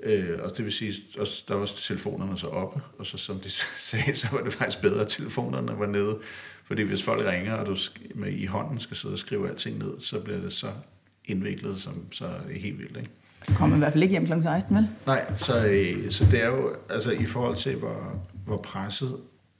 Øh, 0.00 0.38
og 0.42 0.56
det 0.56 0.64
vil 0.64 0.72
sige, 0.72 0.94
at 1.20 1.44
der 1.48 1.54
var 1.54 1.66
telefonerne 1.66 2.38
så 2.38 2.46
oppe, 2.46 2.80
og 2.98 3.06
så 3.06 3.18
som 3.18 3.40
de 3.40 3.50
sagde, 3.90 4.14
så 4.14 4.28
var 4.32 4.42
det 4.42 4.52
faktisk 4.52 4.80
bedre, 4.80 5.00
at 5.00 5.08
telefonerne 5.08 5.78
var 5.78 5.86
nede. 5.86 6.20
Fordi 6.68 6.82
hvis 6.82 7.02
folk 7.02 7.26
ringer, 7.26 7.54
og 7.54 7.66
du 7.66 7.76
med, 8.14 8.32
i 8.32 8.46
hånden 8.46 8.80
skal 8.80 8.96
sidde 8.96 9.12
og 9.12 9.18
skrive 9.18 9.48
alting 9.48 9.78
ned, 9.78 10.00
så 10.00 10.20
bliver 10.20 10.40
det 10.40 10.52
så 10.52 10.70
indviklet, 11.24 11.80
som 11.80 12.12
så 12.12 12.26
er 12.26 12.58
helt 12.58 12.78
vildt. 12.78 12.96
Ikke? 12.96 13.10
Så 13.44 13.54
kommer 13.54 13.66
man 13.66 13.78
i 13.78 13.82
hvert 13.82 13.92
fald 13.92 14.02
ikke 14.02 14.12
hjem 14.12 14.26
kl. 14.26 14.42
16, 14.42 14.76
vel? 14.76 14.88
Nej, 15.06 15.32
så, 15.36 15.66
øh, 15.66 16.10
så 16.10 16.26
det 16.30 16.42
er 16.42 16.48
jo, 16.48 16.76
altså 16.90 17.10
i 17.10 17.26
forhold 17.26 17.56
til, 17.56 17.76
hvor, 17.76 18.22
hvor 18.44 18.56
presset 18.56 19.16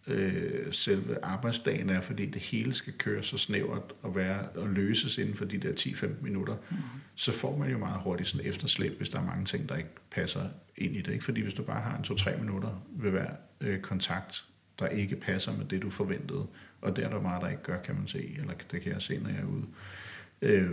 øh, 0.07 0.73
selve 0.73 1.25
arbejdsdagen 1.25 1.91
er, 1.91 2.01
fordi 2.01 2.27
det 2.27 2.43
hele 2.43 2.75
skal 2.75 2.93
køre 2.93 3.23
så 3.23 3.39
snævert 3.39 3.93
og, 4.03 4.17
være, 4.17 4.49
og 4.57 4.69
løses 4.69 5.19
inden 5.19 5.35
for 5.35 5.45
de 5.45 5.59
der 5.59 5.73
10-15 5.73 6.07
minutter, 6.23 6.55
mm. 6.71 6.77
så 7.15 7.33
får 7.33 7.57
man 7.57 7.71
jo 7.71 7.79
meget 7.79 8.01
hurtigt 8.01 8.29
sådan 8.29 8.47
efterslæb, 8.47 8.97
hvis 8.97 9.09
der 9.09 9.19
er 9.19 9.25
mange 9.25 9.45
ting, 9.45 9.69
der 9.69 9.77
ikke 9.77 9.91
passer 10.11 10.43
ind 10.77 10.97
i 10.97 11.03
det. 11.03 11.13
Ikke? 11.13 11.25
Fordi 11.25 11.41
hvis 11.41 11.55
du 11.55 11.63
bare 11.63 11.81
har 11.81 11.97
en 11.97 12.05
2-3 12.05 12.41
minutter 12.41 12.83
ved 12.91 13.11
hver 13.11 13.31
øh, 13.61 13.81
kontakt, 13.81 14.45
der 14.79 14.87
ikke 14.89 15.17
passer 15.17 15.57
med 15.57 15.65
det, 15.65 15.83
du 15.83 15.91
forventede, 15.91 16.47
og 16.81 16.97
det 16.97 17.05
er 17.05 17.09
der 17.09 17.21
meget, 17.21 17.43
der 17.43 17.49
ikke 17.49 17.63
gør, 17.63 17.83
kan 17.83 17.95
man 17.95 18.09
se, 18.09 18.37
eller 18.39 18.55
det 18.71 18.83
kan 18.83 18.93
jeg 18.93 19.03
se, 19.03 19.19
når 19.19 19.31
jeg 19.31 19.39
er 19.39 19.47
ude, 19.47 19.67
øh, 20.43 20.71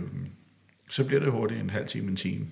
så 0.90 1.06
bliver 1.06 1.20
det 1.20 1.32
hurtigt 1.32 1.60
en 1.60 1.70
halv 1.70 1.88
time, 1.88 2.10
en 2.10 2.16
time, 2.16 2.46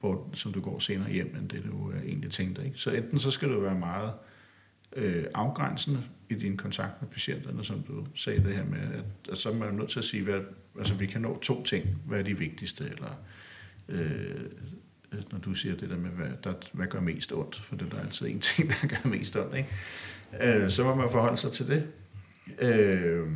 hvor, 0.00 0.30
som 0.34 0.52
du 0.52 0.60
går 0.60 0.78
senere 0.78 1.10
hjem, 1.10 1.36
end 1.36 1.48
det 1.48 1.64
du 1.64 1.92
øh, 1.92 2.02
egentlig 2.04 2.30
tænkte. 2.30 2.64
Ikke? 2.64 2.78
Så 2.78 2.90
enten 2.90 3.18
så 3.18 3.30
skal 3.30 3.48
du 3.48 3.60
være 3.60 3.74
meget 3.74 4.12
øh, 4.96 5.24
afgrænsende 5.34 6.02
i 6.28 6.34
din 6.34 6.56
kontakt 6.56 7.02
med 7.02 7.10
patienterne, 7.10 7.64
som 7.64 7.82
du 7.82 8.06
sagde 8.14 8.44
det 8.44 8.56
her 8.56 8.64
med, 8.64 8.78
at, 8.78 9.04
at 9.30 9.38
så 9.38 9.50
er 9.50 9.54
man 9.54 9.74
nødt 9.74 9.90
til 9.90 9.98
at 9.98 10.04
sige, 10.04 10.22
hvad, 10.22 10.40
altså 10.78 10.94
vi 10.94 11.06
kan 11.06 11.20
nå 11.20 11.38
to 11.38 11.62
ting, 11.62 11.86
hvad 12.06 12.18
er 12.18 12.22
de 12.22 12.38
vigtigste, 12.38 12.84
eller 12.84 13.20
øh, 13.88 14.40
når 15.32 15.38
du 15.38 15.54
siger 15.54 15.76
det 15.76 15.90
der 15.90 15.96
med, 15.96 16.10
hvad, 16.10 16.30
der, 16.44 16.54
hvad 16.72 16.86
gør 16.86 17.00
mest 17.00 17.32
ondt, 17.32 17.56
for 17.56 17.76
det 17.76 17.86
er 17.86 17.90
der 17.90 18.00
altid 18.00 18.26
en 18.26 18.40
ting, 18.56 18.68
der 18.68 18.88
gør 18.88 19.08
mest 19.08 19.36
ondt, 19.36 19.56
ikke? 19.56 20.64
Øh, 20.64 20.70
så 20.70 20.84
må 20.84 20.94
man 20.94 21.10
forholde 21.10 21.36
sig 21.36 21.52
til 21.52 21.66
det. 21.66 21.88
Øh, 22.58 23.26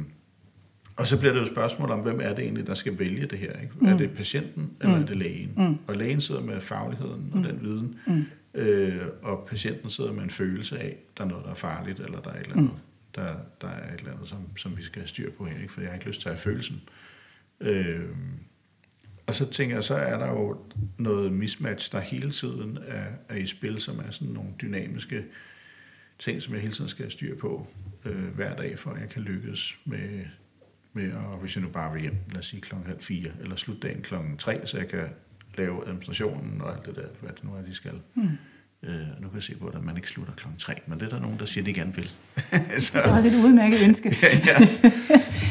og 0.97 1.07
så 1.07 1.19
bliver 1.19 1.33
det 1.33 1.41
jo 1.41 1.45
et 1.45 1.51
spørgsmål 1.51 1.91
om, 1.91 2.01
hvem 2.01 2.21
er 2.21 2.29
det 2.29 2.39
egentlig, 2.39 2.67
der 2.67 2.75
skal 2.75 2.99
vælge 2.99 3.27
det 3.27 3.39
her? 3.39 3.61
Ikke? 3.61 3.75
Mm. 3.81 3.87
Er 3.87 3.97
det 3.97 4.11
patienten, 4.11 4.71
eller 4.81 4.97
mm. 4.97 5.03
er 5.03 5.07
det 5.07 5.17
lægen? 5.17 5.53
Mm. 5.57 5.79
Og 5.87 5.97
lægen 5.97 6.21
sidder 6.21 6.41
med 6.41 6.61
fagligheden 6.61 7.31
og 7.33 7.39
mm. 7.39 7.43
den 7.43 7.63
viden, 7.63 7.99
mm. 8.07 8.25
øh, 8.55 9.07
og 9.23 9.47
patienten 9.49 9.91
sidder 9.91 10.13
med 10.13 10.23
en 10.23 10.31
følelse 10.31 10.79
af, 10.79 10.97
der 11.19 11.25
er 11.25 11.29
noget, 11.29 11.45
der 11.45 11.51
er 11.51 11.55
farligt, 11.55 12.01
eller 12.01 12.21
der 12.21 12.31
er 12.31 12.35
et 12.35 12.43
eller 12.43 12.57
andet, 12.57 12.73
mm. 12.73 12.79
der, 13.15 13.35
der 13.61 13.69
er 13.69 13.95
et 13.95 13.99
eller 13.99 14.13
andet, 14.13 14.29
som, 14.29 14.39
som 14.57 14.77
vi 14.77 14.83
skal 14.83 15.01
have 15.01 15.09
styr 15.09 15.31
på 15.31 15.45
her, 15.45 15.61
ikke? 15.61 15.73
for 15.73 15.81
jeg 15.81 15.91
har 15.91 15.95
ikke 15.95 16.07
lyst 16.07 16.21
til 16.21 16.29
at 16.29 16.35
have 16.35 16.43
følelsen. 16.43 16.83
Øh, 17.61 18.05
og 19.27 19.35
så 19.35 19.51
tænker 19.51 19.77
jeg, 19.77 19.85
så 19.85 19.95
er 19.95 20.19
der 20.19 20.29
jo 20.29 20.57
noget 20.99 21.33
mismatch, 21.33 21.93
der 21.93 22.01
hele 22.01 22.31
tiden 22.31 22.79
er, 22.87 23.05
er 23.29 23.37
i 23.37 23.47
spil, 23.47 23.81
som 23.81 23.99
er 23.99 24.11
sådan 24.11 24.35
nogle 24.35 24.51
dynamiske 24.61 25.25
ting, 26.19 26.43
som 26.43 26.55
jeg 26.55 26.63
hele 26.63 26.75
tiden 26.75 26.89
skal 26.89 27.05
have 27.05 27.11
styr 27.11 27.37
på 27.37 27.67
øh, 28.07 28.35
hver 28.35 28.57
dag, 28.57 28.79
for 28.79 28.91
at 28.91 29.01
jeg 29.01 29.09
kan 29.09 29.23
lykkes 29.23 29.79
med, 29.85 30.25
med 30.93 31.13
og 31.13 31.39
hvis 31.39 31.57
jeg 31.57 31.65
nu 31.65 31.71
bare 31.71 31.93
vil 31.93 32.03
hjem, 32.03 32.17
lad 32.31 32.39
os 32.39 32.47
sige 32.47 32.61
klokken 32.61 32.89
halv 32.89 33.03
fire, 33.03 33.31
eller 33.41 33.57
slutdagen 33.57 34.03
klokken 34.03 34.37
tre, 34.37 34.67
så 34.67 34.79
jeg 34.79 34.89
kan 34.89 35.09
lave 35.59 35.87
administrationen 35.87 36.61
og 36.61 36.77
alt 36.77 36.87
det 36.87 36.97
der, 36.97 37.07
hvad 37.21 37.31
det 37.31 37.45
nu 37.45 37.51
er, 37.51 37.63
de 37.63 37.75
skal. 37.75 38.01
Mm. 38.15 38.29
Øh, 38.83 38.95
nu 39.21 39.29
kan 39.29 39.35
jeg 39.35 39.43
se 39.43 39.55
på, 39.57 39.67
at 39.67 39.85
man 39.85 39.97
ikke 39.97 40.09
slutter 40.09 40.35
klokken 40.35 40.59
tre, 40.59 40.75
men 40.87 40.99
det 40.99 41.07
er 41.07 41.11
der 41.11 41.21
nogen, 41.21 41.39
der 41.39 41.47
siger, 41.47 41.65
de 41.65 41.75
gerne 41.75 41.95
vil. 41.95 42.11
så, 42.79 42.99
Det 42.99 43.05
er 43.05 43.17
også 43.17 43.29
et 43.29 43.35
udmærket 43.35 43.81
ønske. 43.81 44.17
ja, 44.23 44.39
ja. 44.47 44.69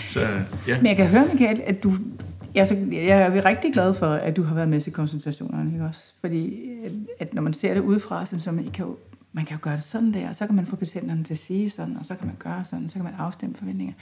Så, 0.06 0.44
ja. 0.68 0.78
Men 0.78 0.86
jeg 0.86 0.96
kan 0.96 1.08
høre, 1.08 1.28
Michael, 1.34 1.62
at 1.65 1.84
du... 1.84 1.94
Altså, 2.56 2.76
jeg 2.91 3.22
er 3.22 3.46
rigtig 3.46 3.74
glad 3.74 3.94
for, 3.94 4.08
at 4.08 4.36
du 4.36 4.44
har 4.44 4.56
været 4.56 4.70
med 4.70 4.82
til 4.82 4.94
konsultationerne, 4.94 5.74
ikke 5.74 5.86
også? 5.86 6.02
Fordi 6.22 6.70
at, 6.86 6.91
at 7.20 7.34
når 7.34 7.41
man 7.41 7.54
ser 7.54 7.74
det 7.74 7.82
udefra, 7.82 8.26
så, 8.26 8.39
så 8.39 8.52
man, 8.52 8.72
kan 8.72 8.86
jo, 8.86 8.98
man 9.36 9.45
kan 9.45 9.58
jo 9.58 9.60
gøre 9.62 9.76
det 9.76 9.84
sådan 9.84 10.13
der, 10.13 10.28
og 10.30 10.36
så 10.36 10.45
kan 10.48 10.56
man 10.56 10.65
få 10.65 10.76
patienterne 10.76 11.24
til 11.24 11.34
at 11.34 11.38
sige 11.38 11.69
sådan, 11.69 11.98
og 11.98 12.06
så 12.06 12.15
kan 12.15 12.28
man 12.28 12.36
gøre 12.39 12.65
sådan, 12.65 12.89
så 12.89 12.95
kan 12.95 13.04
man 13.04 13.13
afstemme 13.13 13.56
forventninger. 13.56 13.93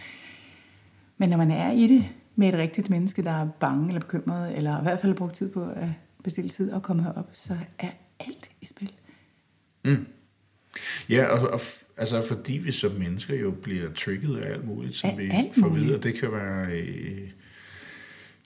Men 1.17 1.30
når 1.30 1.38
man 1.38 1.52
er 1.52 1.72
i 1.72 1.88
det 1.88 2.06
med 2.36 2.48
et 2.48 2.54
rigtigt 2.54 2.89
menneske, 2.89 3.24
der 3.24 3.32
er 3.32 3.48
bange 3.60 3.88
eller 3.88 4.00
bekymret, 4.02 4.58
eller 4.58 4.80
i 4.80 4.84
hvert 4.84 5.00
fald 5.00 5.12
har 5.12 5.17
brugt 5.17 5.36
tid 5.36 5.50
på 5.52 5.63
at 5.76 5.88
bestille 6.24 6.50
tid 6.50 6.72
og 6.72 6.84
komme 6.84 7.04
herop, 7.04 7.30
så 7.32 7.58
er 7.80 7.89
alt 8.19 8.50
i 8.62 8.65
spil. 8.65 8.91
Mm. 9.86 10.06
Ja, 11.10 11.26
og, 11.26 11.50
og, 11.50 11.60
altså 11.98 12.28
fordi 12.28 12.54
vi 12.54 12.72
som 12.72 12.91
mennesker 12.91 13.36
jo 13.36 13.52
bliver 13.52 13.93
trigget 13.93 14.38
af 14.38 14.52
alt 14.54 14.65
muligt, 14.67 14.96
som 14.96 15.10
Af 15.10 15.17
vi 15.17 15.30
alt 15.34 15.56
får 15.60 15.67
muligt. 15.69 15.86
videre. 15.88 16.02
Det 16.02 16.13
kan 16.19 16.32
være... 16.32 16.72
Øh, 16.72 17.30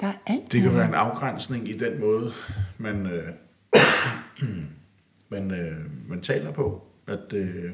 Der 0.01 0.07
er 0.07 0.13
alt 0.27 0.41
Det 0.41 0.51
kan 0.51 0.59
muligt. 0.61 0.75
være 0.77 0.87
en 0.87 0.93
afgrænsning 0.93 1.69
i 1.69 1.77
den 1.77 1.99
måde, 1.99 2.31
man, 2.77 3.05
øh, 3.05 3.33
man, 5.29 5.51
øh, 5.51 6.09
man 6.09 6.21
taler 6.21 6.51
på. 6.51 6.87
At, 7.07 7.33
øh, 7.33 7.73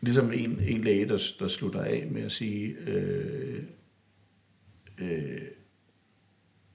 ligesom 0.00 0.32
en, 0.32 0.60
en 0.68 0.84
læge, 0.84 1.08
der, 1.08 1.18
der 1.38 1.48
slutter 1.48 1.80
af 1.80 2.08
med 2.10 2.22
at 2.22 2.32
sige, 2.32 2.76
øh, 2.86 3.62
øh, 4.98 5.38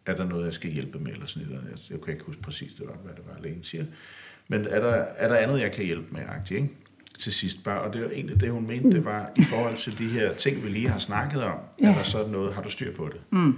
er 0.05 0.15
der 0.15 0.25
noget, 0.25 0.45
jeg 0.45 0.53
skal 0.53 0.71
hjælpe 0.71 0.99
med, 0.99 1.11
eller 1.11 1.25
sådan 1.25 1.47
noget. 1.49 1.63
Jeg, 1.71 1.77
jeg 1.91 2.01
kan 2.01 2.13
ikke 2.13 2.25
huske 2.25 2.41
præcis, 2.41 2.73
det 2.73 2.87
var, 2.87 2.95
hvad 3.03 3.13
det 3.13 3.23
var, 3.27 3.41
lægen 3.43 3.63
siger. 3.63 3.85
Men 4.47 4.65
er 4.65 4.79
der, 4.79 4.91
er 4.93 5.27
der 5.27 5.35
andet, 5.35 5.59
jeg 5.61 5.71
kan 5.71 5.85
hjælpe 5.85 6.13
med, 6.13 6.21
agtigt, 6.27 6.61
ikke? 6.61 6.73
til 7.19 7.33
sidst 7.33 7.63
bare, 7.63 7.81
og 7.81 7.93
det 7.93 8.01
var 8.01 8.09
egentlig 8.09 8.41
det, 8.41 8.51
hun 8.51 8.67
mente, 8.67 8.89
det 8.91 9.05
var 9.05 9.31
i 9.37 9.43
forhold 9.43 9.75
til 9.77 9.97
de 9.97 10.07
her 10.07 10.33
ting, 10.33 10.63
vi 10.63 10.69
lige 10.69 10.89
har 10.89 10.99
snakket 10.99 11.43
om, 11.43 11.59
Ja. 11.81 11.89
er 11.91 11.95
der 11.95 12.03
så 12.03 12.27
noget, 12.27 12.53
har 12.53 12.61
du 12.63 12.69
styr 12.69 12.95
på 12.95 13.09
det? 13.13 13.21
Mm. 13.31 13.53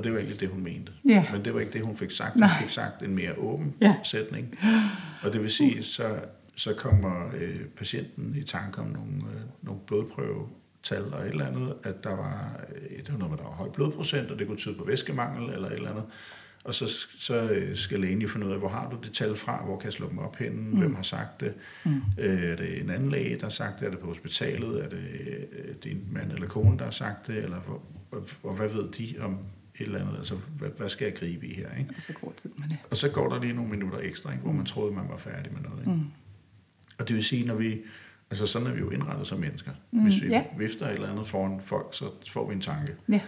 Og 0.00 0.04
det 0.04 0.12
var 0.12 0.18
egentlig 0.18 0.40
det, 0.40 0.48
hun 0.48 0.62
mente. 0.62 0.92
Ja. 1.08 1.24
Men 1.32 1.44
det 1.44 1.54
var 1.54 1.60
ikke 1.60 1.72
det, 1.72 1.82
hun 1.86 1.96
fik 1.96 2.10
sagt. 2.10 2.32
Hun 2.32 2.40
Nej. 2.40 2.50
fik 2.60 2.70
sagt 2.70 3.02
en 3.02 3.14
mere 3.14 3.34
åben 3.38 3.74
Ja. 3.80 3.94
sætning. 4.04 4.58
Og 5.22 5.32
det 5.32 5.42
vil 5.42 5.50
sige, 5.50 5.82
så, 5.82 6.14
så 6.56 6.74
kommer 6.74 7.30
øh, 7.40 7.60
patienten 7.76 8.34
i 8.36 8.42
tanke 8.42 8.78
om 8.80 8.86
nogle, 8.86 9.12
øh, 9.12 9.40
nogle 9.62 9.80
blodprøvetal 9.86 11.14
og 11.14 11.20
et 11.22 11.28
eller 11.28 11.46
andet, 11.46 11.74
at 11.84 12.04
der 12.04 12.16
var, 12.16 12.60
øh, 12.90 12.98
det 12.98 13.12
var 13.12 13.18
noget 13.18 13.30
med, 13.30 13.38
der 13.38 13.44
var 13.44 13.50
høj 13.52 13.68
blodprocent, 13.70 14.30
og 14.30 14.38
det 14.38 14.46
kunne 14.46 14.56
tyde 14.58 14.74
på 14.74 14.84
væskemangel 14.84 15.50
eller 15.50 15.68
et 15.68 15.74
eller 15.76 15.90
andet. 15.90 16.04
Og 16.64 16.74
så, 16.74 16.88
så 17.18 17.34
øh, 17.50 17.76
skal 17.76 18.00
lægen 18.00 18.22
jo 18.22 18.28
finde 18.28 18.46
ud 18.46 18.52
af, 18.52 18.58
hvor 18.58 18.68
har 18.68 18.90
du 18.90 18.96
det 19.04 19.12
tal 19.12 19.36
fra, 19.36 19.64
hvor 19.64 19.76
kan 19.78 19.84
jeg 19.84 19.92
slå 19.92 20.08
dem 20.08 20.18
op 20.18 20.36
henne, 20.36 20.60
mm. 20.60 20.78
hvem 20.78 20.94
har 20.94 21.02
sagt 21.02 21.40
det. 21.40 21.54
Mm. 21.84 22.02
Øh, 22.18 22.42
er 22.42 22.56
det 22.56 22.80
en 22.80 22.90
anden 22.90 23.10
læge, 23.10 23.36
der 23.36 23.42
har 23.42 23.48
sagt 23.50 23.80
det, 23.80 23.86
er 23.86 23.90
det 23.90 23.98
på 23.98 24.06
hospitalet, 24.06 24.84
er 24.84 24.88
det 24.88 24.98
øh, 25.52 25.74
din 25.84 26.00
mand 26.10 26.32
eller 26.32 26.46
kone, 26.48 26.78
der 26.78 26.84
har 26.84 26.90
sagt 26.90 27.26
det, 27.26 27.36
eller 27.36 27.60
hvor, 27.60 27.82
og, 28.10 28.28
og 28.42 28.56
hvad 28.56 28.68
ved 28.68 28.88
de 28.98 29.14
om 29.20 29.38
et 29.80 29.86
eller 29.86 30.00
andet, 30.00 30.16
altså 30.16 30.34
hvad, 30.58 30.68
hvad 30.76 30.88
skal 30.88 31.04
jeg 31.04 31.14
gribe 31.14 31.46
i 31.46 31.54
her, 31.54 31.68
ikke? 31.78 31.94
Og 31.96 32.02
så 32.02 32.12
går 32.12 32.34
tid 32.36 32.50
med 32.56 32.68
det. 32.68 32.76
Og 32.90 32.96
så 32.96 33.10
går 33.10 33.28
der 33.28 33.40
lige 33.40 33.52
nogle 33.52 33.70
minutter 33.70 33.98
ekstra, 33.98 34.30
ikke, 34.30 34.42
hvor 34.42 34.52
man 34.52 34.66
troede, 34.66 34.94
man 34.94 35.08
var 35.08 35.16
færdig 35.16 35.52
med 35.52 35.60
noget. 35.60 35.80
Ikke? 35.80 35.92
Mm. 35.92 36.04
Og 36.98 37.08
det 37.08 37.16
vil 37.16 37.24
sige, 37.24 37.46
når 37.46 37.54
vi, 37.54 37.80
altså 38.30 38.46
sådan 38.46 38.66
er 38.68 38.72
vi 38.72 38.80
jo 38.80 38.90
indrettet 38.90 39.26
som 39.26 39.38
mennesker. 39.38 39.70
Mm, 39.90 40.02
Hvis 40.02 40.22
vi 40.22 40.28
ja. 40.28 40.44
vifter 40.58 40.86
et 40.86 40.94
eller 40.94 41.10
andet 41.10 41.26
foran 41.26 41.60
folk, 41.64 41.86
så 41.92 42.04
får 42.30 42.48
vi 42.48 42.54
en 42.54 42.60
tanke. 42.60 42.94
Ja. 43.08 43.20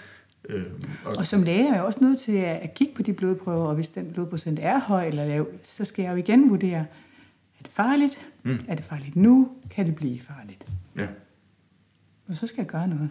Øhm, 0.49 0.85
og, 1.05 1.12
Og 1.17 1.27
som 1.27 1.43
læge 1.43 1.69
er 1.69 1.75
jeg 1.75 1.83
også 1.83 1.99
nødt 2.03 2.21
til 2.21 2.33
at 2.33 2.57
at 2.57 2.75
kigge 2.75 2.95
på 2.95 3.03
de 3.03 3.12
blodprøver, 3.12 3.67
og 3.67 3.75
hvis 3.75 3.91
den 3.91 4.12
blodprocent 4.12 4.59
er 4.62 4.81
høj 4.81 5.07
eller 5.07 5.25
lav, 5.25 5.49
så 5.62 5.85
skal 5.85 6.03
jeg 6.03 6.12
jo 6.12 6.17
igen 6.17 6.51
vurdere, 6.51 6.87
er 7.59 7.62
det 7.62 7.73
farligt? 7.73 8.19
Mm. 8.43 8.59
Er 8.69 8.75
det 8.75 8.85
farligt 8.85 9.17
nu? 9.17 9.51
Kan 9.71 9.87
det 9.87 9.95
blive 9.95 10.21
farligt? 10.21 10.67
ja. 10.97 11.07
Og 12.29 12.37
så 12.37 12.47
skal 12.47 12.62
jeg 12.62 12.67
gøre 12.67 12.88
noget. 12.88 13.11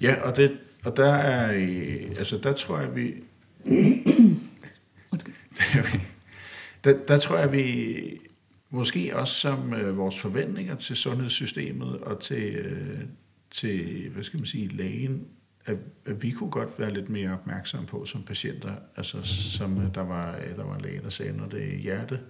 ja, 0.00 0.22
og, 0.22 0.36
det, 0.36 0.58
og 0.86 0.96
der 0.96 1.14
er, 1.14 1.48
altså 2.18 2.38
der 2.38 2.52
tror 2.52 2.80
jeg, 2.80 2.96
vi, 2.96 3.14
der, 6.84 7.06
der 7.08 7.18
tror 7.18 7.38
jeg, 7.38 7.52
vi 7.52 7.96
måske 8.70 9.16
også 9.16 9.34
som 9.34 9.74
øh, 9.74 9.96
vores 9.96 10.18
forventninger 10.18 10.74
til 10.74 10.96
sundhedssystemet 10.96 11.96
og 11.96 12.20
til, 12.20 12.54
øh, 12.54 13.00
til 13.50 14.08
hvad 14.08 14.22
skal 14.22 14.38
man 14.38 14.46
sige, 14.46 14.68
lægen, 14.68 15.26
at, 15.64 15.76
at 16.06 16.22
vi 16.22 16.30
kunne 16.30 16.50
godt 16.50 16.78
være 16.78 16.94
lidt 16.94 17.08
mere 17.08 17.32
opmærksomme 17.32 17.86
på 17.86 18.04
som 18.04 18.22
patienter. 18.22 18.72
Altså 18.96 19.22
som 19.22 19.78
øh, 19.82 19.94
der 19.94 20.04
var, 20.04 20.36
øh, 20.36 20.56
der 20.56 20.64
var 20.64 20.74
en 20.76 20.82
læge, 20.82 21.00
der 21.02 21.10
sagde, 21.10 21.36
når 21.36 21.46
det 21.46 21.74
er 21.74 21.76
hjerte, 21.76 22.20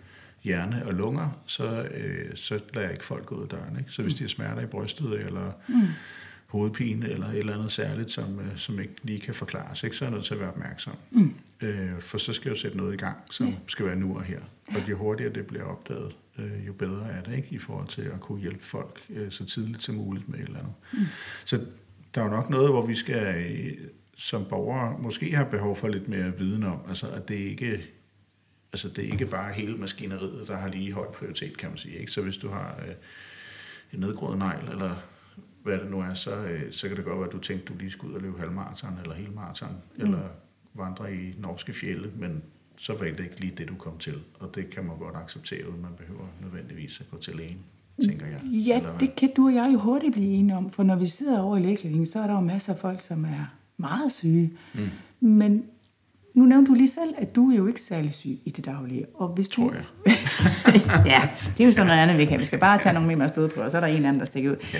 hjerne 0.43 0.87
og 0.87 0.95
lunger, 0.95 1.43
så, 1.47 1.83
øh, 1.83 2.37
så 2.37 2.61
lader 2.75 2.87
jeg 2.87 2.93
ikke 2.93 3.05
folk 3.05 3.27
gå 3.27 3.35
ud 3.35 3.43
af 3.43 3.49
døren. 3.49 3.79
Ikke? 3.79 3.91
Så 3.91 4.03
hvis 4.03 4.15
de 4.15 4.23
har 4.23 4.29
smerter 4.29 4.63
i 4.63 4.67
brystet, 4.67 5.13
eller 5.13 5.53
mm. 5.69 5.87
Hovedpine, 6.47 7.09
eller 7.09 7.29
et 7.29 7.39
eller 7.39 7.55
andet 7.55 7.73
særligt, 7.73 8.11
som, 8.11 8.41
øh, 8.41 8.57
som 8.57 8.81
ikke 8.81 8.95
lige 9.03 9.21
kan 9.21 9.35
forklares, 9.35 9.83
ikke? 9.83 9.97
så 9.97 10.05
er 10.05 10.09
jeg 10.09 10.15
nødt 10.15 10.25
til 10.25 10.35
at 10.35 10.41
være 10.41 10.49
opmærksom. 10.49 10.95
Mm. 11.11 11.35
Øh, 11.61 12.01
for 12.01 12.19
så 12.19 12.33
skal 12.33 12.49
jeg 12.49 12.57
jo 12.57 12.61
sætte 12.61 12.77
noget 12.77 12.95
i 12.95 12.97
gang, 12.97 13.17
som 13.31 13.55
skal 13.67 13.87
være 13.87 13.97
nu 13.97 14.17
og 14.17 14.23
her. 14.23 14.41
Og 14.69 14.91
jo 14.91 14.97
hurtigere 14.97 15.33
det 15.33 15.47
bliver 15.47 15.65
opdaget, 15.65 16.17
øh, 16.39 16.67
jo 16.67 16.73
bedre 16.73 17.09
er 17.11 17.23
det, 17.23 17.37
ikke? 17.37 17.49
i 17.51 17.59
forhold 17.59 17.89
til 17.89 18.03
at 18.03 18.21
kunne 18.21 18.41
hjælpe 18.41 18.65
folk 18.65 19.01
øh, 19.11 19.31
så 19.31 19.45
tidligt 19.47 19.83
som 19.83 19.95
muligt 19.95 20.29
med 20.29 20.39
et 20.39 20.45
eller 20.45 20.59
andet. 20.59 20.75
Mm. 20.93 20.99
Så 21.45 21.61
der 22.15 22.21
er 22.21 22.25
jo 22.25 22.31
nok 22.31 22.51
noget, 22.51 22.71
hvor 22.71 22.87
vi 22.87 22.95
skal 22.95 23.37
øh, 23.37 23.73
som 24.17 24.45
borgere 24.49 24.99
måske 24.99 25.37
have 25.37 25.51
behov 25.51 25.77
for 25.77 25.89
lidt 25.89 26.09
mere 26.09 26.39
viden 26.39 26.63
om, 26.63 26.79
altså 26.89 27.11
at 27.11 27.29
det 27.29 27.35
ikke 27.35 27.83
altså 28.73 28.89
det 28.89 29.09
er 29.09 29.13
ikke 29.13 29.27
bare 29.27 29.53
hele 29.53 29.77
maskineriet, 29.77 30.49
der 30.49 30.57
har 30.57 30.69
lige 30.69 30.93
høj 30.93 31.07
prioritet, 31.07 31.59
kan 31.59 31.69
man 31.69 31.79
sige. 31.79 31.99
Ikke? 31.99 32.13
Så 32.13 32.23
hvis 32.23 32.37
du 32.37 32.49
har 32.49 32.81
øh, 32.89 32.95
en 33.93 34.01
nedgroet 34.01 34.39
negl, 34.39 34.69
eller 34.71 34.95
hvad 35.67 35.79
det 35.79 35.91
nu 35.91 36.01
er, 36.01 36.15
så, 36.15 36.37
øh, 36.37 36.73
så 36.73 36.89
kan 36.89 36.97
det 36.97 37.05
godt 37.05 37.19
være, 37.19 37.27
at 37.27 37.33
du 37.33 37.39
tænkte, 37.39 37.63
at 37.63 37.69
du 37.69 37.79
lige 37.79 37.91
skulle 37.91 38.11
ud 38.11 38.17
og 38.17 38.23
løbe 38.23 38.39
halvmarathon, 38.39 38.99
eller 39.03 39.15
helmarathon, 39.15 39.69
mm. 39.97 40.05
eller 40.05 40.21
vandre 40.75 41.15
i 41.15 41.35
norske 41.39 41.73
fjelle, 41.73 42.11
men 42.17 42.43
så 42.77 42.93
var 42.93 43.05
det 43.05 43.21
ikke 43.21 43.41
lige 43.41 43.53
det, 43.59 43.69
du 43.69 43.75
kom 43.75 43.99
til. 43.99 44.19
Og 44.41 44.55
det 44.55 44.71
kan 44.71 44.85
man 44.85 44.99
godt 44.99 45.17
acceptere, 45.17 45.69
uden 45.71 45.83
man 45.83 45.91
behøver 45.99 46.27
nødvendigvis 46.43 47.01
at 47.01 47.11
gå 47.11 47.19
til 47.19 47.37
lægen, 47.37 47.59
tænker 48.05 48.27
jeg. 48.27 48.41
Ja, 48.53 48.81
det 49.01 49.17
kan 49.17 49.31
du 49.37 49.47
og 49.47 49.55
jeg 49.55 49.71
jo 49.73 49.79
hurtigt 49.79 50.13
blive 50.13 50.29
enige 50.29 50.57
om, 50.57 50.71
for 50.71 50.83
når 50.83 50.97
vi 50.97 51.07
sidder 51.07 51.41
over 51.41 51.57
i 51.57 51.61
lægeklinikken, 51.61 52.07
så 52.07 52.21
er 52.21 52.27
der 52.27 52.35
jo 52.35 52.41
masser 52.41 52.73
af 52.73 52.79
folk, 52.79 53.01
som 53.01 53.25
er 53.25 53.55
meget 53.77 54.13
syge. 54.13 54.53
Mm. 54.75 54.89
Men 55.29 55.65
nu 56.35 56.45
nævnte 56.45 56.71
du 56.71 56.75
lige 56.75 56.89
selv, 56.89 57.15
at 57.19 57.37
du 57.37 57.51
er 57.51 57.57
jo 57.57 57.67
ikke 57.67 57.81
særlig 57.81 58.15
syg 58.15 58.39
i 58.45 58.51
det 58.51 58.65
daglige. 58.65 59.07
Og 59.15 59.29
hvis 59.29 59.49
Tror 59.49 59.69
du... 59.69 59.75
jeg. 59.75 59.85
ja, 61.13 61.29
det 61.57 61.61
er 61.61 61.65
jo 61.65 61.73
sådan 61.73 61.87
noget 61.87 62.01
andet, 62.01 62.19
vi 62.19 62.25
kan. 62.25 62.41
Vi 62.41 62.45
skal 62.45 62.59
bare 62.59 62.79
tage 62.83 62.93
nogle 62.93 63.17
mere 63.17 63.31
blod 63.35 63.49
på, 63.49 63.61
og 63.61 63.71
så 63.71 63.77
er 63.77 63.81
der 63.81 63.89
en 63.89 64.05
anden, 64.05 64.21
der 64.21 64.27
stikker 64.27 64.51
ud. 64.51 64.57
Ja. 64.75 64.79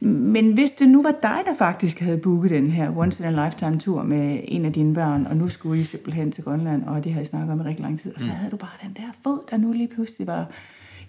Men 0.00 0.52
hvis 0.52 0.70
det 0.70 0.88
nu 0.88 1.02
var 1.02 1.14
dig, 1.22 1.38
der 1.46 1.54
faktisk 1.58 2.00
havde 2.00 2.18
booket 2.18 2.50
den 2.50 2.70
her 2.70 2.96
once 2.96 3.24
in 3.28 3.38
a 3.38 3.44
lifetime 3.44 3.78
tur 3.78 4.02
med 4.02 4.40
en 4.44 4.64
af 4.64 4.72
dine 4.72 4.94
børn, 4.94 5.26
og 5.26 5.36
nu 5.36 5.48
skulle 5.48 5.80
I 5.80 5.84
simpelthen 5.84 6.30
til 6.30 6.44
Grønland, 6.44 6.84
og 6.84 7.04
det 7.04 7.12
havde 7.12 7.22
I 7.22 7.26
snakket 7.26 7.52
om 7.52 7.60
i 7.60 7.64
rigtig 7.64 7.82
lang 7.82 7.98
tid, 7.98 8.14
og 8.14 8.20
så 8.20 8.26
havde 8.26 8.50
du 8.50 8.56
bare 8.56 8.70
den 8.82 8.92
der 8.96 9.02
fod, 9.24 9.38
der 9.50 9.56
nu 9.56 9.72
lige 9.72 9.88
pludselig 9.88 10.26
var 10.26 10.46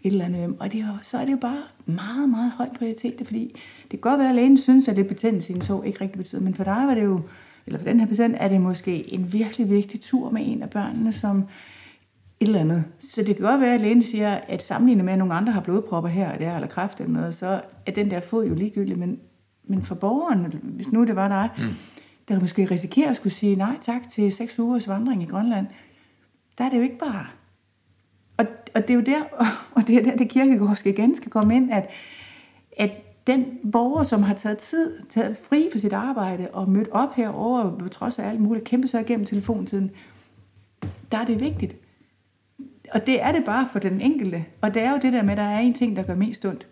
et 0.04 0.12
eller 0.12 0.26
andet, 0.26 0.44
øm. 0.44 0.56
og 0.60 0.72
det 0.74 0.80
jo- 0.82 0.86
så 1.02 1.18
er 1.18 1.26
det 1.26 1.32
jo 1.32 1.38
bare 1.38 1.62
meget, 1.86 2.30
meget 2.30 2.52
høj 2.52 2.68
prioritet, 2.80 3.14
fordi 3.26 3.60
det 3.82 3.90
kan 3.90 4.00
godt 4.00 4.20
være, 4.20 4.30
at 4.30 4.36
lægen 4.36 4.58
synes, 4.58 4.88
at 4.88 4.96
det 4.96 5.08
betændelse 5.08 5.54
i 5.54 5.56
en 5.56 5.62
så 5.62 5.82
ikke 5.82 6.02
rigtig 6.02 6.18
betyder, 6.18 6.42
men 6.42 6.54
for 6.54 6.64
dig 6.64 6.84
var 6.88 6.96
det 6.96 7.04
jo, 7.04 7.22
eller 7.68 7.80
for 7.80 7.86
den 7.86 8.00
her 8.00 8.08
patient, 8.08 8.36
er 8.40 8.48
det 8.48 8.62
måske 8.62 9.14
en 9.14 9.34
virkelig 9.34 9.70
vigtig 9.70 10.02
tur 10.02 10.30
med 10.30 10.42
en 10.46 10.62
af 10.64 10.70
børnene, 10.70 11.14
som 11.14 11.44
et 12.40 12.46
eller 12.46 12.60
andet. 12.60 12.86
Så 13.00 13.24
det 13.24 13.36
kan 13.36 13.46
godt 13.46 13.62
være, 13.62 13.74
at 13.74 13.82
lægen 13.82 14.04
siger, 14.04 14.34
at 14.34 14.64
sammenlignet 14.64 15.06
med, 15.06 15.14
at 15.14 15.20
nogle 15.20 15.34
andre 15.34 15.54
har 15.54 15.62
blodpropper 15.62 16.10
her 16.10 16.32
og 16.32 16.40
der, 16.40 16.56
eller 16.56 16.68
kræft 16.68 17.02
eller 17.02 17.14
noget, 17.14 17.36
så 17.36 17.62
er 17.86 17.92
den 17.92 18.12
der 18.12 18.20
fod 18.20 18.46
jo 18.46 18.54
ligegyldig. 18.54 19.00
Men, 19.00 19.20
men 19.64 19.84
for 19.84 19.96
borgeren, 19.96 20.54
hvis 20.64 20.92
nu 20.92 21.06
det 21.06 21.16
var 21.16 21.28
dig, 21.28 21.50
mm. 21.58 21.74
der 22.28 22.40
måske 22.40 22.66
risikerer 22.66 23.10
at 23.10 23.16
skulle 23.16 23.34
sige 23.34 23.56
nej 23.56 23.78
tak 23.82 24.10
til 24.10 24.32
seks 24.32 24.60
ugers 24.60 24.88
vandring 24.88 25.24
i 25.24 25.26
Grønland, 25.26 25.68
der 26.58 26.64
er 26.64 26.70
det 26.70 26.78
jo 26.78 26.84
ikke 26.84 26.98
bare. 26.98 27.26
Og, 28.38 28.46
og 28.76 28.82
det 28.82 28.90
er 28.90 28.94
jo 28.94 29.02
der, 29.02 29.22
og 29.76 29.88
det 29.88 29.98
er 29.98 30.04
der, 30.04 30.16
det 30.16 30.30
kirkegårdske 30.30 30.90
igen 30.90 31.16
skal 31.16 31.32
komme 31.32 31.56
ind, 31.56 31.72
at, 31.72 31.90
at 32.78 32.92
den 33.28 33.46
borger, 33.72 34.04
som 34.04 34.24
har 34.24 34.34
taget 34.34 34.58
tid, 34.58 35.00
taget 35.10 35.38
fri 35.38 35.70
for 35.72 35.78
sit 35.80 35.94
arbejde 35.94 36.48
og 36.54 36.70
mødt 36.70 36.90
op 36.92 37.14
herover 37.16 37.78
på 37.78 37.90
trods 37.90 38.20
af 38.20 38.30
alt 38.30 38.40
muligt, 38.42 38.66
kæmpe 38.66 38.88
sig 38.88 39.02
igennem 39.02 39.26
telefontiden, 39.26 39.92
der 41.12 41.18
er 41.18 41.26
det 41.26 41.40
vigtigt. 41.40 41.76
Og 42.92 43.06
det 43.06 43.22
er 43.22 43.32
det 43.32 43.46
bare 43.46 43.68
for 43.72 43.80
den 43.80 44.02
enkelte. 44.02 44.46
Og 44.62 44.74
det 44.74 44.82
er 44.82 44.92
jo 44.92 45.00
det 45.02 45.14
der 45.14 45.24
med, 45.24 45.32
at 45.32 45.38
der 45.38 45.44
er 45.44 45.60
en 45.60 45.74
ting, 45.74 45.96
der 45.96 46.04
gør 46.04 46.16
mest 46.16 46.46
ondt. 46.46 46.68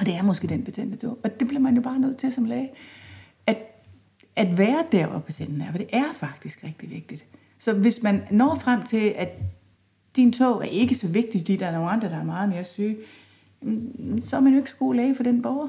Og 0.00 0.06
det 0.06 0.14
er 0.14 0.22
måske 0.22 0.46
den 0.46 0.64
betændte 0.64 0.98
tog. 0.98 1.18
Og 1.24 1.40
det 1.40 1.48
bliver 1.48 1.60
man 1.60 1.74
jo 1.74 1.82
bare 1.82 1.98
nødt 1.98 2.18
til 2.18 2.32
som 2.32 2.44
læge. 2.44 2.70
At, 3.46 3.56
at 4.36 4.58
være 4.58 4.84
der, 4.92 5.06
hvor 5.06 5.18
patienten 5.18 5.60
er. 5.60 5.70
For 5.70 5.78
det 5.78 5.88
er 5.92 6.12
faktisk 6.14 6.64
rigtig 6.64 6.90
vigtigt. 6.90 7.24
Så 7.58 7.72
hvis 7.72 8.02
man 8.02 8.22
når 8.30 8.54
frem 8.54 8.82
til, 8.82 9.14
at 9.16 9.28
din 10.16 10.32
tog 10.32 10.62
er 10.64 10.68
ikke 10.68 10.94
så 10.94 11.08
vigtig, 11.08 11.40
fordi 11.40 11.56
der 11.56 11.66
er 11.66 11.72
nogle 11.72 11.90
andre, 11.90 12.08
der 12.08 12.16
er 12.16 12.24
meget 12.24 12.48
mere 12.48 12.64
syge, 12.64 12.96
mm, 13.62 14.20
så 14.20 14.36
er 14.36 14.40
man 14.40 14.52
jo 14.52 14.58
ikke 14.58 14.70
så 14.70 14.76
god 14.76 14.94
læge 14.94 15.16
for 15.16 15.22
den 15.22 15.42
borger. 15.42 15.68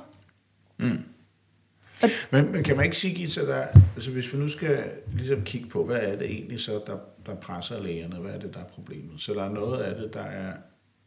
Men, 2.32 2.52
men 2.52 2.64
kan 2.64 2.76
man 2.76 2.86
ikke 2.86 2.98
sige, 2.98 3.16
Gita, 3.16 3.42
der, 3.46 3.68
altså 3.96 4.12
hvis 4.12 4.34
vi 4.34 4.40
nu 4.40 4.48
skal 4.48 4.84
ligesom 5.14 5.42
kigge 5.42 5.70
på, 5.70 5.86
hvad 5.86 6.00
er 6.02 6.16
det 6.16 6.32
egentlig 6.32 6.60
så, 6.60 6.82
der, 6.88 6.98
der 7.26 7.36
presser 7.36 7.84
lægerne, 7.84 8.16
hvad 8.16 8.32
er 8.32 8.40
det, 8.40 8.54
der 8.54 8.60
er 8.60 8.68
problemet? 8.68 9.22
Så 9.22 9.34
der 9.34 9.44
er 9.44 9.50
noget 9.50 9.78
af 9.82 9.96
det, 9.96 10.14
der 10.14 10.22
er 10.22 10.54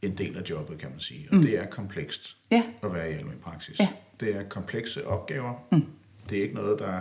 en 0.03 0.19
del 0.19 0.37
af 0.37 0.43
jobbet, 0.51 0.79
kan 0.79 0.91
man 0.91 1.01
sige, 1.01 1.29
og 1.31 1.37
mm. 1.37 1.43
det 1.43 1.59
er 1.59 1.67
komplekst 1.67 2.37
Ja. 2.51 2.63
at 2.83 2.95
være 2.95 3.11
i 3.11 3.15
almen 3.15 3.39
praksis. 3.43 3.81
Ja. 3.81 3.89
Det 4.21 4.37
er 4.37 4.43
komplekse 4.49 5.07
opgaver. 5.07 5.67
Mm. 5.73 5.85
Det 6.31 6.39
er 6.39 6.43
ikke 6.43 6.55
noget, 6.55 6.79
der 6.79 7.01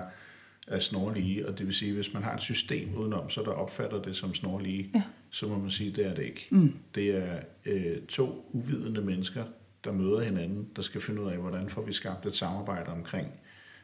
er 0.67 0.79
snorlige, 0.79 1.47
og 1.47 1.57
det 1.57 1.65
vil 1.65 1.75
sige, 1.75 1.93
hvis 1.93 2.13
man 2.13 2.23
har 2.23 2.33
et 2.35 2.41
system 2.41 2.95
udenom, 2.95 3.29
så 3.29 3.41
der 3.41 3.51
opfatter 3.51 4.01
det 4.01 4.15
som 4.15 4.33
snorlige, 4.33 4.89
Ja. 4.95 5.03
så 5.29 5.47
må 5.47 5.57
man 5.57 5.69
sige, 5.69 5.91
det 5.91 6.05
er 6.05 6.13
det 6.15 6.23
ikke. 6.23 6.47
Mm. 6.49 6.73
Det 6.95 7.09
er 7.09 7.39
øh, 7.65 7.97
to 8.09 8.49
uvidende 8.53 9.01
mennesker, 9.01 9.43
der 9.83 9.91
møder 9.91 10.19
hinanden, 10.21 10.67
der 10.75 10.81
skal 10.81 11.01
finde 11.01 11.21
ud 11.21 11.31
af, 11.31 11.37
hvordan 11.37 11.69
får 11.69 11.81
vi 11.81 11.93
skabt 11.93 12.25
et 12.25 12.35
samarbejde 12.35 12.91
omkring, 12.91 13.27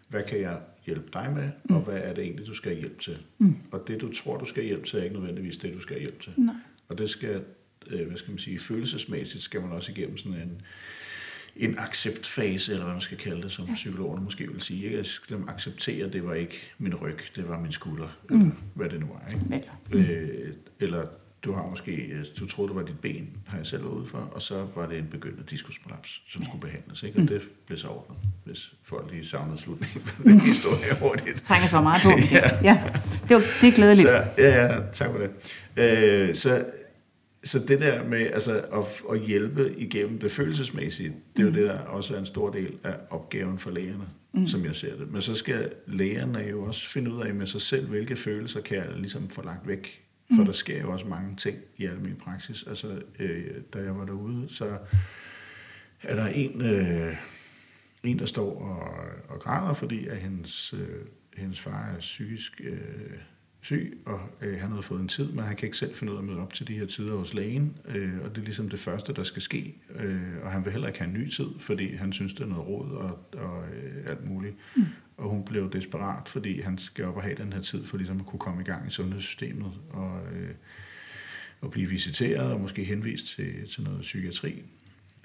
hvad 0.10 0.24
kan 0.24 0.42
jeg 0.42 0.60
hjælpe 0.86 1.10
dig 1.14 1.32
med, 1.36 1.50
mm. 1.70 1.76
og 1.76 1.82
hvad 1.82 1.98
er 1.98 2.14
det 2.14 2.24
egentlig, 2.24 2.48
du 2.48 2.54
skal 2.54 2.72
have 2.72 2.80
hjælp 2.80 3.00
til. 3.00 3.18
Mm. 3.38 3.56
Og 3.72 3.88
det, 3.88 4.02
du 4.02 4.14
tror, 4.14 4.38
du 4.38 4.46
skal 4.46 4.64
have 4.64 4.68
hjælp 4.68 4.86
til, 4.86 5.00
er 5.00 5.04
ikke 5.04 5.16
nødvendigvis 5.16 5.58
det, 5.58 5.74
du 5.74 5.80
skal 5.80 5.96
have 5.96 6.02
hjælp 6.02 6.22
til. 6.22 6.34
Nej. 6.38 6.56
Og 6.90 6.98
det 6.98 7.10
skal, 7.10 7.42
øh, 7.88 8.08
hvad 8.08 8.18
skal 8.18 8.32
man 8.32 8.40
sige, 8.40 8.60
følelsesmæssigt 8.60 9.44
skal 9.44 9.62
man 9.62 9.72
også 9.72 9.92
igennem 9.92 10.18
sådan 10.18 10.34
en, 10.34 10.62
en 11.56 11.76
acceptfase, 11.78 12.72
eller 12.72 12.84
hvad 12.84 12.94
man 12.94 13.02
skal 13.02 13.18
kalde 13.18 13.42
det, 13.42 13.52
som 13.52 13.66
ja. 13.66 13.74
psykologerne 13.74 14.24
måske 14.24 14.52
vil 14.52 14.62
sige. 14.62 14.96
Jeg 14.96 15.06
skal 15.06 15.38
acceptere, 15.48 16.06
at 16.06 16.14
det 16.14 16.26
var 16.26 16.34
ikke 16.34 16.60
min 16.78 16.96
ryg, 16.96 17.20
det 17.36 17.50
var 17.50 17.60
min 17.60 17.72
skulder, 17.72 18.18
mm. 18.30 18.42
eller 18.42 18.52
hvad 18.74 18.90
det 18.90 19.00
nu 19.00 19.08
var. 19.08 19.54
Ikke? 19.54 19.70
Mm. 19.92 20.00
Øh, 20.00 20.54
eller 20.80 21.08
du 21.44 21.54
har 21.54 21.68
måske, 21.70 21.92
øh, 21.92 22.26
du 22.40 22.48
troede, 22.48 22.70
det 22.70 22.76
var 22.76 22.86
dit 22.86 23.00
ben, 23.00 23.30
har 23.46 23.58
jeg 23.58 23.66
selv 23.66 23.84
været 23.84 23.94
ude 23.94 24.08
for, 24.08 24.18
og 24.18 24.42
så 24.42 24.68
var 24.76 24.88
det 24.88 24.98
en 24.98 25.08
begyndende 25.12 25.44
diskusprolaps, 25.50 26.22
som 26.28 26.42
ja. 26.42 26.48
skulle 26.48 26.62
behandles. 26.62 27.04
Ikke? 27.04 27.18
Og 27.18 27.22
mm. 27.22 27.28
det 27.28 27.42
blev 27.66 27.78
så 27.78 27.88
ordnet, 27.88 28.18
hvis 28.46 28.74
folk 28.84 29.12
lige 29.12 29.26
savnede 29.26 29.62
slutningen 29.62 30.02
på 30.02 30.24
den 30.24 30.40
historie 30.40 30.96
hurtigt. 31.02 31.42
Trænger 31.48 31.68
så 31.68 31.82
meget 31.82 32.02
på. 32.04 32.10
ja. 32.38 32.50
ja. 32.64 32.84
Det, 33.30 33.36
var, 33.36 33.44
det 33.62 33.68
er 33.68 33.72
glædeligt. 33.72 34.08
Så, 34.10 34.24
ja, 34.38 34.66
ja, 34.66 34.80
tak 34.94 35.12
for 35.12 35.18
det. 35.18 35.32
Øh, 35.78 36.36
så, 36.36 36.66
så 37.44 37.60
det 37.60 37.82
der 37.82 38.04
med 38.04 38.28
altså, 38.34 38.60
at, 38.60 39.02
at 39.12 39.20
hjælpe 39.20 39.74
igennem 39.78 40.20
det 40.20 40.32
følelsesmæssige, 40.32 41.10
det 41.10 41.40
er 41.40 41.44
jo 41.44 41.50
mm. 41.50 41.56
det, 41.56 41.68
der 41.68 41.80
også 41.80 42.16
er 42.16 42.20
en 42.20 42.26
stor 42.26 42.50
del 42.50 42.74
af 42.84 42.94
opgaven 43.10 43.60
for 43.60 43.72
lægerne, 43.72 44.06
mm. 44.34 44.48
som 44.48 44.66
jeg 44.66 44.76
ser 44.76 44.98
det. 44.98 45.12
Men 45.12 45.22
så 45.22 45.34
skal 45.34 45.72
lægerne 45.88 46.40
jo 46.40 46.64
også 46.64 46.90
finde 46.90 47.14
ud 47.14 47.22
af 47.22 47.34
med 47.34 47.46
sig 47.46 47.62
selv, 47.62 47.88
hvilke 47.88 48.16
følelser 48.16 48.62
kan 48.62 48.78
jeg 48.78 48.88
ligesom 48.96 49.30
få 49.30 49.42
lagt 49.46 49.68
væk 49.68 50.02
for 50.36 50.42
mm. 50.42 50.46
der 50.46 50.52
sker 50.52 50.82
jo 50.82 50.92
også 50.92 51.08
mange 51.08 51.36
ting 51.36 51.58
i 51.78 51.86
almindelig 51.86 52.18
praksis. 52.18 52.64
Altså, 52.68 53.02
øh, 53.20 53.46
da 53.74 53.80
jeg 53.80 53.98
var 53.98 54.06
derude, 54.06 54.46
så 54.50 54.78
er 56.04 56.16
der 56.16 56.28
en, 56.28 56.62
øh, 56.62 57.16
en 58.04 58.20
der 58.20 58.26
står 58.26 58.62
og, 58.62 59.08
og 59.30 59.40
græder, 59.40 59.74
fordi 59.74 60.08
at 60.08 60.18
hendes, 60.18 60.74
øh, 60.74 61.06
hendes 61.38 61.60
far 61.60 61.92
er 61.96 62.00
psykisk 62.00 62.62
øh, 62.64 62.80
syg, 63.62 64.02
og 64.06 64.20
øh, 64.42 64.60
han 64.60 64.72
har 64.72 64.82
fået 64.82 65.02
en 65.02 65.08
tid, 65.08 65.32
men 65.32 65.46
han 65.46 65.56
kan 65.56 65.66
ikke 65.66 65.78
selv 65.78 65.96
finde 65.96 66.14
ud 66.14 66.18
af 66.18 66.22
at 66.22 66.28
møde 66.28 66.40
op 66.40 66.54
til 66.54 66.68
de 66.68 66.74
her 66.74 66.86
tider 66.86 67.16
hos 67.16 67.34
lægen, 67.34 67.78
øh, 67.86 68.14
og 68.24 68.30
det 68.30 68.38
er 68.42 68.46
ligesom 68.46 68.70
det 68.70 68.80
første, 68.80 69.14
der 69.14 69.24
skal 69.24 69.42
ske, 69.42 69.76
øh, 69.96 70.22
og 70.44 70.52
han 70.52 70.66
vil 70.66 70.72
heller 70.72 70.88
ikke 70.88 71.00
have 71.00 71.08
en 71.08 71.22
ny 71.22 71.30
tid, 71.30 71.48
fordi 71.60 71.96
han 71.96 72.14
synes, 72.14 72.34
det 72.34 72.42
er 72.42 72.48
noget 72.48 72.68
råd 72.68 72.92
og, 72.92 73.20
og 73.34 73.64
øh, 73.74 74.06
alt 74.10 74.26
muligt. 74.30 74.56
Mm. 74.76 74.86
Og 75.20 75.30
hun 75.30 75.46
blev 75.46 75.72
desperat, 75.72 76.30
fordi 76.30 76.62
han 76.62 76.78
skal 76.78 77.06
op 77.06 77.16
og 77.16 77.24
have 77.24 77.36
den 77.36 77.54
her 77.54 77.62
tid, 77.62 77.86
for 77.86 77.98
ligesom 77.98 78.20
at 78.20 78.26
kunne 78.26 78.40
komme 78.40 78.62
i 78.62 78.66
gang 78.66 78.88
i 78.88 78.90
sundhedssystemet, 78.90 79.72
og, 79.90 80.22
øh, 80.34 80.50
og 81.62 81.72
blive 81.72 81.90
visiteret, 81.90 82.52
og 82.52 82.62
måske 82.62 82.84
henvist 82.84 83.26
til, 83.28 83.70
til 83.70 83.84
noget 83.84 84.02
psykiatri. 84.02 84.64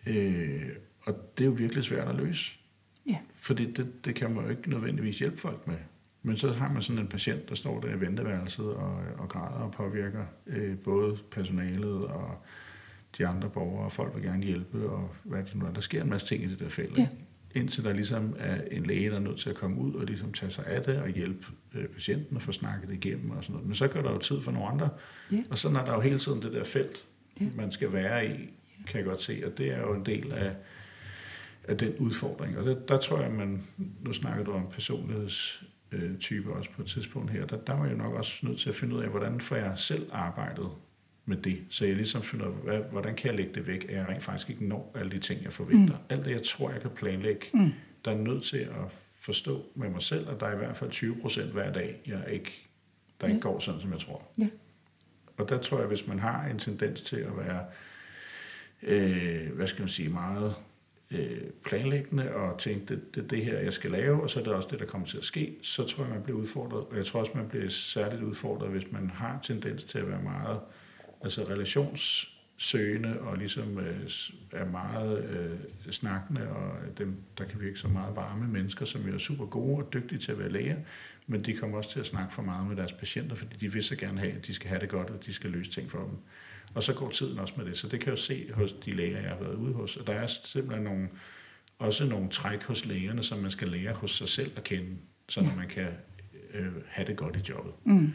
Øh, 0.06 0.68
og 1.00 1.14
det 1.38 1.44
er 1.44 1.48
jo 1.48 1.54
virkelig 1.54 1.84
svært 1.84 2.08
at 2.08 2.14
løse. 2.14 2.52
Ja. 3.06 3.18
Fordi 3.34 3.72
det, 3.72 4.04
det 4.04 4.14
kan 4.14 4.34
man 4.34 4.44
jo 4.44 4.50
ikke 4.50 4.70
nødvendigvis 4.70 5.18
hjælpe 5.18 5.38
folk 5.38 5.66
med. 5.66 5.76
Men 6.22 6.36
så 6.36 6.52
har 6.52 6.72
man 6.72 6.82
sådan 6.82 7.02
en 7.02 7.08
patient, 7.08 7.48
der 7.48 7.54
står 7.54 7.80
der 7.80 7.88
i 7.88 8.00
venteværelset 8.00 8.66
og, 8.66 9.02
og 9.18 9.28
græder 9.28 9.60
og 9.60 9.72
påvirker 9.72 10.24
øh, 10.46 10.78
både 10.78 11.18
personalet 11.30 12.04
og 12.04 12.44
de 13.18 13.26
andre 13.26 13.50
borgere, 13.50 13.84
og 13.84 13.92
folk 13.92 14.14
vil 14.14 14.22
gerne 14.22 14.44
hjælpe, 14.44 14.90
og 14.90 15.14
hvad 15.24 15.42
det 15.42 15.54
nu 15.54 15.66
er. 15.66 15.72
Der 15.72 15.80
sker 15.80 16.02
en 16.02 16.10
masse 16.10 16.26
ting 16.26 16.42
i 16.42 16.46
det 16.46 16.60
der 16.60 16.68
felt. 16.68 16.98
Ja. 16.98 17.08
Indtil 17.54 17.84
der 17.84 17.92
ligesom 17.92 18.36
er 18.38 18.60
en 18.70 18.86
læge, 18.86 19.10
der 19.10 19.16
er 19.16 19.20
nødt 19.20 19.38
til 19.38 19.50
at 19.50 19.56
komme 19.56 19.80
ud 19.80 19.94
og 19.94 20.04
ligesom 20.04 20.32
tage 20.32 20.50
sig 20.50 20.66
af 20.66 20.82
det 20.82 20.98
og 20.98 21.08
hjælpe 21.08 21.46
øh, 21.74 21.88
patienten 21.88 22.36
og 22.36 22.42
få 22.42 22.52
snakket 22.52 22.88
det 22.88 22.94
igennem 22.94 23.30
og 23.30 23.44
sådan 23.44 23.52
noget. 23.52 23.66
Men 23.66 23.74
så 23.74 23.88
går 23.88 24.02
der 24.02 24.12
jo 24.12 24.18
tid 24.18 24.40
for 24.40 24.50
nogle 24.50 24.68
andre. 24.68 24.88
Ja. 25.32 25.42
Og 25.50 25.58
sådan 25.58 25.76
er 25.76 25.84
der 25.84 25.94
jo 25.94 26.00
hele 26.00 26.18
tiden 26.18 26.42
det 26.42 26.52
der 26.52 26.64
felt, 26.64 27.04
ja. 27.40 27.46
man 27.56 27.72
skal 27.72 27.92
være 27.92 28.26
i, 28.26 28.50
kan 28.86 28.98
jeg 28.98 29.04
godt 29.04 29.22
se. 29.22 29.42
Og 29.46 29.58
det 29.58 29.72
er 29.72 29.80
jo 29.80 29.94
en 29.94 30.06
del 30.06 30.32
af, 30.32 30.54
af 31.68 31.78
den 31.78 31.94
udfordring. 31.98 32.58
Og 32.58 32.64
det, 32.64 32.88
der 32.88 32.98
tror 32.98 33.20
jeg, 33.20 33.32
man, 33.32 33.62
nu 34.00 34.12
snakker 34.12 34.44
du 34.44 34.52
om 34.52 34.66
personligheds 34.72 35.64
type 36.20 36.52
også 36.52 36.70
på 36.70 36.82
et 36.82 36.88
tidspunkt 36.88 37.30
her, 37.30 37.46
der, 37.46 37.56
der 37.56 37.74
var 37.74 37.86
jeg 37.86 37.96
nok 37.96 38.14
også 38.14 38.46
nødt 38.46 38.58
til 38.60 38.68
at 38.68 38.74
finde 38.74 38.96
ud 38.96 39.02
af, 39.02 39.08
hvordan 39.08 39.40
får 39.40 39.56
jeg 39.56 39.72
selv 39.76 40.08
arbejdet 40.12 40.68
med 41.26 41.36
det. 41.36 41.58
Så 41.70 41.86
jeg 41.86 41.96
ligesom 41.96 42.22
finder 42.22 42.46
af, 42.68 42.82
hvordan 42.82 43.14
kan 43.14 43.26
jeg 43.28 43.36
lægge 43.36 43.54
det 43.54 43.66
væk, 43.66 43.84
at 43.88 43.94
jeg 43.94 44.08
rent 44.08 44.22
faktisk 44.22 44.50
ikke 44.50 44.64
når 44.64 44.92
alle 44.94 45.10
de 45.12 45.18
ting, 45.18 45.44
jeg 45.44 45.52
forventer. 45.52 45.94
Mm. 45.94 46.04
Alt 46.08 46.24
det, 46.24 46.30
jeg 46.30 46.42
tror, 46.42 46.70
jeg 46.70 46.80
kan 46.80 46.90
planlægge, 46.90 47.46
mm. 47.54 47.70
der 48.04 48.10
er 48.10 48.16
nødt 48.16 48.42
til 48.42 48.58
at 48.58 48.84
forstå 49.16 49.64
med 49.74 49.90
mig 49.90 50.02
selv, 50.02 50.28
at 50.28 50.40
der 50.40 50.46
er 50.46 50.54
i 50.54 50.58
hvert 50.58 50.76
fald 50.76 50.90
20 50.90 51.16
procent 51.20 51.52
hver 51.52 51.72
dag, 51.72 52.00
jeg 52.06 52.24
ikke, 52.30 52.68
der 53.20 53.26
ja. 53.26 53.34
ikke 53.34 53.42
går 53.42 53.58
sådan, 53.58 53.80
som 53.80 53.92
jeg 53.92 54.00
tror. 54.00 54.22
Ja. 54.38 54.48
Og 55.36 55.48
der 55.48 55.58
tror 55.58 55.78
jeg, 55.78 55.86
hvis 55.86 56.06
man 56.06 56.18
har 56.18 56.44
en 56.46 56.58
tendens 56.58 57.00
til 57.00 57.16
at 57.16 57.36
være, 57.36 57.64
øh, 58.82 59.52
hvad 59.52 59.66
skal 59.66 59.82
man 59.82 59.88
sige, 59.88 60.08
meget 60.08 60.54
øh, 61.10 61.42
planlæggende 61.64 62.34
og 62.34 62.58
tænke, 62.58 62.86
det, 62.94 63.14
det 63.14 63.30
det 63.30 63.44
her, 63.44 63.58
jeg 63.58 63.72
skal 63.72 63.90
lave, 63.90 64.22
og 64.22 64.30
så 64.30 64.40
er 64.40 64.44
det 64.44 64.52
også 64.52 64.68
det, 64.70 64.80
der 64.80 64.86
kommer 64.86 65.06
til 65.06 65.18
at 65.18 65.24
ske, 65.24 65.56
så 65.62 65.84
tror 65.84 66.04
jeg, 66.04 66.12
man 66.12 66.22
bliver 66.22 66.38
udfordret. 66.38 66.80
Og 66.80 66.96
jeg 66.96 67.06
tror 67.06 67.20
også, 67.20 67.32
man 67.34 67.48
bliver 67.48 67.68
særligt 67.68 68.22
udfordret, 68.22 68.70
hvis 68.70 68.92
man 68.92 69.10
har 69.10 69.38
tendens 69.42 69.84
til 69.84 69.98
at 69.98 70.08
være 70.08 70.22
meget 70.22 70.60
altså 71.24 71.44
relationssøgende 71.44 73.20
og 73.20 73.38
ligesom 73.38 73.78
øh, 73.78 74.08
er 74.52 74.64
meget 74.64 75.24
øh, 75.24 75.92
snakkende, 75.92 76.48
og 76.48 76.98
dem, 76.98 77.16
der 77.38 77.44
kan 77.44 77.60
virke 77.60 77.78
så 77.78 77.88
meget 77.88 78.16
varme 78.16 78.48
mennesker, 78.48 78.84
som 78.84 79.14
er 79.14 79.18
super 79.18 79.46
gode 79.46 79.84
og 79.84 79.92
dygtige 79.92 80.18
til 80.18 80.32
at 80.32 80.38
være 80.38 80.48
læger, 80.48 80.76
men 81.26 81.44
de 81.44 81.54
kommer 81.54 81.76
også 81.76 81.90
til 81.90 82.00
at 82.00 82.06
snakke 82.06 82.34
for 82.34 82.42
meget 82.42 82.68
med 82.68 82.76
deres 82.76 82.92
patienter, 82.92 83.36
fordi 83.36 83.56
de 83.56 83.72
vil 83.72 83.84
så 83.84 83.96
gerne 83.96 84.18
have, 84.18 84.32
at 84.32 84.46
de 84.46 84.54
skal 84.54 84.68
have 84.68 84.80
det 84.80 84.88
godt, 84.88 85.10
og 85.10 85.26
de 85.26 85.32
skal 85.32 85.50
løse 85.50 85.70
ting 85.70 85.90
for 85.90 85.98
dem. 85.98 86.16
Og 86.74 86.82
så 86.82 86.94
går 86.94 87.10
tiden 87.10 87.38
også 87.38 87.54
med 87.56 87.64
det. 87.64 87.78
Så 87.78 87.88
det 87.88 88.00
kan 88.00 88.06
jeg 88.06 88.18
jo 88.18 88.22
se 88.22 88.52
hos 88.52 88.72
de 88.72 88.94
læger, 88.94 89.20
jeg 89.20 89.30
har 89.30 89.38
været 89.38 89.54
ude 89.54 89.72
hos. 89.72 89.96
Og 89.96 90.06
der 90.06 90.12
er 90.12 90.26
simpelthen 90.26 90.84
nogle, 90.84 91.08
også 91.78 92.06
nogle 92.06 92.28
træk 92.28 92.62
hos 92.62 92.84
lægerne, 92.84 93.22
som 93.22 93.38
man 93.38 93.50
skal 93.50 93.68
lære 93.68 93.92
hos 93.92 94.10
sig 94.10 94.28
selv 94.28 94.52
at 94.56 94.64
kende, 94.64 94.96
så 95.28 95.40
ja. 95.40 95.54
man 95.56 95.68
kan 95.68 95.88
øh, 96.54 96.72
have 96.86 97.08
det 97.08 97.16
godt 97.16 97.36
i 97.36 97.40
jobbet. 97.48 97.72
Mm. 97.84 98.12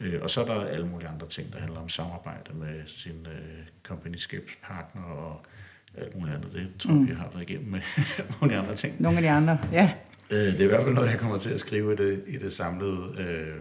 Øh, 0.00 0.22
og 0.22 0.30
så 0.30 0.40
er 0.40 0.44
der 0.44 0.66
alle 0.66 0.86
mulige 0.86 1.08
andre 1.08 1.28
ting, 1.28 1.52
der 1.52 1.58
handler 1.58 1.80
om 1.80 1.88
samarbejde 1.88 2.54
med 2.54 2.82
sin 2.86 3.26
øh, 3.26 3.66
companyskabspartner 3.82 5.02
og 5.02 5.46
alt 5.94 6.18
muligt 6.18 6.36
andet. 6.36 6.52
Det 6.52 6.68
tror 6.78 6.90
jeg, 6.90 7.00
mm. 7.00 7.08
jeg 7.08 7.16
har 7.16 7.30
været 7.34 7.50
igennem 7.50 7.70
med 7.70 7.80
mulige 8.40 8.58
andre 8.58 8.76
ting. 8.76 9.02
Nogle 9.02 9.18
af 9.18 9.22
de 9.22 9.30
andre, 9.30 9.58
ja. 9.72 9.92
Øh, 10.30 10.38
det 10.38 10.60
er 10.60 10.64
i 10.64 10.68
hvert 10.68 10.82
fald 10.82 10.94
noget, 10.94 11.10
jeg 11.10 11.18
kommer 11.18 11.38
til 11.38 11.50
at 11.50 11.60
skrive 11.60 11.92
i 11.92 11.96
det, 11.96 12.24
i 12.26 12.36
det 12.36 12.52
samlede... 12.52 13.14
Øh, 13.18 13.60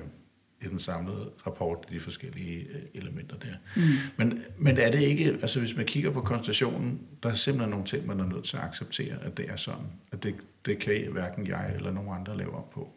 i 0.62 0.67
den 0.67 0.80
samlede 0.80 1.30
rapport, 1.47 1.89
de 1.89 1.99
forskellige 1.99 2.60
øh, 2.60 2.82
elementer 2.93 3.36
der. 3.36 3.54
Mm. 3.75 3.82
Men, 4.17 4.43
men 4.58 4.78
er 4.78 4.91
det 4.91 4.99
ikke, 4.99 5.25
altså 5.41 5.60
hvis 5.60 5.75
man 5.75 5.86
kigger 5.86 6.12
på 6.12 6.21
konstationen, 6.21 7.02
der 7.23 7.30
er 7.30 7.34
simpelthen 7.34 7.69
nogle 7.69 7.86
ting, 7.86 8.08
man 8.08 8.19
er 8.19 8.25
nødt 8.25 8.43
til 8.43 8.58
at 8.58 8.63
acceptere, 8.63 9.15
at 9.21 9.38
det 9.38 9.49
er 9.49 9.56
sådan, 9.56 9.86
at 10.12 10.23
det, 10.23 10.36
det 10.65 10.80
kan 10.80 11.08
hverken 11.12 11.47
jeg 11.47 11.73
eller 11.75 11.91
nogen 11.91 12.19
andre 12.19 12.38
lave 12.38 12.56
op 12.56 12.69
på. 12.69 12.89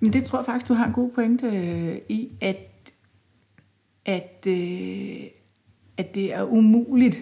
Men 0.00 0.12
det 0.12 0.24
tror 0.24 0.38
jeg 0.38 0.46
faktisk, 0.46 0.68
du 0.68 0.74
har 0.74 0.86
en 0.86 0.92
god 0.92 1.10
pointe 1.10 1.46
øh, 1.46 1.98
i, 2.08 2.28
at, 2.40 2.56
at, 4.08 4.46
øh, 4.46 5.20
at 5.96 6.14
det 6.14 6.34
er 6.34 6.42
umuligt 6.42 7.18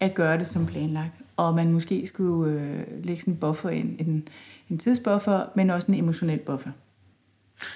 at 0.00 0.14
gøre 0.14 0.38
det 0.38 0.46
som 0.46 0.66
planlagt, 0.66 1.12
og 1.36 1.54
man 1.54 1.72
måske 1.72 2.06
skulle 2.06 2.60
øh, 2.60 3.04
lægge 3.04 3.20
sådan 3.20 3.34
en 3.34 3.40
buffer 3.40 3.70
ind, 3.70 4.00
en, 4.00 4.28
en 4.70 4.78
tidsbuffer, 4.78 5.44
men 5.56 5.70
også 5.70 5.92
en 5.92 5.98
emotionel 5.98 6.38
buffer. 6.38 6.70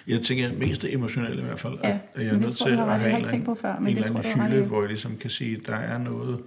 Jeg 0.06 0.20
tænker 0.20 0.58
mest 0.58 0.82
det 0.82 0.94
emotionelle 0.94 1.42
i 1.42 1.44
hvert 1.44 1.60
fald, 1.60 1.78
ja, 1.84 1.98
at 2.14 2.26
jeg 2.26 2.34
er 2.34 2.38
nødt 2.38 2.56
til 2.56 2.70
at 2.70 3.00
have 3.00 3.18
en, 3.18 3.34
en, 3.34 3.44
på 3.44 3.54
før, 3.54 3.78
men 3.78 3.88
en 3.88 3.96
det 3.96 4.04
eller 4.04 4.18
anden 4.18 4.42
hylde, 4.42 4.64
hvor 4.64 4.80
jeg 4.80 4.88
ligesom 4.88 5.16
kan 5.16 5.30
sige, 5.30 5.56
at 5.56 5.66
der 5.66 5.76
er 5.76 5.98
noget 5.98 6.40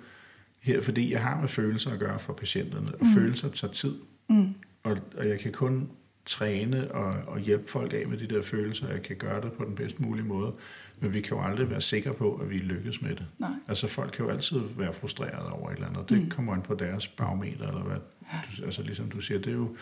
her, 0.62 0.82
fordi 0.82 1.12
jeg 1.12 1.22
har 1.22 1.42
med 1.42 1.48
følelser 1.48 1.92
at 1.92 2.00
gøre 2.00 2.20
for 2.20 2.34
patienterne, 2.34 2.88
og 2.88 3.06
mm. 3.06 3.14
følelser 3.14 3.50
tager 3.50 3.74
tid. 3.74 3.96
Mm. 4.30 4.54
Og, 4.84 4.98
og 5.18 5.28
jeg 5.28 5.40
kan 5.40 5.52
kun 5.52 5.90
træne 6.28 6.92
og, 6.92 7.14
og 7.28 7.40
hjælpe 7.40 7.72
folk 7.72 7.94
af 7.94 8.08
med 8.08 8.18
de 8.18 8.28
der 8.28 8.42
følelser, 8.42 8.92
jeg 8.92 9.02
kan 9.02 9.16
gøre 9.16 9.42
det 9.42 9.54
på 9.54 9.66
den 9.66 9.76
bedst 9.76 10.00
mulige 10.00 10.26
måde. 10.26 10.54
Men 11.00 11.14
vi 11.14 11.22
kan 11.22 11.38
jo 11.38 11.44
aldrig 11.44 11.70
være 11.70 11.82
sikre 11.82 12.14
på, 12.14 12.36
at 12.36 12.50
vi 12.50 12.58
lykkes 12.58 13.02
med 13.02 13.10
det. 13.10 13.26
Nej. 13.40 13.50
Altså 13.68 13.88
folk 13.88 14.12
kan 14.12 14.26
jo 14.26 14.32
altid 14.32 14.62
være 14.78 14.94
frustrerede 14.94 15.50
over 15.50 15.70
et 15.70 15.76
eller 15.76 15.88
andet. 15.88 16.10
Det 16.10 16.22
mm. 16.24 16.30
kommer 16.30 16.54
an 16.54 16.62
på 16.62 16.76
deres 16.76 17.08
barometer, 17.08 17.68
eller 17.68 17.84
hvad. 17.84 17.98
Altså 18.64 18.82
ligesom 18.82 19.10
du 19.10 19.20
siger, 19.20 19.38
det 19.38 19.48
er 19.48 19.56
jo 19.56 19.76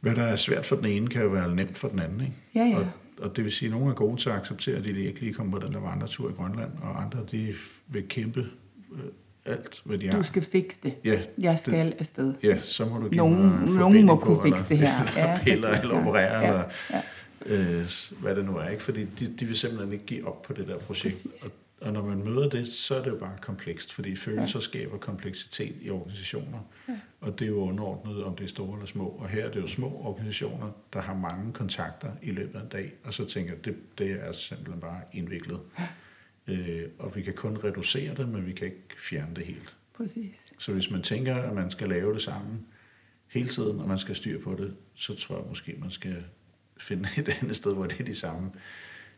hvad 0.00 0.14
der 0.14 0.22
er 0.22 0.36
svært 0.36 0.66
for 0.66 0.76
den 0.76 0.84
ene, 0.84 1.08
kan 1.08 1.22
jo 1.22 1.28
være 1.28 1.54
nemt 1.54 1.78
for 1.78 1.88
den 1.88 1.98
anden. 1.98 2.20
Ikke? 2.20 2.34
Ja, 2.54 2.64
ja. 2.64 2.78
Og, 2.78 2.86
og 3.20 3.36
det 3.36 3.44
vil 3.44 3.52
sige, 3.52 3.66
at 3.66 3.72
nogle 3.72 3.90
er 3.90 3.94
gode 3.94 4.16
til 4.16 4.30
at 4.30 4.36
acceptere, 4.36 4.76
at 4.76 4.84
de 4.84 5.02
ikke 5.02 5.20
lige 5.20 5.34
kommer 5.34 5.58
på 5.58 5.66
den 5.66 5.72
der 5.72 5.80
vandretur 5.80 6.30
i 6.30 6.32
Grønland, 6.32 6.70
og 6.82 7.02
andre 7.02 7.18
de 7.30 7.54
vil 7.88 8.08
kæmpe 8.08 8.46
øh, 8.92 9.00
alt, 9.44 9.82
hvad 9.84 9.98
de 9.98 10.06
har. 10.06 10.16
Du 10.16 10.22
skal 10.22 10.42
fikse 10.42 10.78
det. 10.82 10.94
Ja, 11.04 11.22
Jeg 11.38 11.58
skal 11.58 11.86
det, 11.86 11.94
afsted. 11.98 12.34
Ja, 12.42 12.60
så 12.60 12.84
må 12.84 12.98
du 12.98 13.08
give 13.08 13.16
nogen, 13.16 13.48
mig 13.48 13.78
nogen 13.78 14.06
må 14.06 14.16
kunne 14.16 14.42
fikse 14.42 14.64
det 14.68 14.78
her. 14.78 15.02
Eller, 15.16 15.28
ja, 15.28 15.38
piller, 15.42 15.68
eller 15.68 15.94
operere, 15.94 16.40
ja, 16.40 16.48
eller 16.48 16.64
ja. 16.90 17.02
Øh, 17.46 17.86
hvad 18.20 18.36
det 18.36 18.44
nu 18.44 18.56
er. 18.56 18.68
ikke 18.68 18.82
Fordi 18.82 19.04
de, 19.04 19.26
de 19.40 19.44
vil 19.44 19.56
simpelthen 19.56 19.92
ikke 19.92 20.04
give 20.04 20.28
op 20.28 20.42
på 20.42 20.52
det 20.52 20.68
der 20.68 20.78
projekt. 20.78 21.16
Præcis. 21.22 21.44
Og 21.44 21.50
og 21.82 21.92
når 21.92 22.02
man 22.02 22.24
møder 22.24 22.48
det, 22.48 22.68
så 22.68 22.94
er 22.94 23.02
det 23.02 23.10
jo 23.10 23.16
bare 23.16 23.36
komplekst, 23.40 23.92
fordi 23.92 24.16
følelser 24.16 24.58
ja. 24.58 24.60
skaber 24.60 24.98
kompleksitet 24.98 25.74
i 25.80 25.90
organisationer. 25.90 26.58
Ja. 26.88 26.94
Og 27.20 27.38
det 27.38 27.44
er 27.44 27.48
jo 27.48 27.60
underordnet, 27.60 28.24
om 28.24 28.36
det 28.36 28.44
er 28.44 28.48
store 28.48 28.74
eller 28.74 28.86
små. 28.86 29.08
Og 29.08 29.28
her 29.28 29.44
er 29.44 29.50
det 29.50 29.60
jo 29.60 29.66
små 29.66 30.00
organisationer, 30.04 30.70
der 30.92 31.00
har 31.00 31.14
mange 31.14 31.52
kontakter 31.52 32.08
i 32.22 32.30
løbet 32.30 32.58
af 32.58 32.62
en 32.62 32.68
dag. 32.68 32.92
Og 33.04 33.14
så 33.14 33.24
tænker 33.24 33.52
jeg, 33.52 33.64
det, 33.64 33.76
det 33.98 34.10
er 34.10 34.32
simpelthen 34.32 34.80
bare 34.80 35.00
indviklet. 35.12 35.60
Ja. 35.78 35.84
Øh, 36.46 36.82
og 36.98 37.16
vi 37.16 37.22
kan 37.22 37.34
kun 37.34 37.58
reducere 37.64 38.14
det, 38.14 38.28
men 38.28 38.46
vi 38.46 38.52
kan 38.52 38.66
ikke 38.66 38.82
fjerne 38.98 39.34
det 39.34 39.46
helt. 39.46 39.76
Præcis. 39.94 40.52
Så 40.58 40.72
hvis 40.72 40.90
man 40.90 41.02
tænker, 41.02 41.36
at 41.36 41.54
man 41.54 41.70
skal 41.70 41.88
lave 41.88 42.14
det 42.14 42.22
sammen 42.22 42.66
hele 43.28 43.48
tiden, 43.48 43.80
og 43.80 43.88
man 43.88 43.98
skal 43.98 44.16
styre 44.16 44.38
på 44.38 44.54
det, 44.58 44.74
så 44.94 45.16
tror 45.16 45.36
jeg 45.36 45.44
måske, 45.48 45.76
man 45.80 45.90
skal 45.90 46.24
finde 46.76 47.08
et 47.18 47.28
andet 47.28 47.56
sted, 47.56 47.74
hvor 47.74 47.86
det 47.86 48.00
er 48.00 48.04
de 48.04 48.14
samme 48.14 48.50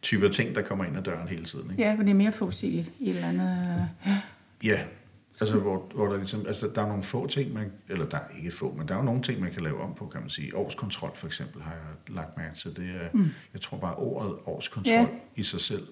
typer 0.03 0.29
ting, 0.29 0.55
der 0.55 0.63
kommer 0.63 0.85
ind 0.85 0.97
ad 0.97 1.03
døren 1.03 1.29
hele 1.29 1.45
tiden. 1.45 1.71
Ikke? 1.71 1.83
Ja, 1.83 1.95
for 1.95 2.03
det 2.03 2.11
er 2.11 2.15
mere 2.15 2.33
forudsigeligt 2.33 2.93
i 2.99 3.11
et 3.11 3.17
eller 3.17 3.29
andet... 3.29 3.89
Ja. 4.65 4.85
Altså, 5.41 5.59
hvor, 5.59 5.91
hvor 5.95 6.07
der 6.07 6.17
ligesom, 6.17 6.47
altså, 6.47 6.71
der 6.75 6.83
er 6.83 6.87
nogle 6.87 7.03
få 7.03 7.27
ting, 7.27 7.53
man, 7.53 7.73
eller 7.89 8.07
der 8.09 8.17
er 8.17 8.37
ikke 8.39 8.51
få, 8.51 8.75
men 8.75 8.89
der 8.89 8.95
er 8.95 8.99
jo 8.99 9.05
nogle 9.05 9.23
ting, 9.23 9.41
man 9.41 9.53
kan 9.53 9.63
lave 9.63 9.81
om 9.81 9.95
på, 9.95 10.07
kan 10.07 10.21
man 10.21 10.31
sige. 10.31 10.57
Årskontrol 10.57 11.17
for 11.17 11.27
eksempel 11.27 11.63
har 11.63 11.73
jeg 11.73 12.15
lagt 12.15 12.37
mærke 12.37 12.57
til. 12.57 12.77
Det 12.77 12.89
er, 12.89 13.09
mm. 13.13 13.29
jeg 13.53 13.61
tror 13.61 13.79
bare 13.79 13.95
ordet 13.95 14.35
årskontrol 14.47 14.95
ja. 14.95 15.07
i 15.37 15.43
sig 15.43 15.61
selv, 15.61 15.87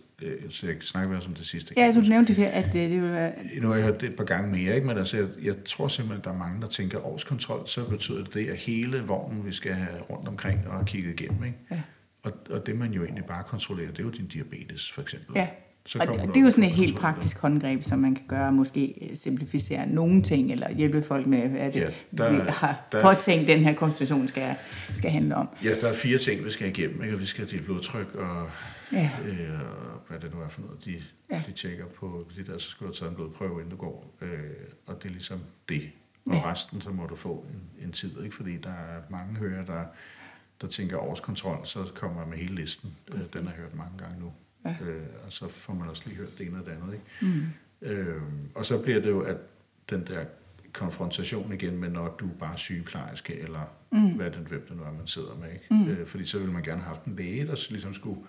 så 0.48 0.66
jeg 0.66 0.76
snakker 0.80 1.16
også 1.16 1.28
om 1.28 1.34
det 1.34 1.46
sidste. 1.46 1.74
Ja, 1.76 1.92
du 1.94 2.00
nævnte 2.00 2.36
det, 2.36 2.44
at 2.44 2.64
det, 2.64 2.90
det 2.90 3.02
vil 3.02 3.12
være... 3.12 3.32
Nu 3.60 3.68
har 3.68 3.74
jeg 3.74 3.84
hørt 3.84 4.00
det 4.00 4.08
et 4.08 4.16
par 4.16 4.24
gange 4.24 4.50
mere, 4.50 4.74
ikke? 4.74 4.86
men 4.86 4.98
altså, 4.98 5.16
jeg, 5.16 5.26
jeg 5.42 5.54
tror 5.64 5.88
simpelthen, 5.88 6.18
at 6.18 6.24
der 6.24 6.30
er 6.30 6.38
mange, 6.38 6.60
der 6.60 6.68
tænker, 6.68 6.98
at 6.98 7.04
årskontrol, 7.04 7.66
så 7.66 7.88
betyder 7.88 8.24
det, 8.24 8.48
at 8.48 8.56
hele 8.56 9.02
vognen, 9.02 9.46
vi 9.46 9.52
skal 9.52 9.72
have 9.72 10.00
rundt 10.10 10.28
omkring 10.28 10.68
og 10.68 10.86
kigget 10.86 11.20
igennem. 11.20 11.44
Ikke? 11.44 11.58
Ja. 11.70 11.80
Og, 12.22 12.32
og 12.50 12.66
det, 12.66 12.78
man 12.78 12.92
jo 12.92 13.04
egentlig 13.04 13.24
bare 13.24 13.44
kontrollerer, 13.44 13.90
det 13.90 13.98
er 13.98 14.04
jo 14.04 14.10
din 14.10 14.26
diabetes, 14.26 14.92
for 14.92 15.02
eksempel. 15.02 15.32
Ja. 15.36 15.48
Så 15.86 15.98
og 15.98 16.06
det, 16.06 16.28
det 16.28 16.36
er 16.36 16.40
jo 16.40 16.50
sådan 16.50 16.64
et 16.64 16.70
helt 16.70 16.96
praktisk 16.98 17.38
håndgreb, 17.38 17.82
som 17.82 17.98
man 17.98 18.14
kan 18.14 18.24
gøre, 18.28 18.52
måske 18.52 18.94
øh, 19.02 19.16
simplificere 19.16 19.86
nogle 19.86 20.22
ting, 20.22 20.52
eller 20.52 20.72
hjælpe 20.72 21.02
folk 21.02 21.26
med, 21.26 21.48
hvad 21.48 21.72
det, 21.72 21.80
ja, 21.80 21.88
der, 22.18 22.32
vi 22.32 22.40
har 22.48 22.88
der, 22.92 23.02
påtænkt, 23.02 23.48
den 23.48 23.58
her 23.58 23.74
konstitution 23.74 24.28
skal, 24.28 24.54
skal 24.94 25.10
handle 25.10 25.36
om. 25.36 25.48
Ja, 25.64 25.74
der 25.80 25.88
er 25.88 25.94
fire 25.94 26.18
ting, 26.18 26.44
vi 26.44 26.50
skal 26.50 26.68
igennem. 26.68 27.02
Ikke? 27.02 27.18
Vi 27.18 27.26
skal 27.26 27.44
have 27.44 27.58
dit 27.58 27.64
blodtryk, 27.64 28.14
og, 28.14 28.50
ja. 28.92 29.10
øh, 29.24 29.60
hvad 30.08 30.20
det 30.20 30.34
nu 30.34 30.40
er 30.40 30.48
for 30.48 30.60
noget, 30.60 30.84
de, 30.84 31.02
ja. 31.30 31.42
de 31.46 31.52
tjekker 31.52 31.86
på 31.86 32.28
det 32.36 32.46
der, 32.46 32.58
så 32.58 32.70
skal 32.70 32.86
du 32.86 32.92
tage 32.92 33.08
en 33.08 33.14
blodprøve, 33.14 33.60
inden 33.60 33.70
du 33.70 33.76
går. 33.76 34.14
Øh, 34.20 34.50
og 34.86 35.02
det 35.02 35.08
er 35.08 35.12
ligesom 35.12 35.40
det. 35.68 35.90
Og 36.26 36.34
ja. 36.34 36.50
resten, 36.50 36.80
så 36.80 36.90
må 36.90 37.06
du 37.06 37.16
få 37.16 37.46
en, 37.50 37.84
en 37.84 37.92
tid, 37.92 38.22
ikke? 38.24 38.36
fordi 38.36 38.56
der 38.56 38.70
er 38.72 39.02
mange 39.10 39.36
hører, 39.36 39.64
der, 39.64 39.84
der 40.60 40.66
tænker 40.66 40.98
årskontrol, 40.98 41.66
så 41.66 41.92
kommer 41.94 42.20
jeg 42.20 42.28
med 42.28 42.38
hele 42.38 42.54
listen. 42.54 42.96
Øh. 43.14 43.20
Den 43.32 43.46
har 43.46 43.54
jeg 43.54 43.62
hørt 43.62 43.74
mange 43.74 43.98
gange 43.98 44.20
nu. 44.20 44.32
Ja. 44.64 44.76
Øh, 44.84 45.06
og 45.26 45.32
så 45.32 45.48
får 45.48 45.74
man 45.74 45.88
også 45.88 46.02
lige 46.06 46.16
hørt 46.16 46.38
det 46.38 46.46
ene 46.46 46.58
og 46.58 46.66
det 46.66 46.72
andet. 46.72 46.92
Ikke? 46.92 47.04
Mm. 47.20 47.46
Øh, 47.82 48.22
og 48.54 48.64
så 48.64 48.82
bliver 48.82 49.00
det 49.00 49.10
jo, 49.10 49.20
at 49.20 49.36
den 49.90 50.06
der 50.06 50.24
konfrontation 50.72 51.52
igen 51.52 51.78
med, 51.78 51.90
når 51.90 52.16
du 52.20 52.26
er 52.26 52.34
bare 52.40 52.58
sygeplejerske, 52.58 53.34
eller 53.34 53.74
mm. 53.92 54.16
hvad 54.16 54.30
det, 54.30 54.38
hvem 54.38 54.66
det 54.68 54.76
nu 54.76 54.82
er, 54.82 54.92
man 54.92 55.06
sidder 55.06 55.34
med. 55.40 55.52
Ikke? 55.52 55.66
Mm. 55.70 55.88
Øh, 55.88 56.06
fordi 56.06 56.26
så 56.26 56.38
ville 56.38 56.52
man 56.52 56.62
gerne 56.62 56.80
have 56.80 56.94
haft 56.94 57.04
en 57.04 57.16
læge, 57.16 57.46
der 57.46 57.66
ligesom 57.70 57.94
skulle 57.94 58.20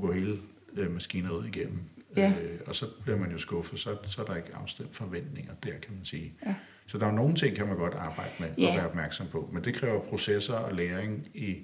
kunne 0.00 0.08
gå 0.08 0.12
hele 0.12 0.38
øh, 0.74 0.90
maskineriet 0.92 1.46
igennem. 1.46 1.78
Ja. 2.16 2.32
Øh, 2.42 2.60
og 2.66 2.74
så 2.74 2.86
bliver 3.02 3.18
man 3.18 3.30
jo 3.32 3.38
skuffet, 3.38 3.78
så, 3.78 3.96
så 4.06 4.22
er 4.22 4.26
der 4.26 4.36
ikke 4.36 4.54
afstemt 4.54 4.96
forventninger 4.96 5.52
der, 5.54 5.72
kan 5.82 5.94
man 5.94 6.04
sige. 6.04 6.32
Ja. 6.46 6.54
Så 6.86 6.98
der 6.98 7.06
er 7.06 7.12
nogle 7.12 7.34
ting, 7.34 7.56
kan 7.56 7.66
man 7.66 7.76
godt 7.76 7.94
arbejde 7.94 8.30
med 8.40 8.48
ja. 8.58 8.68
og 8.68 8.76
være 8.76 8.86
opmærksom 8.86 9.26
på, 9.26 9.50
men 9.52 9.64
det 9.64 9.74
kræver 9.74 10.00
processer 10.00 10.54
og 10.54 10.74
læring 10.74 11.26
i 11.34 11.56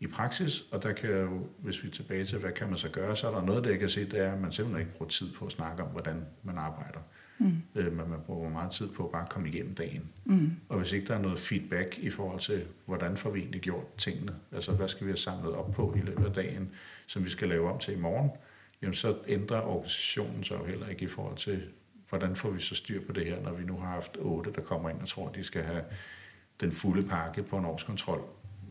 i 0.00 0.06
praksis, 0.06 0.64
og 0.72 0.82
der 0.82 0.92
kan 0.92 1.10
jo, 1.10 1.46
hvis 1.58 1.82
vi 1.82 1.88
er 1.88 1.92
tilbage 1.92 2.24
til, 2.24 2.38
hvad 2.38 2.52
kan 2.52 2.68
man 2.68 2.78
så 2.78 2.88
gøre, 2.88 3.16
så 3.16 3.28
er 3.30 3.34
der 3.34 3.44
noget, 3.44 3.64
der 3.64 3.70
jeg 3.70 3.78
kan 3.78 3.88
se, 3.88 4.04
det 4.04 4.20
er, 4.20 4.32
at 4.32 4.40
man 4.40 4.52
simpelthen 4.52 4.80
ikke 4.80 4.98
bruger 4.98 5.08
tid 5.08 5.32
på 5.32 5.46
at 5.46 5.52
snakke 5.52 5.82
om, 5.82 5.88
hvordan 5.88 6.24
man 6.42 6.58
arbejder. 6.58 6.98
Mm. 7.38 7.52
Øh, 7.74 7.92
men 7.96 8.10
man 8.10 8.18
bruger 8.26 8.50
meget 8.50 8.70
tid 8.70 8.88
på 8.88 9.04
at 9.04 9.12
bare 9.12 9.26
komme 9.30 9.48
igennem 9.48 9.74
dagen. 9.74 10.10
Mm. 10.24 10.50
Og 10.68 10.78
hvis 10.78 10.92
ikke 10.92 11.06
der 11.06 11.14
er 11.14 11.22
noget 11.22 11.38
feedback 11.38 11.98
i 11.98 12.10
forhold 12.10 12.40
til, 12.40 12.62
hvordan 12.86 13.16
får 13.16 13.30
vi 13.30 13.40
egentlig 13.40 13.60
gjort 13.60 13.96
tingene, 13.96 14.32
altså 14.52 14.72
hvad 14.72 14.88
skal 14.88 15.06
vi 15.06 15.10
have 15.10 15.16
samlet 15.16 15.52
op 15.52 15.72
på 15.72 15.94
i 15.96 16.00
løbet 16.00 16.24
af 16.24 16.32
dagen, 16.32 16.70
som 17.10 17.24
vi 17.24 17.30
skal 17.30 17.48
lave 17.48 17.72
om 17.72 17.78
til 17.78 17.94
i 17.94 17.98
morgen, 17.98 18.30
jamen 18.82 18.94
så 18.94 19.14
ændrer 19.28 19.60
organisationen 19.60 20.44
sig 20.44 20.58
jo 20.60 20.64
heller 20.64 20.88
ikke 20.88 21.04
i 21.04 21.08
forhold 21.08 21.36
til, 21.36 21.62
hvordan 22.08 22.36
får 22.36 22.50
vi 22.50 22.60
så 22.60 22.74
styr 22.74 23.06
på 23.06 23.12
det 23.12 23.26
her, 23.26 23.42
når 23.42 23.52
vi 23.52 23.64
nu 23.64 23.76
har 23.76 23.88
haft 23.88 24.16
otte, 24.20 24.52
der 24.52 24.60
kommer 24.60 24.90
ind 24.90 25.00
og 25.00 25.08
tror, 25.08 25.28
at 25.28 25.34
de 25.34 25.44
skal 25.44 25.62
have 25.62 25.82
den 26.60 26.72
fulde 26.72 27.08
pakke 27.08 27.42
på 27.42 27.58
en 27.58 27.64
årskontrol 27.64 28.20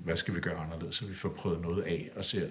hvad 0.03 0.15
skal 0.15 0.35
vi 0.35 0.39
gøre 0.39 0.55
anderledes, 0.55 0.95
så 0.95 1.05
vi 1.05 1.13
får 1.13 1.29
prøvet 1.29 1.61
noget 1.61 1.83
af 1.83 2.09
og 2.15 2.25
ser, 2.25 2.47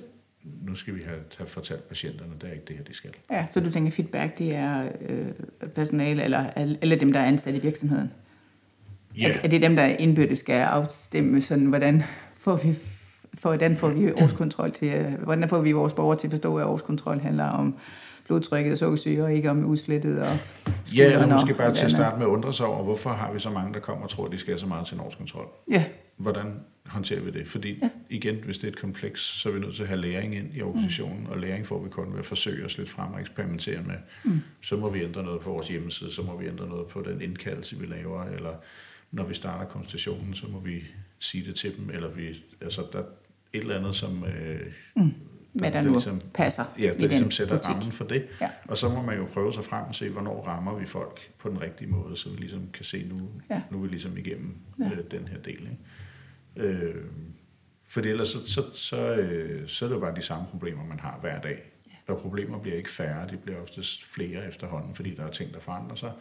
nu 0.62 0.74
skal 0.74 0.94
vi 0.94 1.02
have, 1.02 1.20
have 1.38 1.46
fortalt 1.46 1.88
patienterne, 1.88 2.32
det 2.40 2.48
er 2.48 2.52
ikke 2.52 2.64
det 2.68 2.76
her, 2.76 2.84
de 2.84 2.94
skal. 2.94 3.10
Ja, 3.30 3.46
så 3.52 3.60
du 3.60 3.70
tænker 3.70 3.90
feedback, 3.90 4.38
det 4.38 4.54
er 4.54 4.88
øh, 5.08 5.26
personale 5.74 6.22
eller, 6.22 6.50
eller 6.56 6.96
dem, 6.96 7.12
der 7.12 7.20
er 7.20 7.24
ansat 7.24 7.54
i 7.54 7.58
virksomheden? 7.58 8.12
Ja. 9.16 9.28
Er, 9.28 9.40
er 9.44 9.48
det 9.48 9.62
dem, 9.62 9.76
der 9.76 9.84
indbyrdes 9.84 10.38
skal 10.38 10.60
afstemme, 10.60 11.40
sådan, 11.40 11.66
hvordan 11.66 12.02
får 12.38 12.56
vi 12.56 12.74
hvordan 13.40 13.76
får 13.76 13.88
vi 13.88 14.12
årskontrol 14.12 14.72
til, 14.72 14.88
øh, 14.88 15.12
hvordan 15.22 15.48
får 15.48 15.60
vi 15.60 15.72
vores 15.72 15.92
borgere 15.92 16.18
til 16.18 16.26
at 16.26 16.30
forstå, 16.30 16.56
at 16.56 16.66
årskontrol 16.66 17.20
handler 17.20 17.44
om 17.44 17.74
blodtrykket 18.26 18.72
og 18.72 18.78
sukkersyre, 18.78 19.24
og 19.24 19.32
ikke 19.32 19.50
om 19.50 19.64
udslettet 19.64 20.22
og 20.22 20.38
Ja, 20.96 21.12
eller 21.12 21.26
måske 21.26 21.54
bare 21.54 21.74
til 21.74 21.84
at 21.84 21.90
starte 21.90 22.16
med 22.16 22.26
at 22.26 22.30
undre 22.30 22.52
sig 22.52 22.66
over, 22.66 22.84
hvorfor 22.84 23.10
har 23.10 23.32
vi 23.32 23.38
så 23.38 23.50
mange, 23.50 23.74
der 23.74 23.80
kommer 23.80 24.04
og 24.04 24.10
tror, 24.10 24.26
at 24.26 24.32
de 24.32 24.38
skal 24.38 24.58
så 24.58 24.66
meget 24.66 24.86
til 24.86 24.94
en 24.94 25.00
årskontrol? 25.00 25.46
Ja. 25.70 25.84
Hvordan 26.16 26.60
håndterer 26.86 27.20
vi 27.20 27.30
det? 27.30 27.48
Fordi 27.48 27.78
ja. 27.82 27.90
igen, 28.10 28.36
hvis 28.44 28.58
det 28.58 28.64
er 28.64 28.68
et 28.68 28.78
kompleks, 28.78 29.20
så 29.20 29.48
er 29.48 29.52
vi 29.52 29.60
nødt 29.60 29.74
til 29.74 29.82
at 29.82 29.88
have 29.88 30.00
læring 30.00 30.34
ind 30.34 30.56
i 30.56 30.62
organisationen, 30.62 31.20
mm. 31.20 31.30
og 31.30 31.38
læring 31.38 31.66
får 31.66 31.82
vi 31.82 31.88
kun 31.88 32.12
ved 32.12 32.18
at 32.18 32.26
forsøge 32.26 32.64
os 32.64 32.78
lidt 32.78 32.90
frem 32.90 33.12
og 33.12 33.20
eksperimentere 33.20 33.82
med. 33.82 33.94
Mm. 34.24 34.40
Så 34.60 34.76
må 34.76 34.90
vi 34.90 35.02
ændre 35.02 35.22
noget 35.22 35.40
på 35.40 35.50
vores 35.50 35.68
hjemmeside, 35.68 36.12
så 36.12 36.22
må 36.22 36.36
vi 36.36 36.46
ændre 36.46 36.68
noget 36.68 36.86
på 36.86 37.02
den 37.02 37.22
indkaldelse, 37.22 37.78
vi 37.78 37.86
laver, 37.86 38.24
eller 38.24 38.52
når 39.10 39.24
vi 39.24 39.34
starter 39.34 39.66
konstationen, 39.66 40.34
så 40.34 40.46
må 40.52 40.60
vi 40.60 40.84
sige 41.18 41.46
det 41.46 41.56
til 41.56 41.76
dem, 41.76 41.90
eller 41.90 42.08
vi, 42.08 42.44
altså 42.60 42.82
der 42.92 42.98
er 42.98 43.04
et 43.52 43.60
eller 43.60 43.78
andet, 43.78 43.96
som... 43.96 44.24
Øh, 44.24 44.60
mm. 44.96 45.14
Hvad 45.52 45.72
der, 45.72 45.80
der 45.80 45.88
nu 45.88 45.94
ligesom, 45.94 46.20
passer 46.34 46.64
Ja, 46.78 46.92
det 47.00 47.10
ligesom 47.10 47.30
sætter 47.30 47.56
butik. 47.56 47.68
rammen 47.68 47.92
for 47.92 48.04
det. 48.04 48.26
Ja. 48.40 48.50
Og 48.64 48.76
så 48.76 48.88
må 48.88 49.02
man 49.02 49.16
jo 49.16 49.24
prøve 49.24 49.52
sig 49.52 49.64
frem 49.64 49.84
og 49.88 49.94
se, 49.94 50.10
hvornår 50.10 50.42
rammer 50.46 50.78
vi 50.78 50.86
folk 50.86 51.30
på 51.38 51.48
den 51.48 51.60
rigtige 51.60 51.88
måde, 51.88 52.16
så 52.16 52.30
vi 52.30 52.36
ligesom 52.36 52.68
kan 52.72 52.84
se, 52.84 53.06
nu, 53.08 53.18
ja. 53.50 53.62
nu 53.70 53.78
er 53.78 53.82
vi 53.82 53.88
ligesom 53.88 54.16
igennem 54.16 54.56
ja. 54.78 54.84
øh, 54.84 55.10
den 55.10 55.28
her 55.28 55.38
del. 55.38 55.68
Ikke? 56.56 56.70
Øh, 56.70 57.04
for 57.88 58.00
ellers 58.00 58.28
så, 58.28 58.46
så, 58.46 58.62
så, 58.74 59.14
øh, 59.14 59.68
så 59.68 59.84
er 59.84 59.88
det 59.88 59.96
jo 59.96 60.00
bare 60.00 60.14
de 60.16 60.22
samme 60.22 60.46
problemer, 60.50 60.84
man 60.84 61.00
har 61.00 61.18
hver 61.20 61.40
dag. 61.40 61.72
Ja. 61.86 62.12
Og 62.12 62.20
problemer 62.20 62.58
bliver 62.58 62.76
ikke 62.76 62.90
færre, 62.90 63.30
de 63.30 63.36
bliver 63.36 63.60
oftest 63.60 64.04
flere 64.04 64.48
efterhånden, 64.48 64.94
fordi 64.94 65.14
der 65.14 65.24
er 65.24 65.30
ting, 65.30 65.54
der 65.54 65.60
forandrer 65.60 65.96
sig. 65.96 66.12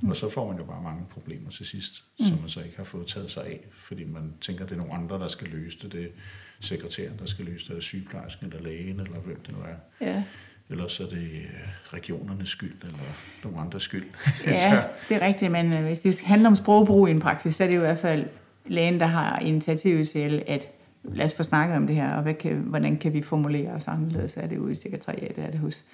Mm. 0.00 0.08
Og 0.08 0.16
så 0.16 0.28
får 0.28 0.48
man 0.48 0.58
jo 0.58 0.64
bare 0.64 0.82
mange 0.82 1.06
problemer 1.10 1.50
til 1.50 1.66
sidst, 1.66 2.04
mm. 2.18 2.26
som 2.26 2.38
man 2.40 2.48
så 2.48 2.62
ikke 2.62 2.76
har 2.76 2.84
fået 2.84 3.06
taget 3.06 3.30
sig 3.30 3.46
af, 3.46 3.60
fordi 3.72 4.04
man 4.04 4.32
tænker, 4.40 4.64
det 4.64 4.72
er 4.72 4.76
nogle 4.76 4.94
andre, 4.94 5.18
der 5.18 5.28
skal 5.28 5.48
løse 5.48 5.78
det. 5.82 5.92
Det 5.92 6.12
sekretæren, 6.60 7.18
der 7.18 7.26
skal 7.26 7.44
løse 7.44 7.64
det, 7.64 7.70
eller 7.70 7.82
sygeplejersken, 7.82 8.46
eller 8.46 8.62
lægen, 8.62 9.00
eller 9.00 9.20
hvem 9.20 9.40
det 9.40 9.54
nu 9.54 9.58
er. 9.58 10.06
Ja. 10.06 10.22
Eller 10.70 10.86
så 10.86 11.02
er 11.02 11.08
det 11.08 11.16
øh, 11.16 11.92
regionernes 11.92 12.48
skyld, 12.48 12.82
eller 12.82 12.98
nogle 13.44 13.58
andres 13.58 13.82
skyld. 13.82 14.04
Ja, 14.46 14.82
det 15.08 15.16
er 15.16 15.26
rigtigt, 15.26 15.52
men 15.52 15.76
øh, 15.76 15.84
hvis 15.84 16.00
det 16.00 16.20
handler 16.20 16.48
om 16.48 16.56
sprogbrug 16.56 17.08
i 17.08 17.10
en 17.10 17.20
praksis, 17.20 17.54
så 17.54 17.64
er 17.64 17.68
det 17.68 17.74
jo 17.74 17.80
i 17.80 17.86
hvert 17.86 17.98
fald 17.98 18.26
lægen, 18.66 19.00
der 19.00 19.06
har 19.06 19.38
initiativ 19.38 20.04
til, 20.04 20.42
at 20.46 20.68
lad 21.04 21.24
os 21.24 21.34
få 21.34 21.42
snakket 21.42 21.76
om 21.76 21.86
det 21.86 21.96
her, 21.96 22.10
og 22.10 22.22
hvad 22.22 22.34
kan, 22.34 22.52
hvordan 22.56 22.96
kan 22.96 23.12
vi 23.12 23.22
formulere 23.22 23.70
os 23.70 23.88
anderledes? 23.88 24.36
Er 24.36 24.46
det 24.46 24.58
ude 24.58 24.72
i 24.72 24.74
sekretariatet? 24.74 25.44
Er 25.44 25.50
det 25.50 25.60
hos 25.60 25.84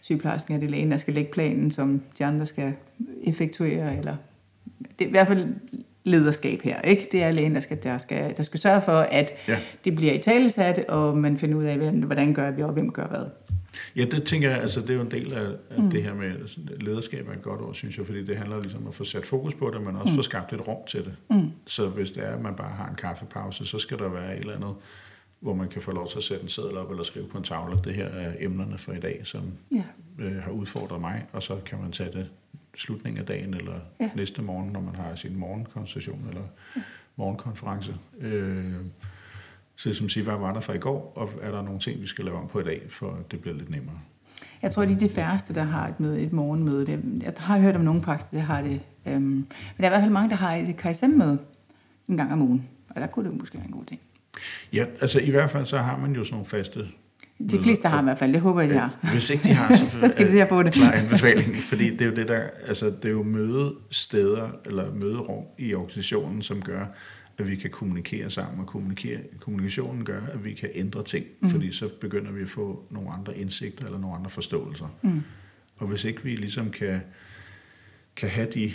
sygeplejersken? 0.00 0.54
Er 0.54 0.58
det 0.58 0.70
lægen, 0.70 0.90
der 0.90 0.96
skal 0.96 1.14
lægge 1.14 1.32
planen, 1.32 1.70
som 1.70 2.02
de 2.18 2.24
andre 2.24 2.46
skal 2.46 2.72
effektuere? 3.22 3.96
Eller 3.96 4.16
det 4.98 5.04
er 5.04 5.08
i 5.08 5.10
hvert 5.10 5.28
fald 5.28 5.54
lederskab 6.10 6.62
her, 6.62 6.80
ikke? 6.80 7.08
Det 7.12 7.22
er 7.22 7.30
lægen, 7.30 7.54
der 7.54 7.60
skal, 7.60 7.78
der 7.82 7.98
skal, 7.98 8.36
der 8.36 8.42
skal 8.42 8.60
sørge 8.60 8.82
for, 8.82 8.92
at 8.92 9.32
ja. 9.48 9.58
det 9.84 9.96
bliver 9.96 10.12
i 10.12 10.18
talesat, 10.18 10.84
og 10.88 11.18
man 11.18 11.38
finder 11.38 11.58
ud 11.58 11.64
af, 11.64 11.78
hvordan 11.92 12.34
gør 12.34 12.50
vi, 12.50 12.62
og 12.62 12.72
hvem 12.72 12.92
gør 12.92 13.06
hvad. 13.06 13.24
Ja, 13.96 14.04
det 14.04 14.22
tænker 14.22 14.50
jeg, 14.50 14.60
altså 14.60 14.80
det 14.80 14.90
er 14.90 14.94
jo 14.94 15.00
en 15.00 15.10
del 15.10 15.34
af, 15.34 15.46
af 15.70 15.82
mm. 15.82 15.90
det 15.90 16.02
her 16.02 16.14
med 16.14 16.32
lederskab 16.80 17.28
er 17.28 17.32
et 17.32 17.42
godt 17.42 17.60
ord, 17.60 17.74
synes 17.74 17.98
jeg, 17.98 18.06
fordi 18.06 18.24
det 18.24 18.36
handler 18.36 18.60
ligesom 18.60 18.82
om 18.82 18.88
at 18.88 18.94
få 18.94 19.04
sat 19.04 19.26
fokus 19.26 19.54
på 19.54 19.70
det, 19.70 19.82
men 19.82 19.96
også 19.96 20.10
mm. 20.10 20.16
få 20.16 20.22
skabt 20.22 20.52
et 20.52 20.68
rum 20.68 20.78
til 20.86 21.04
det. 21.04 21.14
Mm. 21.30 21.50
Så 21.66 21.88
hvis 21.88 22.10
det 22.10 22.24
er, 22.24 22.34
at 22.34 22.42
man 22.42 22.54
bare 22.54 22.70
har 22.70 22.88
en 22.88 22.94
kaffepause, 22.94 23.66
så 23.66 23.78
skal 23.78 23.98
der 23.98 24.08
være 24.08 24.36
et 24.36 24.40
eller 24.40 24.56
andet, 24.56 24.74
hvor 25.40 25.54
man 25.54 25.68
kan 25.68 25.82
få 25.82 25.92
lov 25.92 26.08
til 26.08 26.16
at 26.16 26.22
sætte 26.22 26.42
en 26.42 26.48
seddel 26.48 26.76
op 26.76 26.90
eller 26.90 27.02
skrive 27.02 27.26
på 27.26 27.38
en 27.38 27.44
tavle, 27.44 27.78
det 27.84 27.94
her 27.94 28.06
er 28.06 28.32
emnerne 28.38 28.78
for 28.78 28.92
i 28.92 29.00
dag, 29.00 29.20
som 29.24 29.42
ja. 29.72 29.82
øh, 30.24 30.36
har 30.36 30.50
udfordret 30.50 31.00
mig, 31.00 31.26
og 31.32 31.42
så 31.42 31.56
kan 31.66 31.78
man 31.82 31.92
tage 31.92 32.12
det 32.12 32.28
slutningen 32.76 33.20
af 33.20 33.26
dagen 33.26 33.54
eller 33.54 33.80
ja. 34.00 34.10
næste 34.14 34.42
morgen, 34.42 34.72
når 34.72 34.80
man 34.80 34.94
har 34.94 35.14
sin 35.14 35.36
morgenkonstitution 35.36 36.26
eller 36.28 36.42
ja. 36.76 36.82
morgenkonference. 37.16 37.94
Øh, 38.20 38.74
så 39.76 39.94
som 39.94 40.08
siger, 40.08 40.24
hvad 40.24 40.36
var 40.36 40.52
der 40.52 40.60
fra 40.60 40.72
i 40.72 40.78
går, 40.78 41.12
og 41.16 41.30
er 41.42 41.50
der 41.50 41.62
nogle 41.62 41.80
ting, 41.80 42.00
vi 42.00 42.06
skal 42.06 42.24
lave 42.24 42.36
om 42.36 42.48
på 42.48 42.60
i 42.60 42.64
dag, 42.64 42.82
for 42.88 43.10
at 43.10 43.30
det 43.30 43.40
bliver 43.40 43.56
lidt 43.56 43.70
nemmere? 43.70 43.98
Jeg 44.62 44.72
tror, 44.72 44.84
det 44.84 44.94
er 44.94 44.98
de 44.98 45.08
færreste, 45.08 45.54
der 45.54 45.62
har 45.62 45.88
et, 45.88 46.00
møde, 46.00 46.20
et 46.20 46.32
morgenmøde. 46.32 46.86
Det, 46.86 47.22
jeg 47.22 47.32
har 47.38 47.58
hørt 47.58 47.76
om 47.76 47.82
nogle 47.82 48.02
praksis, 48.02 48.30
der 48.30 48.38
har 48.38 48.62
det. 48.62 48.80
Øhm, 49.06 49.22
men 49.22 49.46
der 49.76 49.84
er 49.84 49.86
i 49.86 49.90
hvert 49.90 50.00
fald 50.00 50.12
mange, 50.12 50.30
der 50.30 50.36
har 50.36 50.54
et 50.54 50.76
KSM-møde 50.76 51.38
en 52.08 52.16
gang 52.16 52.32
om 52.32 52.42
ugen. 52.42 52.68
Og 52.88 53.00
der 53.00 53.06
kunne 53.06 53.30
det 53.30 53.38
måske 53.38 53.58
være 53.58 53.66
en 53.66 53.72
god 53.72 53.84
ting. 53.84 54.00
Ja, 54.72 54.86
altså 55.00 55.20
i 55.20 55.30
hvert 55.30 55.50
fald 55.50 55.66
så 55.66 55.78
har 55.78 55.96
man 55.96 56.12
jo 56.12 56.24
sådan 56.24 56.34
nogle 56.34 56.46
faste 56.46 56.88
de 57.50 57.58
fleste 57.62 57.88
har 57.88 58.00
i 58.00 58.04
hvert 58.04 58.18
fald, 58.18 58.32
det 58.32 58.40
håber 58.40 58.60
jeg, 58.60 58.70
de 58.70 58.74
har. 58.74 59.10
Hvis 59.12 59.30
ikke 59.30 59.44
de 59.44 59.54
har, 59.54 59.76
så, 59.76 59.86
så 60.00 60.08
skal 60.08 60.26
de 60.26 60.32
se 60.32 60.42
at 60.42 60.48
få 60.48 60.62
det. 60.62 60.72
Klar 60.72 60.92
anbefaling, 60.92 61.56
fordi 61.56 61.90
det 61.90 62.00
er 62.00 62.06
jo 62.06 62.14
det 62.14 62.28
der, 62.28 62.42
altså 62.66 62.86
det 62.86 63.04
er 63.04 63.10
jo 63.10 63.22
mødesteder 63.22 64.50
eller 64.66 64.94
møderum 64.94 65.44
i 65.58 65.74
organisationen, 65.74 66.42
som 66.42 66.62
gør, 66.62 66.86
at 67.38 67.50
vi 67.50 67.56
kan 67.56 67.70
kommunikere 67.70 68.30
sammen, 68.30 68.60
og 68.60 68.66
kommunikere, 68.66 69.20
kommunikationen 69.40 70.04
gør, 70.04 70.20
at 70.32 70.44
vi 70.44 70.54
kan 70.54 70.68
ændre 70.74 71.04
ting, 71.04 71.26
mm. 71.40 71.50
fordi 71.50 71.72
så 71.72 71.88
begynder 72.00 72.32
vi 72.32 72.42
at 72.42 72.48
få 72.48 72.84
nogle 72.90 73.10
andre 73.10 73.36
indsigter 73.38 73.84
eller 73.84 73.98
nogle 73.98 74.16
andre 74.16 74.30
forståelser. 74.30 74.96
Mm. 75.02 75.22
Og 75.76 75.86
hvis 75.86 76.04
ikke 76.04 76.24
vi 76.24 76.30
ligesom 76.30 76.70
kan, 76.70 77.00
kan 78.16 78.28
have 78.28 78.48
de 78.54 78.72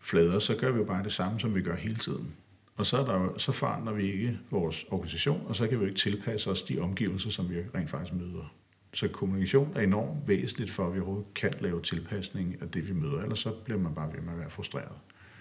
flader, 0.00 0.38
så 0.38 0.54
gør 0.54 0.70
vi 0.70 0.78
jo 0.78 0.84
bare 0.84 1.02
det 1.02 1.12
samme, 1.12 1.40
som 1.40 1.54
vi 1.54 1.62
gør 1.62 1.76
hele 1.76 1.96
tiden. 1.96 2.32
Og 2.76 2.86
så, 2.86 2.96
er 2.96 3.04
der, 3.04 3.38
så 3.38 3.52
forandrer 3.52 3.92
vi 3.92 4.12
ikke 4.12 4.38
vores 4.50 4.84
organisation, 4.90 5.42
og 5.46 5.56
så 5.56 5.68
kan 5.68 5.78
vi 5.78 5.84
jo 5.84 5.88
ikke 5.88 6.00
tilpasse 6.00 6.50
os 6.50 6.62
de 6.62 6.78
omgivelser, 6.78 7.30
som 7.30 7.50
vi 7.50 7.56
rent 7.74 7.90
faktisk 7.90 8.14
møder. 8.14 8.54
så 8.94 9.08
kommunikation 9.08 9.72
er 9.76 9.80
enormt 9.80 10.28
væsentligt 10.28 10.70
for, 10.70 10.86
at 10.86 10.94
vi 10.94 10.98
overhovedet 10.98 11.34
kan 11.34 11.52
lave 11.60 11.82
tilpasning 11.82 12.56
af 12.62 12.68
det, 12.68 12.88
vi 12.88 12.92
møder. 12.92 13.20
Ellers 13.20 13.38
så 13.38 13.50
bliver 13.64 13.80
man 13.80 13.94
bare 13.94 14.12
ved 14.12 14.20
med 14.20 14.32
at 14.32 14.38
være 14.38 14.50
frustreret. 14.50 14.92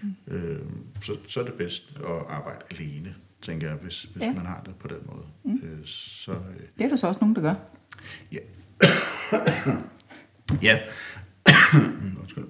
Mm. 0.01 0.15
Øh, 0.27 0.59
så, 1.01 1.17
så 1.27 1.39
er 1.39 1.43
det 1.43 1.53
bedst 1.53 1.99
at 1.99 2.23
arbejde 2.29 2.61
alene, 2.71 3.15
tænker 3.41 3.67
jeg, 3.67 3.77
hvis, 3.77 4.03
hvis 4.03 4.23
ja. 4.23 4.33
man 4.33 4.45
har 4.45 4.61
det 4.65 4.75
på 4.75 4.87
den 4.87 4.97
måde. 5.05 5.25
Mm. 5.43 5.67
Øh, 5.67 5.85
så, 5.85 6.31
øh, 6.31 6.37
det 6.77 6.85
er 6.85 6.89
der 6.89 6.95
så 6.95 7.07
også 7.07 7.19
nogen, 7.19 7.35
der 7.35 7.41
gør. 7.41 7.55
Ja. 8.31 8.39
ja. 10.69 10.79
Undskyld. 12.21 12.45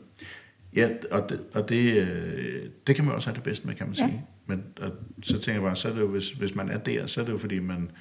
Ja, 0.76 0.90
og, 1.12 1.30
det, 1.30 1.46
og 1.54 1.70
det, 1.70 2.08
øh, 2.08 2.70
det 2.88 2.96
kan 2.96 3.06
man 3.06 3.14
også 3.14 3.30
have 3.30 3.36
det 3.36 3.44
bedst 3.44 3.66
med, 3.66 3.76
kan 3.76 3.88
man 3.88 3.96
ja. 3.96 4.10
Men 4.46 4.64
og, 4.82 4.91
så 5.24 5.34
tænker 5.34 5.54
jeg 5.54 5.62
bare, 5.62 5.76
så 5.76 5.89
er 5.89 5.93
det 5.93 6.02
jo, 6.02 6.08
hvis, 6.08 6.32
hvis 6.32 6.56
man 6.56 6.70
er 6.70 6.78
der, 6.78 7.08
så 7.08 7.22
er 7.22 7.26
det 7.26 7.32
jo 7.32 7.38
fordi, 7.38 7.60
man, 7.60 7.91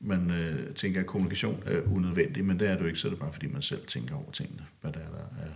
man 0.00 0.30
øh, 0.30 0.74
tænker, 0.74 1.00
at 1.00 1.06
kommunikation 1.06 1.62
er 1.66 1.80
unødvendig, 1.94 2.44
men 2.44 2.60
det 2.60 2.68
er 2.68 2.74
det 2.74 2.80
jo 2.80 2.86
ikke, 2.86 2.98
så 2.98 3.08
er 3.08 3.10
det 3.10 3.18
bare 3.18 3.32
fordi, 3.32 3.46
man 3.46 3.62
selv 3.62 3.86
tænker 3.86 4.14
over 4.14 4.30
tingene, 4.30 4.66
hvad 4.80 4.92
der 4.92 5.00
er, 5.00 5.10
der 5.10 5.42
er 5.44 5.50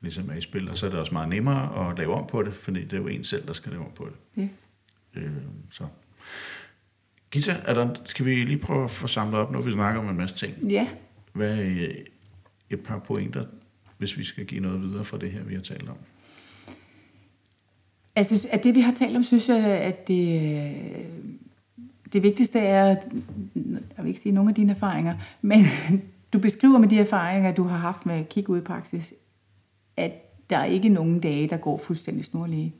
ligesom 0.00 0.30
er 0.30 0.34
i 0.34 0.40
spil, 0.40 0.70
og 0.70 0.78
så 0.78 0.86
er 0.86 0.90
det 0.90 0.98
også 0.98 1.12
meget 1.12 1.28
nemmere 1.28 1.90
at 1.90 1.98
lave 1.98 2.14
om 2.14 2.26
på 2.26 2.42
det, 2.42 2.54
fordi 2.54 2.84
det 2.84 2.92
er 2.92 2.96
jo 2.96 3.08
en 3.08 3.24
selv, 3.24 3.46
der 3.46 3.52
skal 3.52 3.72
lave 3.72 3.84
om 3.84 3.92
på 3.94 4.08
det. 4.08 4.42
Ja. 4.42 5.20
Øh, 5.20 5.32
så. 5.70 5.86
Gita, 7.30 7.56
er 7.64 7.74
der, 7.74 7.94
skal 8.04 8.26
vi 8.26 8.34
lige 8.44 8.58
prøve 8.58 8.84
at 8.84 8.90
få 8.90 9.06
samlet 9.06 9.40
op, 9.40 9.52
når 9.52 9.60
vi 9.62 9.72
snakker 9.72 10.00
om 10.00 10.08
en 10.08 10.16
masse 10.16 10.36
ting? 10.36 10.70
Ja. 10.70 10.88
Hvad 11.32 11.58
er 11.58 11.92
et 12.70 12.80
par 12.80 12.98
pointer, 12.98 13.44
hvis 13.98 14.18
vi 14.18 14.24
skal 14.24 14.46
give 14.46 14.60
noget 14.60 14.82
videre 14.82 15.04
fra 15.04 15.18
det 15.18 15.32
her, 15.32 15.42
vi 15.42 15.54
har 15.54 15.62
talt 15.62 15.88
om? 15.88 15.96
Altså, 18.16 18.48
at 18.50 18.64
det 18.64 18.74
vi 18.74 18.80
har 18.80 18.92
talt 18.92 19.16
om, 19.16 19.22
synes 19.22 19.48
jeg, 19.48 19.66
at 19.66 20.08
det, 20.08 20.72
det 22.12 22.22
vigtigste 22.22 22.58
er, 22.58 22.86
jeg 22.86 22.96
vil 23.98 24.06
ikke 24.08 24.20
sige 24.20 24.32
nogle 24.32 24.50
af 24.50 24.54
dine 24.54 24.72
erfaringer, 24.72 25.16
men 25.42 25.66
du 26.32 26.38
beskriver 26.38 26.78
med 26.78 26.88
de 26.88 26.98
erfaringer, 26.98 27.52
du 27.52 27.62
har 27.62 27.76
haft 27.76 28.06
med 28.06 28.24
kig 28.24 28.48
ud 28.48 28.58
i 28.58 28.64
praksis, 28.64 29.14
at 29.96 30.12
der 30.50 30.56
er 30.56 30.64
ikke 30.64 30.88
nogen 30.88 31.20
dage, 31.20 31.48
der 31.48 31.56
går 31.56 31.78
fuldstændig 31.78 32.24
snorlige. 32.24 32.74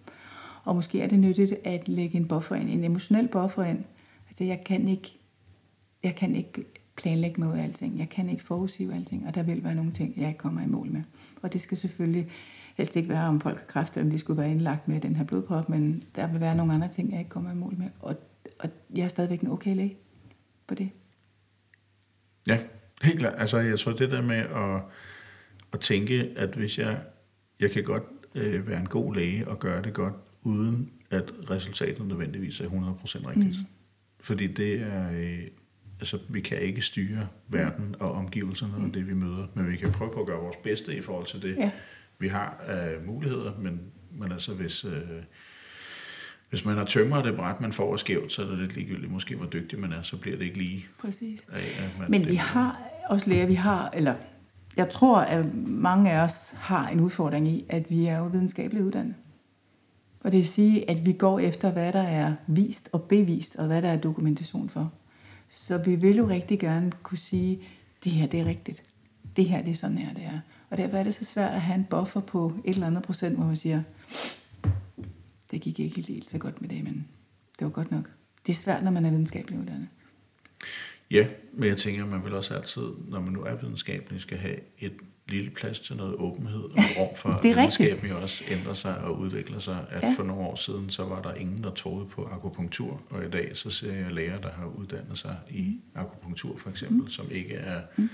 Og 0.64 0.74
måske 0.74 1.00
er 1.00 1.08
det 1.08 1.18
nyttigt 1.18 1.54
at 1.64 1.88
lægge 1.88 2.16
en 2.16 2.28
buffer 2.28 2.56
ind, 2.56 2.70
en 2.70 2.84
emotionel 2.84 3.28
buffer 3.28 3.64
ind. 3.64 3.78
Altså, 4.28 4.44
jeg 4.44 4.64
kan 4.64 4.88
ikke, 4.88 5.18
jeg 6.02 6.14
kan 6.14 6.36
ikke 6.36 6.64
planlægge 6.96 7.40
mig 7.40 7.48
ud 7.48 7.58
af 7.58 7.62
alting. 7.62 7.98
Jeg 7.98 8.08
kan 8.08 8.28
ikke 8.28 8.42
forudsige 8.42 8.94
alting, 8.94 9.26
og 9.26 9.34
der 9.34 9.42
vil 9.42 9.64
være 9.64 9.74
nogle 9.74 9.92
ting, 9.92 10.14
jeg 10.16 10.28
ikke 10.28 10.38
kommer 10.38 10.62
i 10.62 10.66
mål 10.66 10.90
med. 10.90 11.02
Og 11.42 11.52
det 11.52 11.60
skal 11.60 11.76
selvfølgelig 11.76 12.26
helst 12.80 12.96
ikke 12.96 13.08
være, 13.08 13.26
om 13.26 13.40
folk 13.40 13.58
har 13.58 13.66
kræft, 13.66 13.96
eller 13.96 14.04
om 14.04 14.10
de 14.10 14.18
skulle 14.18 14.42
være 14.42 14.50
indlagt 14.50 14.88
med 14.88 15.00
den 15.00 15.16
her 15.16 15.24
blodprop, 15.24 15.68
men 15.68 16.02
der 16.14 16.26
vil 16.26 16.40
være 16.40 16.54
nogle 16.54 16.72
andre 16.72 16.88
ting, 16.88 17.10
jeg 17.10 17.18
ikke 17.18 17.28
kommer 17.28 17.52
i 17.52 17.54
mål 17.54 17.74
med. 17.78 17.86
Og, 18.00 18.16
og 18.58 18.70
jeg 18.96 19.04
er 19.04 19.08
stadigvæk 19.08 19.40
en 19.40 19.48
okay 19.48 19.76
læge 19.76 19.96
på 20.66 20.74
det. 20.74 20.90
Ja, 22.46 22.58
helt 23.02 23.18
klart. 23.18 23.34
Altså, 23.38 23.58
jeg 23.58 23.78
tror, 23.78 23.92
det 23.92 24.10
der 24.10 24.22
med 24.22 24.36
at, 24.36 24.82
at 25.72 25.80
tænke, 25.80 26.32
at 26.36 26.54
hvis 26.54 26.78
jeg, 26.78 27.00
jeg 27.60 27.70
kan 27.70 27.84
godt 27.84 28.02
øh, 28.34 28.68
være 28.68 28.80
en 28.80 28.88
god 28.88 29.14
læge 29.14 29.48
og 29.48 29.58
gøre 29.58 29.82
det 29.82 29.92
godt, 29.92 30.14
uden 30.42 30.90
at 31.10 31.32
resultatet 31.50 32.06
nødvendigvis 32.06 32.60
er 32.60 32.64
100% 32.64 33.28
rigtigt. 33.28 33.58
Mm. 33.58 33.66
Fordi 34.20 34.46
det 34.46 34.80
er, 34.80 35.10
øh, 35.12 35.42
altså 36.00 36.18
vi 36.28 36.40
kan 36.40 36.58
ikke 36.58 36.82
styre 36.82 37.28
verden 37.48 37.94
og 38.00 38.12
omgivelserne 38.12 38.74
og 38.86 38.94
det 38.94 39.08
vi 39.08 39.14
møder, 39.14 39.46
men 39.54 39.70
vi 39.70 39.76
kan 39.76 39.92
prøve 39.92 40.10
på 40.12 40.20
at 40.20 40.26
gøre 40.26 40.40
vores 40.40 40.56
bedste 40.56 40.96
i 40.96 41.00
forhold 41.00 41.26
til 41.26 41.42
det, 41.42 41.56
ja. 41.56 41.70
Vi 42.20 42.28
har 42.28 42.56
af 42.66 42.96
muligheder, 43.06 43.52
men, 43.58 43.80
men 44.10 44.32
altså 44.32 44.54
hvis, 44.54 44.84
øh, 44.84 45.00
hvis 46.48 46.64
man 46.64 46.76
har 46.76 46.84
tømmer 46.84 47.22
det 47.22 47.36
bræt, 47.36 47.60
man 47.60 47.72
får 47.72 47.96
skævt, 47.96 48.32
så 48.32 48.42
er 48.42 48.46
det 48.46 48.58
lidt 48.58 48.74
ligegyldigt, 48.74 49.12
måske 49.12 49.36
hvor 49.36 49.46
dygtig 49.46 49.78
man 49.78 49.92
er, 49.92 50.02
så 50.02 50.16
bliver 50.16 50.36
det 50.36 50.44
ikke 50.44 50.58
lige. 50.58 50.86
Præcis. 50.98 51.48
Af, 51.52 51.58
at 51.58 51.98
man, 51.98 52.10
men 52.10 52.26
vi 52.26 52.34
har 52.34 52.82
også 53.08 53.30
læger, 53.30 53.46
vi 53.46 53.54
har, 53.54 53.90
eller 53.94 54.14
jeg 54.76 54.88
tror, 54.88 55.20
at 55.20 55.54
mange 55.66 56.10
af 56.10 56.24
os 56.24 56.54
har 56.56 56.88
en 56.88 57.00
udfordring 57.00 57.48
i, 57.48 57.66
at 57.68 57.90
vi 57.90 58.06
er 58.06 58.18
jo 58.18 58.24
videnskabeligt 58.24 58.84
uddannet. 58.84 59.14
Og 60.20 60.32
det 60.32 60.38
vil 60.38 60.48
sige, 60.48 60.90
at 60.90 61.06
vi 61.06 61.12
går 61.12 61.38
efter, 61.38 61.72
hvad 61.72 61.92
der 61.92 62.02
er 62.02 62.34
vist 62.46 62.88
og 62.92 63.02
bevist, 63.02 63.56
og 63.56 63.66
hvad 63.66 63.82
der 63.82 63.88
er 63.88 63.96
dokumentation 63.96 64.68
for. 64.68 64.92
Så 65.48 65.78
vi 65.78 65.94
vil 65.94 66.16
jo 66.16 66.28
rigtig 66.28 66.58
gerne 66.58 66.92
kunne 67.02 67.18
sige, 67.18 67.60
det 68.04 68.12
her 68.12 68.26
det 68.26 68.40
er 68.40 68.44
rigtigt. 68.44 68.82
Det 69.36 69.48
her 69.48 69.62
det 69.62 69.70
er 69.70 69.74
sådan 69.74 69.98
her 69.98 70.14
det 70.14 70.24
er. 70.24 70.40
Og 70.70 70.76
derfor 70.76 70.96
er 70.96 71.02
det 71.02 71.14
så 71.14 71.24
svært 71.24 71.54
at 71.54 71.60
have 71.60 71.74
en 71.74 71.86
buffer 71.90 72.20
på 72.20 72.52
et 72.64 72.74
eller 72.74 72.86
andet 72.86 73.02
procent, 73.02 73.36
hvor 73.36 73.46
man 73.46 73.56
siger, 73.56 73.82
det 75.50 75.60
gik 75.60 75.80
ikke 75.80 76.02
helt 76.08 76.30
så 76.30 76.38
godt 76.38 76.60
med 76.60 76.68
det, 76.68 76.84
men 76.84 77.08
det 77.58 77.64
var 77.64 77.70
godt 77.70 77.90
nok. 77.90 78.10
Det 78.46 78.52
er 78.52 78.56
svært, 78.56 78.84
når 78.84 78.90
man 78.90 79.04
er 79.04 79.10
videnskabelig 79.10 79.58
uddannet. 79.58 79.88
Ja, 81.10 81.26
men 81.52 81.68
jeg 81.68 81.76
tænker, 81.76 82.06
man 82.06 82.24
vil 82.24 82.34
også 82.34 82.54
altid, 82.54 82.82
når 83.08 83.20
man 83.20 83.32
nu 83.32 83.42
er 83.42 83.54
videnskabelig, 83.54 84.20
skal 84.20 84.38
have 84.38 84.56
et 84.78 84.92
lille 85.28 85.50
plads 85.50 85.80
til 85.80 85.96
noget 85.96 86.14
åbenhed 86.14 86.62
og 86.62 86.84
rum 86.98 87.16
for, 87.16 87.28
at 87.28 87.44
videnskaben 87.44 88.08
jo 88.08 88.20
også 88.20 88.44
ændrer 88.48 88.72
sig 88.72 88.98
og 88.98 89.18
udvikler 89.18 89.58
sig. 89.58 89.84
At 89.90 90.02
ja. 90.02 90.12
for 90.16 90.22
nogle 90.22 90.42
år 90.42 90.54
siden, 90.54 90.90
så 90.90 91.04
var 91.04 91.22
der 91.22 91.34
ingen, 91.34 91.64
der 91.64 91.70
troede 91.70 92.06
på 92.06 92.28
akupunktur, 92.32 93.00
og 93.10 93.24
i 93.24 93.30
dag 93.30 93.56
så 93.56 93.70
ser 93.70 93.92
jeg 93.94 94.12
læger, 94.12 94.36
der 94.36 94.50
har 94.50 94.66
uddannet 94.66 95.18
sig 95.18 95.36
i 95.50 95.80
akupunktur 95.94 96.58
for 96.58 96.70
eksempel, 96.70 97.00
mm. 97.02 97.08
som 97.08 97.26
ikke 97.30 97.54
er 97.54 97.80
mm. 97.96 98.08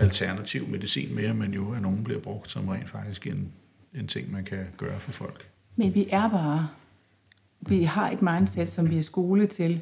alternativ 0.00 0.68
medicin 0.68 1.14
mere, 1.14 1.34
men 1.34 1.54
jo 1.54 1.72
at 1.72 1.82
nogen 1.82 2.04
bliver 2.04 2.20
brugt 2.20 2.50
som 2.50 2.68
rent 2.68 2.90
faktisk 2.90 3.26
en, 3.26 3.52
en 3.94 4.08
ting, 4.08 4.32
man 4.32 4.44
kan 4.44 4.66
gøre 4.76 5.00
for 5.00 5.12
folk. 5.12 5.48
Men 5.76 5.94
vi 5.94 6.06
er 6.10 6.30
bare, 6.30 6.68
vi 7.60 7.82
har 7.82 8.10
et 8.10 8.22
mindset, 8.22 8.68
som 8.68 8.90
vi 8.90 8.98
er 8.98 9.02
skole 9.02 9.46
til, 9.46 9.80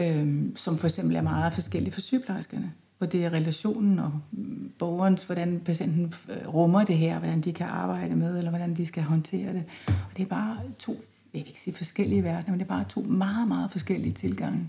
øhm, 0.00 0.56
som 0.56 0.78
for 0.78 0.86
eksempel 0.86 1.16
er 1.16 1.22
meget 1.22 1.52
forskellige 1.52 1.92
for 1.92 2.00
sygeplejerskerne 2.00 2.72
hvor 3.00 3.06
det 3.06 3.24
er 3.24 3.32
relationen 3.32 3.98
og 3.98 4.12
mm, 4.32 4.72
borgerens, 4.78 5.24
hvordan 5.24 5.60
patienten 5.64 6.14
øh, 6.28 6.48
rummer 6.54 6.84
det 6.84 6.98
her, 6.98 7.18
hvordan 7.18 7.40
de 7.40 7.52
kan 7.52 7.66
arbejde 7.66 8.16
med, 8.16 8.38
eller 8.38 8.50
hvordan 8.50 8.74
de 8.74 8.86
skal 8.86 9.02
håndtere 9.02 9.52
det. 9.52 9.64
Og 9.86 10.16
det 10.16 10.22
er 10.22 10.26
bare 10.26 10.58
to, 10.78 10.92
jeg 11.34 11.40
vil 11.40 11.46
ikke 11.46 11.60
sige 11.60 11.74
forskellige 11.74 12.24
verdener, 12.24 12.50
men 12.50 12.60
det 12.60 12.64
er 12.64 12.68
bare 12.68 12.84
to 12.88 13.00
meget, 13.00 13.48
meget 13.48 13.70
forskellige 13.70 14.12
tilgange 14.12 14.68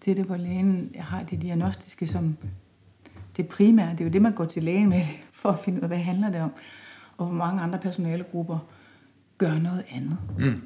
til 0.00 0.16
det, 0.16 0.24
hvor 0.24 0.36
lægen 0.36 0.94
har 0.98 1.22
det 1.22 1.42
diagnostiske 1.42 2.06
som 2.06 2.36
det 3.36 3.48
primære. 3.48 3.92
Det 3.92 4.00
er 4.00 4.04
jo 4.04 4.10
det, 4.10 4.22
man 4.22 4.32
går 4.32 4.44
til 4.44 4.62
lægen 4.62 4.88
med, 4.88 5.02
for 5.42 5.48
at 5.50 5.58
finde 5.58 5.78
ud 5.78 5.82
af, 5.82 5.88
hvad 5.88 5.98
handler 5.98 6.30
det 6.30 6.40
om. 6.40 6.52
Og 7.16 7.26
hvor 7.26 7.34
mange 7.34 7.62
andre 7.62 7.78
personalegrupper 7.78 8.58
gør 9.38 9.58
noget 9.58 9.84
andet. 9.90 10.18
Mm. 10.38 10.62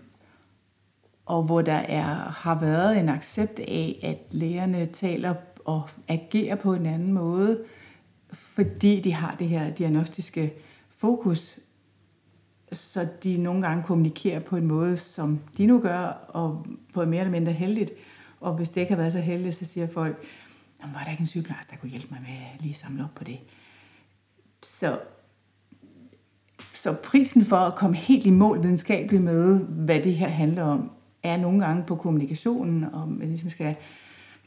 Og 1.27 1.43
hvor 1.43 1.63
der 1.63 1.73
er, 1.73 2.05
har 2.31 2.61
været 2.61 2.99
en 2.99 3.09
accept 3.09 3.59
af, 3.59 4.01
at 4.03 4.35
lægerne 4.35 4.87
taler 4.87 5.35
og 5.65 5.89
agerer 6.09 6.57
på 6.57 6.75
en 6.75 6.87
anden 6.87 7.13
måde, 7.13 7.65
fordi 8.33 9.01
de 9.01 9.13
har 9.13 9.37
det 9.39 9.49
her 9.49 9.71
diagnostiske 9.71 10.53
fokus, 10.97 11.59
så 12.73 13.09
de 13.25 13.37
nogle 13.37 13.67
gange 13.67 13.83
kommunikerer 13.83 14.41
på 14.41 14.57
en 14.57 14.67
måde, 14.67 14.97
som 14.97 15.41
de 15.59 15.67
nu 15.67 15.81
gør, 15.81 16.07
og 16.29 16.67
på 16.95 17.05
mere 17.05 17.21
eller 17.21 17.31
mindre 17.31 17.53
heldigt. 17.53 17.91
Og 18.41 18.55
hvis 18.55 18.69
det 18.69 18.81
ikke 18.81 18.93
har 18.93 19.01
været 19.01 19.13
så 19.13 19.21
heldigt, 19.21 19.55
så 19.55 19.65
siger 19.65 19.87
folk, 19.87 20.25
var 20.81 21.03
der 21.05 21.11
ikke 21.11 21.21
en 21.21 21.27
sygeplejerske, 21.27 21.71
der 21.71 21.77
kunne 21.77 21.91
hjælpe 21.91 22.09
mig 22.11 22.21
med 22.21 22.37
at 22.55 22.63
lige 22.63 22.75
samle 22.75 23.05
op 23.05 23.15
på 23.15 23.25
det. 23.25 23.39
Så, 24.63 24.99
så 26.73 26.97
prisen 27.05 27.45
for 27.45 27.57
at 27.57 27.75
komme 27.75 27.97
helt 27.97 28.27
i 28.27 28.31
mål 28.31 28.63
videnskabeligt 28.63 29.23
med, 29.23 29.61
hvad 29.61 30.01
det 30.01 30.15
her 30.15 30.29
handler 30.29 30.63
om, 30.63 30.91
er 31.25 31.37
nogle 31.37 31.65
gange 31.67 31.83
på 31.87 31.97
kommunikationen, 31.97 32.85
og 32.85 33.09
man 33.09 33.29
ligesom 33.29 33.51
skal 33.51 33.77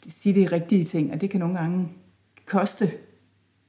sige 0.08 0.36
de 0.36 0.56
rigtige 0.56 0.84
ting, 0.84 1.12
og 1.12 1.22
det 1.22 1.30
kan 1.30 1.40
nogle 1.40 1.58
gange 1.58 1.88
koste 2.46 2.92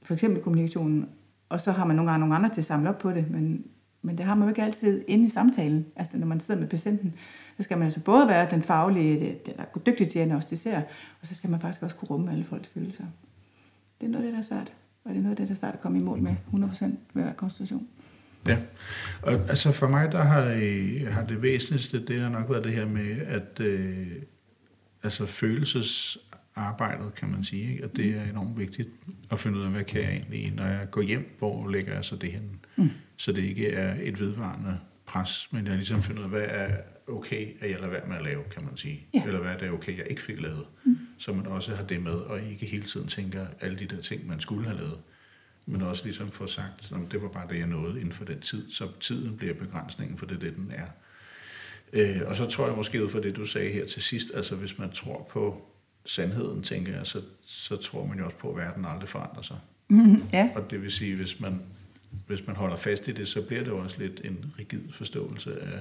for 0.02 0.14
eksempel 0.14 0.42
kommunikationen, 0.42 1.08
og 1.48 1.60
så 1.60 1.72
har 1.72 1.84
man 1.84 1.96
nogle 1.96 2.10
gange 2.10 2.20
nogle 2.20 2.34
andre 2.34 2.48
til 2.48 2.60
at 2.60 2.64
samle 2.64 2.88
op 2.88 2.98
på 2.98 3.12
det, 3.12 3.30
men, 3.30 3.64
men 4.02 4.18
det 4.18 4.26
har 4.26 4.34
man 4.34 4.42
jo 4.42 4.48
ikke 4.48 4.62
altid 4.62 5.04
inde 5.08 5.24
i 5.24 5.28
samtalen. 5.28 5.86
Altså 5.96 6.18
når 6.18 6.26
man 6.26 6.40
sidder 6.40 6.60
med 6.60 6.68
patienten, 6.68 7.14
så 7.56 7.62
skal 7.62 7.78
man 7.78 7.84
altså 7.84 8.00
både 8.00 8.28
være 8.28 8.50
den 8.50 8.62
faglige, 8.62 9.38
der 9.46 9.52
er 9.58 9.78
dygtig 9.78 9.96
til 9.96 10.04
at 10.04 10.12
diagnostisere, 10.12 10.82
og 11.20 11.26
så 11.26 11.34
skal 11.34 11.50
man 11.50 11.60
faktisk 11.60 11.82
også 11.82 11.96
kunne 11.96 12.08
rumme 12.08 12.32
alle 12.32 12.44
folks 12.44 12.68
følelser. 12.68 13.04
Det 14.00 14.06
er 14.06 14.10
noget 14.10 14.24
af 14.24 14.26
det, 14.26 14.32
der 14.32 14.38
er 14.38 14.42
svært, 14.42 14.72
og 15.04 15.10
det 15.10 15.18
er 15.18 15.22
noget 15.22 15.30
af 15.30 15.36
det, 15.36 15.48
der 15.48 15.54
er 15.54 15.58
svært 15.58 15.74
at 15.74 15.80
komme 15.80 15.98
i 15.98 16.02
mål 16.02 16.22
med 16.22 16.36
100% 16.52 16.84
ved 16.84 17.22
hver 17.22 17.32
konstitution. 17.32 17.88
Ja, 18.48 18.58
og 19.22 19.32
altså 19.32 19.72
for 19.72 19.88
mig, 19.88 20.12
der 20.12 20.22
har, 20.22 20.42
har 21.10 21.24
det 21.24 21.42
væsentligste, 21.42 22.06
det 22.06 22.20
har 22.20 22.28
nok 22.28 22.50
været 22.50 22.64
det 22.64 22.72
her 22.72 22.86
med, 22.86 23.20
at 23.26 23.60
øh, 23.60 24.06
altså 25.02 25.26
følelsesarbejdet, 25.26 27.14
kan 27.14 27.28
man 27.28 27.44
sige. 27.44 27.72
Ikke? 27.72 27.84
Og 27.84 27.96
det 27.96 28.06
er 28.06 28.24
enormt 28.24 28.58
vigtigt 28.58 28.88
at 29.30 29.38
finde 29.38 29.58
ud 29.58 29.64
af, 29.64 29.70
hvad 29.70 29.84
kan 29.84 30.02
jeg 30.02 30.10
egentlig, 30.10 30.52
når 30.56 30.66
jeg 30.66 30.90
går 30.90 31.02
hjem, 31.02 31.36
hvor 31.38 31.68
lægger 31.68 31.94
jeg 31.94 32.04
så 32.04 32.16
det 32.16 32.32
hen? 32.32 32.60
Mm. 32.76 32.90
Så 33.16 33.32
det 33.32 33.44
ikke 33.44 33.68
er 33.68 33.96
et 34.02 34.20
vedvarende 34.20 34.78
pres, 35.06 35.48
men 35.52 35.66
jeg 35.66 35.74
ligesom 35.74 36.02
finder 36.02 36.20
ud 36.20 36.24
af, 36.24 36.30
hvad 36.30 36.46
er 36.48 36.76
okay, 37.08 37.48
at 37.60 37.70
jeg 37.70 37.80
lader 37.80 37.90
være 37.90 38.06
med 38.08 38.16
at 38.16 38.24
lave, 38.24 38.42
kan 38.50 38.64
man 38.64 38.76
sige. 38.76 39.06
Ja. 39.14 39.22
Eller 39.26 39.40
hvad 39.40 39.50
er 39.52 39.58
det 39.58 39.70
okay, 39.70 39.98
jeg 39.98 40.06
ikke 40.10 40.22
fik 40.22 40.40
lavet. 40.40 40.64
Mm. 40.84 40.98
Så 41.18 41.32
man 41.32 41.46
også 41.46 41.74
har 41.74 41.84
det 41.84 42.02
med, 42.02 42.12
og 42.12 42.40
ikke 42.50 42.66
hele 42.66 42.82
tiden 42.82 43.06
tænker 43.06 43.46
alle 43.60 43.78
de 43.78 43.86
der 43.86 44.02
ting, 44.02 44.26
man 44.26 44.40
skulle 44.40 44.64
have 44.64 44.76
lavet. 44.76 44.98
Men 45.70 45.82
også 45.82 46.04
ligesom 46.04 46.30
få 46.30 46.46
sagt, 46.46 46.92
at 46.92 47.12
det 47.12 47.22
var 47.22 47.28
bare 47.28 47.48
det, 47.50 47.58
jeg 47.58 47.66
nåede 47.66 48.00
inden 48.00 48.12
for 48.12 48.24
den 48.24 48.40
tid. 48.40 48.70
Så 48.70 48.88
tiden 49.00 49.36
bliver 49.36 49.54
begrænsningen, 49.54 50.18
for 50.18 50.26
det 50.26 50.40
det, 50.40 50.56
den 50.56 50.72
er. 50.74 50.86
Øh, 51.92 52.20
og 52.26 52.36
så 52.36 52.46
tror 52.46 52.66
jeg 52.66 52.76
måske 52.76 53.04
ud 53.04 53.08
fra 53.10 53.20
det, 53.20 53.36
du 53.36 53.44
sagde 53.44 53.70
her 53.72 53.86
til 53.86 54.02
sidst, 54.02 54.28
altså 54.34 54.56
hvis 54.56 54.78
man 54.78 54.90
tror 54.92 55.28
på 55.30 55.66
sandheden, 56.04 56.62
tænker 56.62 56.96
jeg, 56.96 57.06
så, 57.06 57.22
så 57.46 57.76
tror 57.76 58.06
man 58.06 58.18
jo 58.18 58.24
også 58.24 58.36
på, 58.36 58.50
at 58.50 58.56
verden 58.56 58.84
aldrig 58.84 59.08
forandrer 59.08 59.42
sig. 59.42 59.56
Mm, 59.88 60.22
ja. 60.32 60.50
Og 60.54 60.70
det 60.70 60.82
vil 60.82 60.90
sige, 60.90 61.16
hvis 61.16 61.40
man, 61.40 61.60
hvis 62.26 62.46
man 62.46 62.56
holder 62.56 62.76
fast 62.76 63.08
i 63.08 63.12
det, 63.12 63.28
så 63.28 63.42
bliver 63.42 63.62
det 63.62 63.70
jo 63.70 63.78
også 63.78 63.96
lidt 63.98 64.20
en 64.24 64.52
rigid 64.58 64.80
forståelse 64.92 65.60
af, 65.60 65.80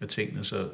af 0.00 0.08
tingene. 0.08 0.44
Så 0.44 0.68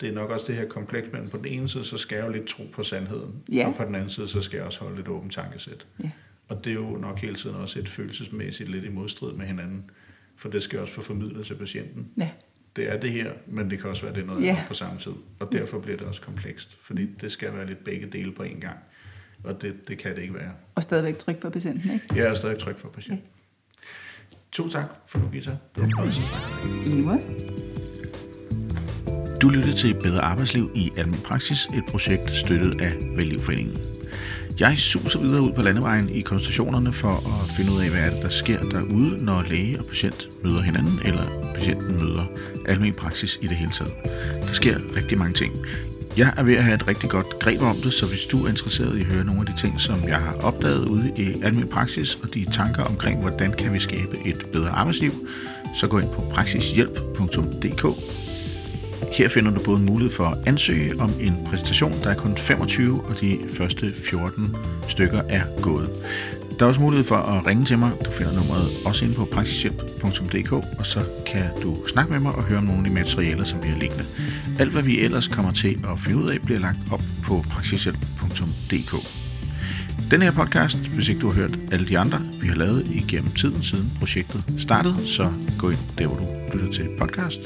det 0.00 0.08
er 0.08 0.12
nok 0.12 0.30
også 0.30 0.46
det 0.46 0.54
her 0.54 0.68
kompleks, 0.68 1.08
men 1.12 1.28
på 1.30 1.36
den 1.36 1.46
ene 1.46 1.68
side, 1.68 1.84
så 1.84 1.96
skal 1.98 2.16
jeg 2.16 2.26
jo 2.26 2.32
lidt 2.32 2.46
tro 2.46 2.62
på 2.72 2.82
sandheden, 2.82 3.42
Ja. 3.52 3.66
og 3.68 3.74
på 3.74 3.84
den 3.84 3.94
anden 3.94 4.10
side, 4.10 4.28
så 4.28 4.40
skal 4.42 4.56
jeg 4.56 4.66
også 4.66 4.80
holde 4.80 5.00
et 5.00 5.08
åbent 5.08 5.32
tankesæt. 5.32 5.86
Ja. 6.02 6.10
Og 6.48 6.64
det 6.64 6.70
er 6.70 6.74
jo 6.74 6.96
nok 6.96 7.18
hele 7.18 7.34
tiden 7.34 7.56
også 7.56 7.78
et 7.78 7.88
følelsesmæssigt 7.88 8.68
lidt 8.70 8.84
i 8.84 8.88
modstrid 8.88 9.32
med 9.32 9.46
hinanden, 9.46 9.90
for 10.36 10.48
det 10.48 10.62
skal 10.62 10.78
også 10.80 10.92
få 10.94 11.02
formidlet 11.02 11.46
til 11.46 11.54
patienten. 11.54 12.06
ja. 12.18 12.30
Det 12.76 12.92
er 12.92 13.00
det 13.00 13.12
her, 13.12 13.32
men 13.46 13.70
det 13.70 13.80
kan 13.80 13.90
også 13.90 14.02
være 14.02 14.14
det 14.14 14.22
er 14.22 14.26
noget 14.26 14.42
Ja. 14.44 14.48
andet 14.48 14.64
på 14.68 14.74
samme 14.74 14.98
tid. 14.98 15.12
Og 15.38 15.52
derfor 15.52 15.78
bliver 15.78 15.96
det 15.98 16.06
også 16.06 16.20
komplekst, 16.20 16.78
fordi 16.82 17.06
det 17.20 17.32
skal 17.32 17.54
være 17.54 17.66
lidt 17.66 17.84
begge 17.84 18.06
dele 18.06 18.32
på 18.32 18.42
en 18.42 18.60
gang. 18.60 18.76
Og 19.44 19.62
det, 19.62 19.88
det 19.88 19.98
kan 19.98 20.14
det 20.16 20.22
ikke 20.22 20.34
være. 20.34 20.52
Og 20.74 20.82
stadigvæk 20.82 21.18
tryk 21.18 21.42
for 21.42 21.50
patienten, 21.50 21.90
ikke? 21.92 22.06
Jeg 22.14 22.24
er 22.30 22.34
stadig 22.34 22.58
tryg 22.58 22.78
for 22.78 22.88
patienten. 22.88 23.26
Tusind 24.52 24.72
tak 24.82 24.90
for 25.06 25.18
nu, 25.18 25.28
Gita. 25.32 25.50
Det 25.50 25.58
var 25.76 25.84
en 25.84 25.90
fornøjelse. 25.90 26.22
Du 29.42 29.48
lyttede 29.48 29.76
til 29.76 29.94
Bedre 30.02 30.20
Arbejdsliv 30.20 30.70
i 30.74 30.92
Almen 30.96 31.18
Praksis, 31.24 31.64
et 31.66 31.84
projekt 31.88 32.30
støttet 32.30 32.80
af 32.80 32.92
Vælgivforeningen. 33.16 33.76
Jeg 34.60 34.78
suser 34.78 35.20
videre 35.20 35.42
ud 35.42 35.52
på 35.52 35.62
landevejen 35.62 36.08
i 36.08 36.20
konstationerne 36.20 36.92
for 36.92 37.08
at 37.08 37.50
finde 37.56 37.72
ud 37.72 37.80
af, 37.80 37.90
hvad 37.90 38.00
er 38.00 38.10
det, 38.10 38.22
der 38.22 38.28
sker 38.28 38.60
derude, 38.60 39.24
når 39.24 39.44
læge 39.50 39.78
og 39.78 39.86
patient 39.86 40.28
møder 40.44 40.62
hinanden, 40.62 41.00
eller 41.04 41.22
patienten 41.54 41.96
møder 41.96 42.24
almen 42.68 42.94
praksis 42.94 43.38
i 43.42 43.46
det 43.46 43.56
hele 43.56 43.70
taget. 43.70 43.92
Der 44.40 44.52
sker 44.52 44.78
rigtig 44.96 45.18
mange 45.18 45.32
ting. 45.32 45.52
Jeg 46.16 46.34
er 46.36 46.42
ved 46.42 46.54
at 46.54 46.64
have 46.64 46.74
et 46.74 46.88
rigtig 46.88 47.10
godt 47.10 47.38
greb 47.38 47.62
om 47.62 47.76
det, 47.84 47.92
så 47.92 48.06
hvis 48.06 48.24
du 48.24 48.44
er 48.44 48.48
interesseret 48.48 48.96
i 48.96 49.00
at 49.00 49.06
høre 49.06 49.24
nogle 49.24 49.40
af 49.40 49.46
de 49.46 49.60
ting, 49.60 49.80
som 49.80 50.08
jeg 50.08 50.18
har 50.18 50.34
opdaget 50.42 50.84
ude 50.84 51.12
i 51.16 51.42
almen 51.42 51.68
praksis, 51.68 52.18
og 52.22 52.34
de 52.34 52.46
tanker 52.52 52.82
omkring, 52.82 53.20
hvordan 53.20 53.52
kan 53.52 53.72
vi 53.72 53.78
skabe 53.78 54.18
et 54.24 54.46
bedre 54.52 54.70
arbejdsliv, 54.70 55.12
så 55.80 55.88
gå 55.88 55.98
ind 55.98 56.10
på 56.10 56.20
praksishjælp.dk 56.20 58.23
her 59.14 59.28
finder 59.28 59.50
du 59.50 59.60
både 59.64 59.80
mulighed 59.80 60.12
for 60.12 60.24
at 60.24 60.38
ansøge 60.46 61.00
om 61.00 61.10
en 61.20 61.36
præsentation, 61.46 61.92
der 62.02 62.10
er 62.10 62.14
kun 62.14 62.36
25, 62.36 63.04
og 63.04 63.20
de 63.20 63.38
første 63.52 63.92
14 63.92 64.56
stykker 64.88 65.22
er 65.28 65.42
gået. 65.62 65.90
Der 66.58 66.64
er 66.64 66.68
også 66.68 66.80
mulighed 66.80 67.04
for 67.04 67.16
at 67.16 67.46
ringe 67.46 67.64
til 67.64 67.78
mig. 67.78 67.90
Du 68.04 68.10
finder 68.10 68.32
nummeret 68.34 68.70
også 68.84 69.04
inde 69.04 69.14
på 69.14 69.24
praksishjælp.dk, 69.24 70.52
og 70.52 70.86
så 70.86 71.00
kan 71.26 71.44
du 71.62 71.76
snakke 71.86 72.12
med 72.12 72.20
mig 72.20 72.32
og 72.32 72.42
høre 72.42 72.58
om 72.58 72.64
nogle 72.64 72.80
af 72.80 72.88
de 72.88 72.94
materialer, 72.94 73.44
som 73.44 73.62
vi 73.62 73.68
har 73.68 73.78
liggende. 73.78 74.04
Alt, 74.58 74.72
hvad 74.72 74.82
vi 74.82 75.00
ellers 75.00 75.28
kommer 75.28 75.52
til 75.52 75.84
at 75.92 75.98
finde 75.98 76.18
ud 76.18 76.28
af, 76.28 76.40
bliver 76.44 76.60
lagt 76.60 76.78
op 76.92 77.02
på 77.24 77.44
praksishjælp.dk. 77.50 78.94
Den 80.10 80.22
her 80.22 80.32
podcast, 80.32 80.88
hvis 80.88 81.08
ikke 81.08 81.20
du 81.20 81.26
har 81.26 81.34
hørt 81.34 81.58
alle 81.72 81.86
de 81.86 81.98
andre, 81.98 82.20
vi 82.40 82.48
har 82.48 82.56
lavet 82.56 82.86
igennem 82.90 83.30
tiden 83.30 83.62
siden 83.62 83.84
projektet 83.98 84.44
startede, 84.58 85.06
så 85.06 85.32
gå 85.58 85.70
ind 85.70 85.78
der, 85.98 86.06
hvor 86.06 86.16
du 86.16 86.26
lytter 86.52 86.72
til 86.72 86.88
podcast, 86.98 87.40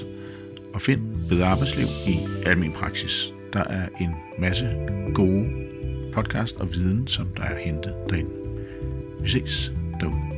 og 0.78 0.82
find 0.82 1.00
bedre 1.28 1.46
arbejdsliv 1.46 1.86
i 2.06 2.18
almen 2.46 2.72
praksis. 2.72 3.34
Der 3.52 3.64
er 3.64 3.88
en 4.00 4.10
masse 4.38 4.76
gode 5.14 5.48
podcast 6.12 6.56
og 6.56 6.74
viden, 6.74 7.06
som 7.06 7.26
der 7.36 7.42
er 7.42 7.58
hentet 7.58 7.94
derinde. 8.10 8.30
Vi 9.20 9.28
ses 9.28 9.72
derude. 10.00 10.37